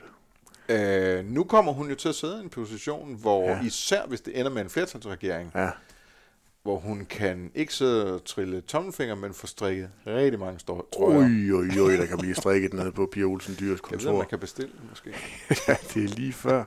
øh, 0.69 1.25
nu 1.25 1.45
kommer 1.45 1.73
hun 1.73 1.89
jo 1.89 1.95
til 1.95 2.09
at 2.09 2.15
sidde 2.15 2.39
i 2.41 2.43
en 2.45 2.49
position, 2.51 3.15
hvor 3.15 3.43
ja. 3.49 3.63
især 3.65 4.07
hvis 4.07 4.21
det 4.21 4.39
ender 4.41 4.51
med 4.53 4.63
en 4.63 4.69
flertalsregering, 4.71 5.51
Ja. 5.55 5.71
Hvor 6.67 6.79
hun 6.79 7.07
kan 7.11 7.51
ikke 7.55 7.75
sidde 7.75 8.15
og 8.15 8.25
trille 8.25 8.61
tommelfinger, 8.61 9.15
men 9.15 9.35
få 9.35 9.47
strikket 9.47 9.91
rigtig 10.07 10.41
mange 10.41 10.59
store 10.59 10.83
trøjer. 10.95 11.19
Oj, 11.19 11.59
oj, 11.59 11.91
oj, 11.91 11.97
der 11.97 12.07
kan 12.07 12.19
blive 12.19 12.35
strikket 12.35 12.73
ned 12.75 12.93
på 12.93 13.09
Pia 13.13 13.23
Olsen 13.25 13.55
Dyrs 13.55 13.61
Jeg 13.63 13.71
ved, 13.71 13.79
kontor. 13.79 14.19
man 14.19 14.27
kan 14.27 14.39
bestille 14.39 14.73
måske. 14.91 15.11
ja, 15.69 15.77
det 15.95 16.05
er 16.05 16.09
lige 16.17 16.33
før. 16.33 16.65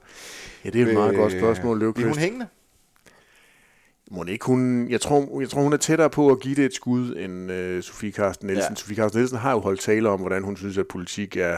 Ja, 0.66 0.70
det 0.70 0.82
er 0.82 0.86
et 0.88 0.94
meget 0.94 1.16
godt 1.16 1.32
spørgsmål, 1.32 1.78
Bliver 1.78 1.92
hun 1.92 1.98
Løvqvist. 2.02 2.20
hængende? 2.20 2.48
Må 4.12 4.24
ikke 4.24 4.46
hun, 4.46 4.90
jeg, 4.90 5.02
tror, 5.02 5.40
jeg 5.42 5.50
tror, 5.50 5.62
hun 5.62 5.74
er 5.74 5.78
tættere 5.78 6.10
på 6.10 6.30
at 6.30 6.40
give 6.40 6.56
det 6.56 6.66
et 6.66 6.74
skud 6.74 7.16
end 7.16 7.52
øh, 7.52 7.84
Sofie 7.84 8.12
Carsten 8.12 8.48
Nielsen. 8.48 8.72
Ja. 8.72 8.76
Sofie 8.76 8.96
Carsten 8.96 9.20
Nielsen 9.20 9.38
har 9.38 9.52
jo 9.52 9.60
holdt 9.60 9.80
tale 9.82 10.10
om, 10.10 10.20
hvordan 10.20 10.44
hun 10.44 10.58
synes, 10.58 10.78
at 10.78 10.88
politik 10.88 11.38
er, 11.38 11.58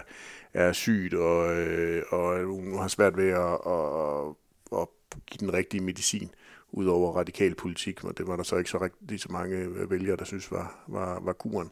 er 0.53 0.73
sygt, 0.73 1.13
og, 1.13 1.55
øh, 1.57 2.03
og 2.09 2.39
at 2.39 2.45
hun 2.45 2.77
har 2.79 2.87
svært 2.87 3.17
ved 3.17 3.29
at, 3.29 3.57
at, 3.65 4.81
at 4.81 4.87
give 5.31 5.39
den 5.39 5.53
rigtige 5.53 5.83
medicin 5.83 6.29
ud 6.71 6.85
over 6.85 7.13
radikal 7.17 7.55
politik, 7.55 8.03
og 8.03 8.17
det 8.17 8.27
var 8.27 8.35
der 8.35 8.43
så 8.43 8.55
ikke 8.55 8.69
så 8.69 8.77
rigtig 8.81 9.19
så 9.19 9.31
mange 9.31 9.55
øh, 9.55 9.91
vælgere, 9.91 10.17
der 10.17 10.25
synes 10.25 10.51
var, 10.51 10.83
var, 10.87 11.19
var 11.21 11.33
kuren. 11.33 11.71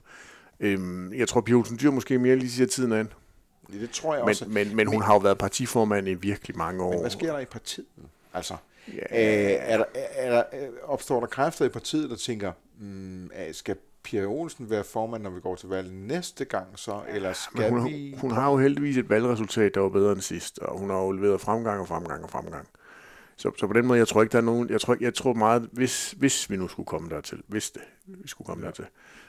Øhm, 0.60 1.14
jeg 1.14 1.28
tror, 1.28 1.42
Pia 1.42 1.56
Olsen 1.56 1.78
Dyr 1.82 1.92
måske 1.92 2.20
mere 2.20 2.36
lige 2.36 2.52
siger 2.52 2.68
tiden 2.68 2.92
an, 2.92 3.14
det 3.72 3.90
tror 3.90 4.16
jeg 4.16 4.22
men, 4.24 4.30
også. 4.30 4.46
men, 4.48 4.76
men 4.76 4.88
hun 4.88 5.02
har 5.02 5.14
jo 5.14 5.20
været 5.20 5.38
partiformand 5.38 6.08
i 6.08 6.14
virkelig 6.14 6.58
mange 6.58 6.84
år. 6.84 6.92
Men 6.92 7.00
hvad 7.02 7.10
sker 7.10 7.32
der 7.32 7.40
i 7.40 7.46
partiet? 7.46 7.86
Altså, 8.34 8.56
Ja. 8.88 8.94
øh, 8.94 9.58
er 9.60 9.78
der, 9.78 9.86
er 9.94 10.32
der, 10.32 10.44
øh, 10.54 10.70
opstår 10.84 11.20
der 11.20 11.28
kræfter 11.28 11.66
i 11.66 11.70
partiet, 11.70 12.10
der 12.10 12.16
tænker, 12.16 12.52
mm, 12.80 13.30
skal 13.52 13.76
Pia 14.04 14.26
Olsen 14.26 14.70
være 14.70 14.84
formand, 14.84 15.24
når 15.24 15.30
vi 15.30 15.40
går 15.42 15.56
til 15.56 15.70
valg 15.70 15.92
næste 15.94 16.46
gang 16.46 16.68
så, 16.76 17.02
eller 17.10 17.34
skal 17.34 17.72
Men 17.72 17.82
hun, 17.82 17.92
vi... 17.92 18.16
hun 18.22 18.32
har 18.32 18.52
jo 18.52 18.58
heldigvis 18.58 18.98
et 18.98 19.10
valgresultat, 19.10 19.76
der 19.76 19.82
var 19.82 19.90
bedre 19.90 20.12
end 20.12 20.22
sidst, 20.22 20.60
og 20.60 20.80
hun 20.80 20.90
har 20.90 20.98
jo 20.98 21.12
leveret 21.12 21.42
fremgang 21.42 21.80
og 21.80 21.88
fremgang 21.88 22.24
og 22.24 22.30
fremgang. 22.30 22.68
Så, 23.40 23.52
så 23.58 23.68
på 23.68 23.74
den 23.74 23.86
måde, 23.86 24.00
jeg 24.00 24.08
tror 24.08 24.22
ikke, 24.22 24.32
der 24.32 24.38
er 24.38 24.42
nogen, 24.42 24.70
jeg 24.70 24.82
tror, 24.82 24.98
jeg 25.00 25.14
tror 25.14 25.34
meget, 25.34 25.70
hvis, 25.72 26.12
hvis 26.12 26.50
vi 26.50 26.58
nu 26.58 26.68
skulle 26.68 26.88
komme 26.88 27.10
dertil, 27.10 27.42
hvis 27.48 27.72
det, 27.72 27.82
vi 28.06 28.28
skulle 28.28 28.46
komme 28.46 28.64
ja. 28.64 28.68
dertil, 28.68 28.86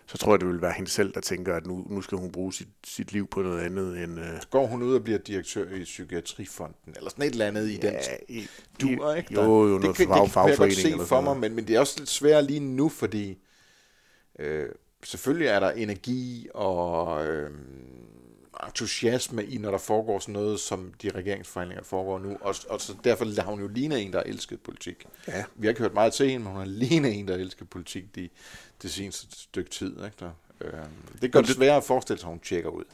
så 0.07 0.19
tror 0.19 0.33
jeg, 0.33 0.41
det 0.41 0.49
ville 0.49 0.63
være 0.63 0.73
hende 0.73 0.91
selv, 0.91 1.13
der 1.13 1.21
tænker, 1.21 1.55
at 1.57 1.67
nu, 1.67 1.87
nu 1.91 2.03
skal 2.03 2.19
hun 2.19 2.33
bruge 2.33 2.53
sit, 2.53 2.69
sit 2.85 3.13
liv 3.13 3.29
på 3.29 3.43
noget 3.43 3.61
andet 3.61 4.05
end... 4.05 4.21
Øh, 4.21 4.27
Går 4.51 4.67
hun 4.67 4.83
ud 4.83 4.95
og 4.95 5.05
bliver 5.05 5.19
direktør 5.19 5.75
i 5.75 5.85
Psykiatrifonden, 5.85 6.95
eller 6.97 7.11
sådan 7.11 7.25
et 7.25 7.33
eller 7.33 7.47
andet 7.47 7.69
i 7.69 7.77
den 7.77 7.95
i, 8.29 8.47
duer, 8.81 9.15
ikke? 9.15 9.35
Jo, 9.35 9.43
jo, 9.43 9.79
noget 9.79 9.99
det, 9.99 10.07
kan, 10.07 10.07
fag, 10.07 10.25
det 10.25 10.33
kan 10.33 10.49
jeg 10.49 10.59
godt 10.59 10.75
se 10.75 11.07
for 11.07 11.21
mig, 11.21 11.37
men, 11.37 11.55
men 11.55 11.67
det 11.67 11.77
er 11.77 11.81
også 11.81 11.95
lidt 11.99 12.11
svært 12.11 12.45
lige 12.45 12.61
nu, 12.61 12.89
fordi 12.89 13.39
øh, 14.39 14.69
selvfølgelig 15.05 15.47
er 15.47 15.61
der 15.61 15.71
energi 15.71 16.49
og 16.55 17.27
øh, 17.27 17.51
entusiasme 18.67 19.45
i, 19.45 19.59
når 19.59 19.71
der 19.71 19.79
foregår 19.79 20.19
sådan 20.19 20.33
noget, 20.33 20.61
som 20.61 20.93
de 21.03 21.11
regeringsforhandlinger 21.11 21.85
foregår 21.85 22.19
nu, 22.19 22.37
og, 22.41 22.55
og 22.69 22.81
så 22.81 22.95
derfor 23.05 23.43
har 23.43 23.51
hun 23.51 23.61
jo 23.61 23.69
lignet 23.69 24.03
en, 24.03 24.13
der 24.13 24.19
har 24.19 24.25
elsket 24.25 24.61
politik. 24.61 25.07
Ja. 25.29 25.45
Vi 25.55 25.67
har 25.67 25.71
ikke 25.71 25.81
hørt 25.81 25.95
meget 25.95 26.13
til 26.13 26.31
hende, 26.31 26.45
men 26.45 26.53
hun 26.53 26.61
har 26.61 26.69
lignet 26.69 27.19
en, 27.19 27.29
der 27.29 27.35
har 27.35 27.41
elsket 27.41 27.71
politik 27.71 28.15
de, 28.15 28.29
det 28.83 28.91
seneste 28.91 29.27
stykke 29.31 29.71
tid. 29.71 30.05
Ikke 30.05 30.17
der? 30.21 30.31
Øh, 30.61 30.73
det 31.23 31.33
gør 31.33 31.41
det 31.41 31.51
sværere 31.51 31.77
at 31.77 31.85
forestille 31.85 32.21
sig, 32.21 32.27
at 32.27 32.31
hun 32.31 32.41
tjekker 32.41 32.71
ud. 32.71 32.85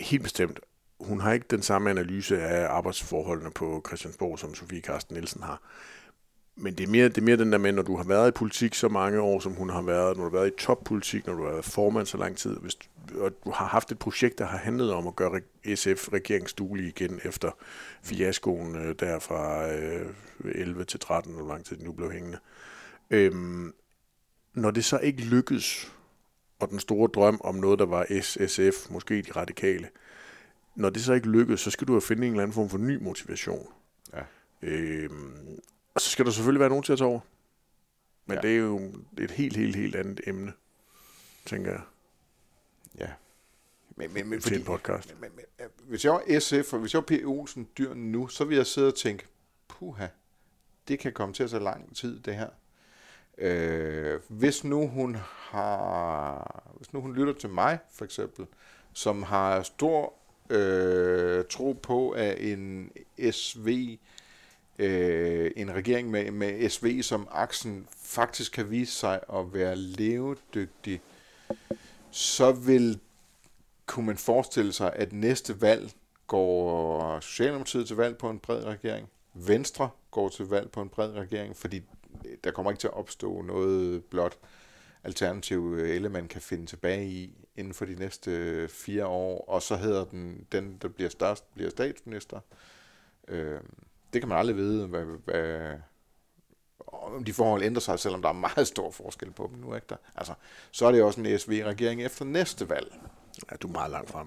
Helt 0.00 0.22
bestemt. 0.22 0.60
Hun 1.00 1.20
har 1.20 1.32
ikke 1.32 1.46
den 1.50 1.62
samme 1.62 1.90
analyse 1.90 2.42
af 2.42 2.68
arbejdsforholdene 2.68 3.50
på 3.50 3.82
Christiansborg, 3.86 4.38
som 4.38 4.54
Sofie 4.54 4.80
Carsten 4.80 5.14
Nielsen 5.14 5.42
har. 5.42 5.62
Men 6.56 6.74
det 6.74 6.84
er, 6.84 6.90
mere, 6.90 7.08
det 7.08 7.18
er 7.18 7.22
mere 7.22 7.36
den 7.36 7.52
der 7.52 7.58
med, 7.58 7.72
når 7.72 7.82
du 7.82 7.96
har 7.96 8.04
været 8.04 8.28
i 8.28 8.32
politik 8.32 8.74
så 8.74 8.88
mange 8.88 9.20
år, 9.20 9.40
som 9.40 9.52
hun 9.52 9.70
har 9.70 9.82
været, 9.82 10.16
når 10.16 10.24
du 10.24 10.30
har 10.30 10.38
været 10.38 10.52
i 10.52 10.56
toppolitik, 10.58 11.26
når 11.26 11.34
du 11.34 11.44
har 11.44 11.50
været 11.50 11.64
formand 11.64 12.06
så 12.06 12.16
lang 12.18 12.36
tid, 12.36 12.56
hvis, 12.56 12.76
og 13.14 13.32
du 13.44 13.50
har 13.50 13.66
haft 13.66 13.92
et 13.92 13.98
projekt, 13.98 14.38
der 14.38 14.44
har 14.44 14.58
handlet 14.58 14.92
om 14.92 15.06
at 15.06 15.16
gøre 15.16 15.40
SF 15.74 16.12
regeringsduelig 16.12 16.86
igen 16.86 17.20
efter 17.24 17.50
fiaskoen 18.02 18.76
øh, 18.76 18.94
der 19.00 19.18
fra 19.18 19.72
øh, 19.72 20.14
11 20.44 20.84
til 20.84 21.00
13, 21.00 21.34
hvor 21.34 21.48
lang 21.48 21.64
tid 21.64 21.76
den 21.76 21.84
nu 21.84 21.92
blev 21.92 22.12
hængende. 22.12 22.38
Øhm, 23.10 23.74
når 24.54 24.70
det 24.70 24.84
så 24.84 24.98
ikke 24.98 25.22
lykkedes, 25.22 25.92
og 26.58 26.70
den 26.70 26.78
store 26.78 27.08
drøm 27.14 27.40
om 27.44 27.54
noget, 27.54 27.78
der 27.78 27.86
var 27.86 28.06
SSF, 28.20 28.90
måske 28.90 29.22
de 29.22 29.32
radikale, 29.32 29.88
når 30.74 30.90
det 30.90 31.04
så 31.04 31.12
ikke 31.12 31.28
lykkes, 31.28 31.60
så 31.60 31.70
skal 31.70 31.88
du 31.88 31.94
jo 31.94 32.00
finde 32.00 32.26
en 32.26 32.32
eller 32.32 32.42
anden 32.42 32.54
form 32.54 32.68
for 32.68 32.78
ny 32.78 33.02
motivation. 33.02 33.68
Ja. 34.12 34.22
Øhm, 34.62 35.60
og 35.94 36.00
så 36.00 36.10
skal 36.10 36.24
der 36.24 36.30
selvfølgelig 36.30 36.60
være 36.60 36.68
nogen 36.68 36.82
til 36.82 36.92
at 36.92 36.98
tage 36.98 37.08
over. 37.08 37.20
Men. 38.26 38.34
Ja. 38.34 38.40
det 38.40 38.50
er 38.50 38.58
jo 38.58 38.92
et 39.18 39.30
helt, 39.30 39.56
helt, 39.56 39.76
helt 39.76 39.96
andet 39.96 40.20
emne, 40.26 40.52
tænker 41.46 41.70
jeg, 41.70 41.80
Ja. 42.98 43.08
Men, 43.96 44.14
men, 44.14 44.28
men 44.28 44.40
til 44.40 44.58
en 44.58 44.64
podcast. 44.64 45.20
Men, 45.20 45.30
men, 45.36 45.44
øh, 45.58 45.66
hvis 45.88 46.04
jeg 46.04 46.12
var 46.12 46.38
SF, 46.40 46.72
og 46.72 46.78
hvis 46.78 46.94
jeg 46.94 46.98
var 46.98 47.16
P. 47.16 47.26
Olsen 47.26 47.68
dyr 47.78 47.94
nu, 47.94 48.28
så 48.28 48.44
ville 48.44 48.58
jeg 48.58 48.66
sidde 48.66 48.88
og 48.88 48.94
tænke, 48.94 49.26
puha, 49.68 50.06
det 50.88 50.98
kan 50.98 51.12
komme 51.12 51.34
til 51.34 51.42
at 51.42 51.50
tage 51.50 51.62
lang 51.62 51.96
tid, 51.96 52.20
det 52.20 52.34
her. 52.34 52.48
Øh, 53.38 54.20
hvis 54.28 54.64
nu 54.64 54.86
hun 54.86 55.16
har, 55.50 56.62
hvis 56.76 56.92
nu 56.92 57.00
hun 57.00 57.14
lytter 57.14 57.32
til 57.32 57.48
mig, 57.48 57.78
for 57.92 58.04
eksempel, 58.04 58.46
som 58.92 59.22
har 59.22 59.62
stor 59.62 60.14
øh, 60.50 61.44
tro 61.50 61.72
på, 61.72 62.10
at 62.10 62.38
en 62.38 62.92
SV, 63.30 63.98
øh, 64.78 65.50
en 65.56 65.74
regering 65.74 66.10
med, 66.10 66.30
med 66.30 66.68
SV 66.68 67.02
som 67.02 67.28
aksen, 67.30 67.88
faktisk 68.02 68.52
kan 68.52 68.70
vise 68.70 68.92
sig 68.92 69.20
at 69.32 69.54
være 69.54 69.76
levedygtig, 69.76 71.00
så 72.10 72.52
vil 72.52 73.00
kunne 73.86 74.06
man 74.06 74.16
forestille 74.16 74.72
sig, 74.72 74.92
at 74.96 75.12
næste 75.12 75.60
valg 75.60 75.92
går 76.26 77.20
Socialdemokratiet 77.20 77.86
til 77.86 77.96
valg 77.96 78.18
på 78.18 78.30
en 78.30 78.38
bred 78.38 78.64
regering, 78.64 79.08
Venstre 79.34 79.90
går 80.10 80.28
til 80.28 80.46
valg 80.46 80.70
på 80.70 80.82
en 80.82 80.88
bred 80.88 81.12
regering, 81.12 81.56
fordi 81.56 81.82
der 82.44 82.50
kommer 82.50 82.70
ikke 82.72 82.80
til 82.80 82.88
at 82.88 82.94
opstå 82.94 83.42
noget 83.42 84.04
blot 84.04 84.38
alternativ 85.04 85.74
øh, 85.78 85.96
elle, 85.96 86.08
man 86.08 86.28
kan 86.28 86.40
finde 86.40 86.66
tilbage 86.66 87.06
i 87.06 87.34
inden 87.56 87.74
for 87.74 87.84
de 87.84 87.94
næste 87.94 88.30
øh, 88.30 88.68
fire 88.68 89.06
år, 89.06 89.44
og 89.48 89.62
så 89.62 89.76
hedder 89.76 90.04
den, 90.04 90.46
den 90.52 90.78
der 90.82 90.88
bliver 90.88 91.10
størst, 91.10 91.54
bliver 91.54 91.70
statsminister. 91.70 92.40
Øh, 93.28 93.60
det 94.12 94.22
kan 94.22 94.28
man 94.28 94.38
aldrig 94.38 94.56
vide, 94.56 94.86
hvad, 94.86 95.04
hvad, 95.04 95.74
om 97.02 97.24
de 97.24 97.32
forhold 97.32 97.62
ændrer 97.62 97.80
sig, 97.80 97.98
selvom 97.98 98.22
der 98.22 98.28
er 98.28 98.32
meget 98.32 98.66
stor 98.66 98.90
forskel 98.90 99.30
på 99.30 99.50
dem 99.52 99.60
nu. 99.60 99.74
Ikke 99.74 99.86
der? 99.88 99.96
Altså, 100.16 100.34
så 100.70 100.86
er 100.86 100.92
det 100.92 101.02
også 101.02 101.20
en 101.20 101.38
SV-regering 101.38 102.02
efter 102.02 102.24
næste 102.24 102.68
valg. 102.68 102.92
Ja, 103.50 103.56
du 103.56 103.68
er 103.68 103.72
meget 103.72 103.90
langt 103.90 104.10
frem. 104.10 104.26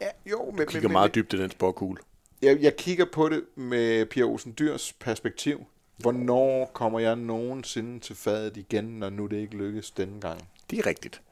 Ja, 0.00 0.08
jo, 0.26 0.50
men... 0.50 0.58
Du 0.58 0.64
kigger 0.64 0.88
men, 0.88 0.92
meget 0.92 1.14
dybt 1.14 1.32
i 1.32 1.38
den 1.38 1.50
sporkugle. 1.50 1.98
Jeg, 2.42 2.58
jeg 2.60 2.76
kigger 2.76 3.04
på 3.12 3.28
det 3.28 3.44
med 3.54 4.06
Pia 4.06 4.22
Olsen 4.22 4.54
Dyrs 4.58 4.92
perspektiv. 4.92 5.66
Hvornår 5.96 6.70
kommer 6.74 7.00
jeg 7.00 7.16
nogensinde 7.16 8.00
til 8.00 8.16
fadet 8.16 8.56
igen, 8.56 8.84
når 8.84 9.10
nu 9.10 9.26
det 9.26 9.36
ikke 9.36 9.56
lykkes 9.56 9.90
denne 9.90 10.20
gang? 10.20 10.48
Det 10.70 10.78
er 10.78 10.86
rigtigt. 10.86 11.22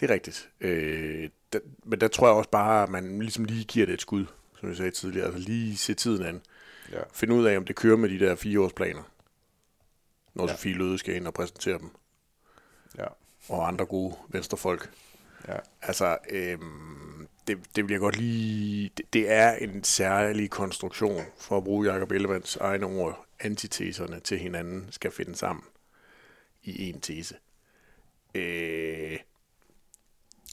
Det 0.00 0.10
er 0.10 0.14
rigtigt. 0.14 0.50
Øh, 0.60 1.28
der, 1.52 1.58
men 1.84 2.00
der 2.00 2.08
tror 2.08 2.26
jeg 2.26 2.36
også 2.36 2.50
bare, 2.50 2.82
at 2.82 2.88
man 2.88 3.18
ligesom 3.18 3.44
lige 3.44 3.64
giver 3.64 3.86
det 3.86 3.92
et 3.92 4.00
skud, 4.00 4.26
som 4.60 4.68
jeg 4.68 4.76
sagde 4.76 4.90
tidligere. 4.90 5.26
Altså 5.26 5.40
lige 5.40 5.76
se 5.76 5.94
tiden 5.94 6.26
an. 6.26 6.42
Ja. 6.92 6.98
Finde 7.12 7.34
ud 7.34 7.44
af, 7.44 7.56
om 7.56 7.64
det 7.64 7.76
kører 7.76 7.96
med 7.96 8.08
de 8.08 8.18
der 8.18 8.34
fireårsplaner. 8.34 9.02
Når 10.34 10.48
ja. 10.48 10.56
Sofie 10.56 10.74
Løde 10.74 10.98
skal 10.98 11.16
ind 11.16 11.26
og 11.26 11.34
præsentere 11.34 11.78
dem. 11.78 11.90
Ja. 12.98 13.06
Og 13.48 13.68
andre 13.68 13.86
gode 13.86 14.14
venstrefolk. 14.28 14.90
Ja. 15.48 15.56
Altså, 15.82 16.18
øhm, 16.30 17.28
det, 17.46 17.58
det 17.76 17.84
vil 17.84 17.92
jeg 17.92 18.00
godt 18.00 18.16
lige... 18.16 18.90
Det, 18.96 19.12
det 19.12 19.30
er 19.30 19.52
en 19.52 19.84
særlig 19.84 20.50
konstruktion, 20.50 21.22
for 21.38 21.56
at 21.56 21.64
bruge 21.64 21.92
Jacob 21.92 22.10
Ellemanns 22.10 22.56
egne 22.56 22.86
ord. 22.86 23.26
Antiteserne 23.40 24.20
til 24.20 24.38
hinanden 24.38 24.86
skal 24.90 25.10
finde 25.10 25.36
sammen 25.36 25.64
i 26.62 26.88
en 26.88 27.00
tese. 27.00 27.34
Øh, 28.34 29.18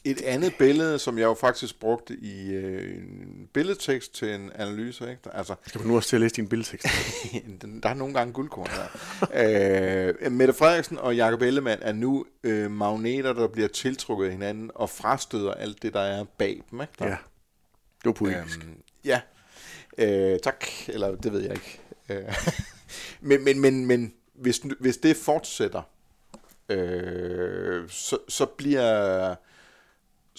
et 0.03 0.21
andet 0.21 0.53
billede, 0.59 0.99
som 0.99 1.17
jeg 1.17 1.25
jo 1.25 1.33
faktisk 1.33 1.79
brugte 1.79 2.13
i 2.13 2.51
øh, 2.51 2.97
en 2.97 3.49
billedtekst 3.53 4.15
til 4.15 4.33
en 4.33 4.51
analyse. 4.55 5.09
Ikke? 5.09 5.21
Altså, 5.33 5.55
Skal 5.67 5.81
du 5.81 5.87
nu 5.87 5.95
også 5.95 6.09
til 6.09 6.15
at 6.15 6.21
læse 6.21 6.35
din 6.35 6.47
billedtekst? 6.47 6.87
der 7.83 7.89
er 7.89 7.93
nogle 7.93 8.13
gange 8.13 8.33
guldkorn 8.33 8.67
der. 8.67 10.15
øh, 10.23 10.31
Mette 10.31 10.53
Frederiksen 10.53 10.97
og 10.97 11.15
Jakob 11.15 11.41
Ellemann 11.41 11.81
er 11.83 11.91
nu 11.91 12.25
øh, 12.43 12.71
magneter, 12.71 13.33
der 13.33 13.47
bliver 13.47 13.67
tiltrukket 13.67 14.25
af 14.25 14.31
hinanden 14.31 14.71
og 14.75 14.89
frastøder 14.89 15.53
alt 15.53 15.81
det, 15.81 15.93
der 15.93 15.99
er 15.99 16.23
bag 16.37 16.61
dem. 16.71 16.81
Ikke? 16.81 16.93
Der? 16.99 17.05
Ja, 17.05 17.17
det 17.97 18.05
var 18.05 18.11
poetisk. 18.11 18.59
Øhm, 18.63 18.81
ja, 19.05 19.21
øh, 19.97 20.39
tak. 20.39 20.65
Eller 20.87 21.15
det 21.15 21.33
ved 21.33 21.41
jeg 21.41 21.51
ikke. 21.53 21.79
Øh, 22.09 22.35
men 23.29 23.43
men, 23.43 23.59
men, 23.59 23.85
men 23.85 24.13
hvis, 24.33 24.61
hvis 24.79 24.97
det 24.97 25.17
fortsætter, 25.17 25.81
øh, 26.69 27.89
så, 27.89 28.17
så 28.29 28.45
bliver 28.45 29.35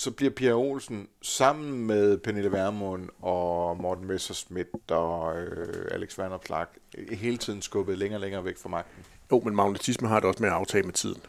så 0.01 0.11
bliver 0.11 0.31
Pia 0.31 0.53
Olsen 0.53 1.09
sammen 1.23 1.87
med 1.87 2.19
Pernille 2.19 2.53
Vermund 2.53 3.09
og 3.23 3.77
Morten 3.77 4.07
Messerschmidt 4.07 4.91
og 4.91 5.37
øh, 5.39 5.85
Alex 5.91 6.19
Vanderplag 6.19 6.67
hele 7.13 7.37
tiden 7.37 7.63
skubbet 7.63 7.99
længere 7.99 8.17
og 8.17 8.21
længere 8.21 8.45
væk 8.45 8.59
fra 8.59 8.69
magten. 8.69 9.05
Jo, 9.33 9.41
men 9.45 9.57
magnetisme 9.57 10.09
har 10.09 10.21
det 10.21 10.29
også 10.29 10.43
med 10.43 10.49
at 10.49 10.55
aftage 10.55 10.83
med 10.83 10.93
tiden. 10.93 11.21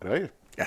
Er 0.00 0.04
det 0.04 0.12
rigtigt? 0.12 0.32
Ja. 0.58 0.66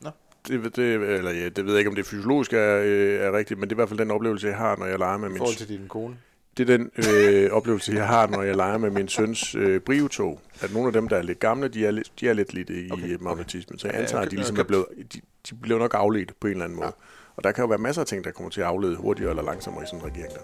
Nå. 0.00 0.10
Det, 0.48 0.76
det, 0.76 0.94
eller 0.94 1.30
ja, 1.30 1.48
det 1.48 1.64
ved 1.64 1.72
jeg 1.72 1.78
ikke, 1.78 1.88
om 1.90 1.94
det 1.94 2.06
fysiologisk 2.06 2.52
er, 2.52 2.82
øh, 2.84 3.20
er 3.20 3.32
rigtigt, 3.32 3.60
men 3.60 3.68
det 3.68 3.72
er 3.72 3.76
i 3.76 3.80
hvert 3.80 3.88
fald 3.88 3.98
den 3.98 4.10
oplevelse, 4.10 4.46
jeg 4.46 4.56
har, 4.56 4.76
når 4.76 4.86
jeg 4.86 4.98
leger 4.98 5.18
med 5.18 5.28
min... 5.28 5.36
I 5.36 5.38
forhold 5.38 5.56
til 5.56 5.68
din 5.68 5.88
kone? 5.88 6.16
Det 6.56 6.70
er 6.70 6.76
den 6.76 6.90
øh, 6.96 7.50
oplevelse, 7.50 7.92
jeg 7.92 8.06
har, 8.06 8.26
når 8.26 8.42
jeg 8.42 8.56
leger 8.56 8.78
med 8.78 8.90
min 8.90 9.08
søns 9.08 9.54
øh, 9.54 9.80
brivetog. 9.80 10.40
At 10.60 10.72
nogle 10.72 10.86
af 10.86 10.92
dem, 10.92 11.08
der 11.08 11.16
er 11.16 11.22
lidt 11.22 11.40
gamle, 11.40 11.68
de 11.68 11.86
er, 11.86 12.02
de 12.20 12.28
er 12.28 12.32
lidt 12.32 12.54
lidt 12.54 12.70
i 12.70 12.90
okay, 12.92 13.16
magnetismen. 13.20 13.78
Så 13.78 13.88
jeg 13.88 14.00
antager, 14.00 14.22
at 14.22 14.30
de 14.30 14.36
ligesom 14.36 14.56
er 14.58 14.62
blevet, 14.62 14.86
de, 15.12 15.20
de 15.50 15.54
bliver 15.54 15.78
nok 15.78 15.94
afledt 15.94 16.32
på 16.40 16.46
en 16.46 16.52
eller 16.52 16.64
anden 16.64 16.76
måde. 16.76 16.86
Ja. 16.86 16.92
Og 17.36 17.44
der 17.44 17.52
kan 17.52 17.62
jo 17.62 17.68
være 17.68 17.78
masser 17.78 18.02
af 18.02 18.06
ting, 18.06 18.24
der 18.24 18.30
kommer 18.30 18.50
til 18.50 18.60
at 18.60 18.66
aflede 18.66 18.96
hurtigere 18.96 19.30
eller 19.30 19.42
langsommere 19.42 19.84
i 19.84 19.86
sådan 19.86 20.00
en 20.00 20.04
regering 20.06 20.32
der. 20.32 20.40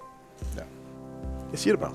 Ja. 0.56 0.62
Jeg 1.50 1.58
siger 1.58 1.74
det 1.74 1.80
bare. 1.80 1.94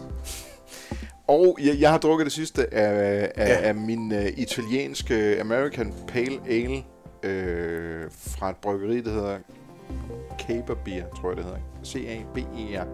Og 1.28 1.58
jeg, 1.62 1.80
jeg 1.80 1.92
har 1.92 1.98
drukket 1.98 2.26
det 2.26 2.34
sidste 2.34 2.74
af, 2.74 3.32
af, 3.36 3.50
ja. 3.50 3.68
af 3.68 3.76
min 3.76 4.12
uh, 4.12 4.26
italienske 4.38 5.42
American 5.42 5.94
Pale 6.08 6.40
Ale 6.48 6.84
øh, 7.24 8.06
fra 8.12 8.50
et 8.50 8.56
bryggeri, 8.56 9.02
der 9.02 9.12
hedder 9.12 9.38
Caber 10.48 10.76
Beer, 10.86 11.06
tror 11.22 11.30
jeg 11.30 11.38
det 11.38 11.46
hedder. 11.46 11.60
C-A-B-E-R. 11.86 12.88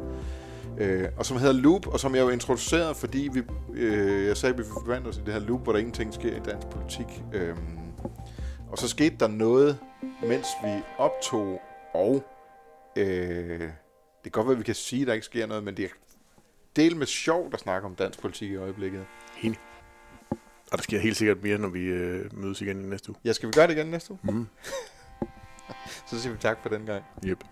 Øh, 0.82 1.10
og 1.18 1.26
som 1.26 1.38
hedder 1.38 1.54
Loop, 1.54 1.88
og 1.88 2.00
som 2.00 2.16
jeg 2.16 2.22
jo 2.22 2.30
introducerede, 2.30 2.96
fordi 2.96 3.30
vi, 3.34 3.42
øh, 3.74 4.28
jeg 4.28 4.38
sagde, 4.38 4.54
at 4.54 4.60
vi 4.60 4.64
forvandler 4.64 5.10
os 5.10 5.18
i 5.18 5.22
det 5.26 5.34
her 5.34 5.40
loop, 5.40 5.64
hvor 5.64 5.72
der 5.72 5.80
ingenting 5.80 6.14
sker 6.14 6.36
i 6.36 6.40
dansk 6.40 6.68
politik. 6.68 7.24
Øh, 7.34 7.56
og 8.72 8.78
så 8.78 8.88
skete 8.88 9.16
der 9.20 9.28
noget, 9.28 9.80
mens 10.22 10.48
vi 10.64 10.82
optog, 10.98 11.62
og 11.94 12.24
øh, 12.96 13.60
det 14.24 14.24
kan 14.24 14.32
godt 14.32 14.48
være, 14.48 14.54
at 14.54 14.60
vi 14.60 14.64
kan 14.64 14.76
sige, 14.76 15.02
at 15.02 15.08
der 15.08 15.14
ikke 15.14 15.26
sker 15.26 15.48
noget, 15.48 15.64
men 15.64 15.78
det 15.78 15.86
er 15.86 15.90
del 16.76 16.98
med 16.98 17.08
sjov, 17.08 17.52
der 17.52 17.58
snakker 17.58 17.90
om 17.90 17.96
dansk 17.96 18.22
politik 18.22 18.52
i 18.52 18.56
øjeblikket. 18.56 19.06
Helt. 19.36 19.60
Og 20.72 20.78
der 20.78 20.84
sker 20.84 21.00
helt 21.00 21.18
sikkert 21.18 21.44
mere, 21.44 21.58
når 21.58 21.70
vi 21.70 21.84
øh, 21.84 22.38
mødes 22.38 22.62
igen 22.62 22.86
i 22.86 22.88
næste 22.88 23.10
uge. 23.10 23.18
Ja, 23.26 23.34
skal 23.34 23.48
vi 23.48 23.54
gøre 23.54 23.68
det 23.68 23.74
igen 23.74 23.88
næste 23.88 24.12
uge? 24.12 24.20
Mm. 24.24 24.48
så 26.10 26.22
siger 26.22 26.34
vi 26.34 26.40
tak 26.40 26.58
for 26.62 26.70
den 26.70 26.86
gang. 26.86 27.04
Yep. 27.26 27.44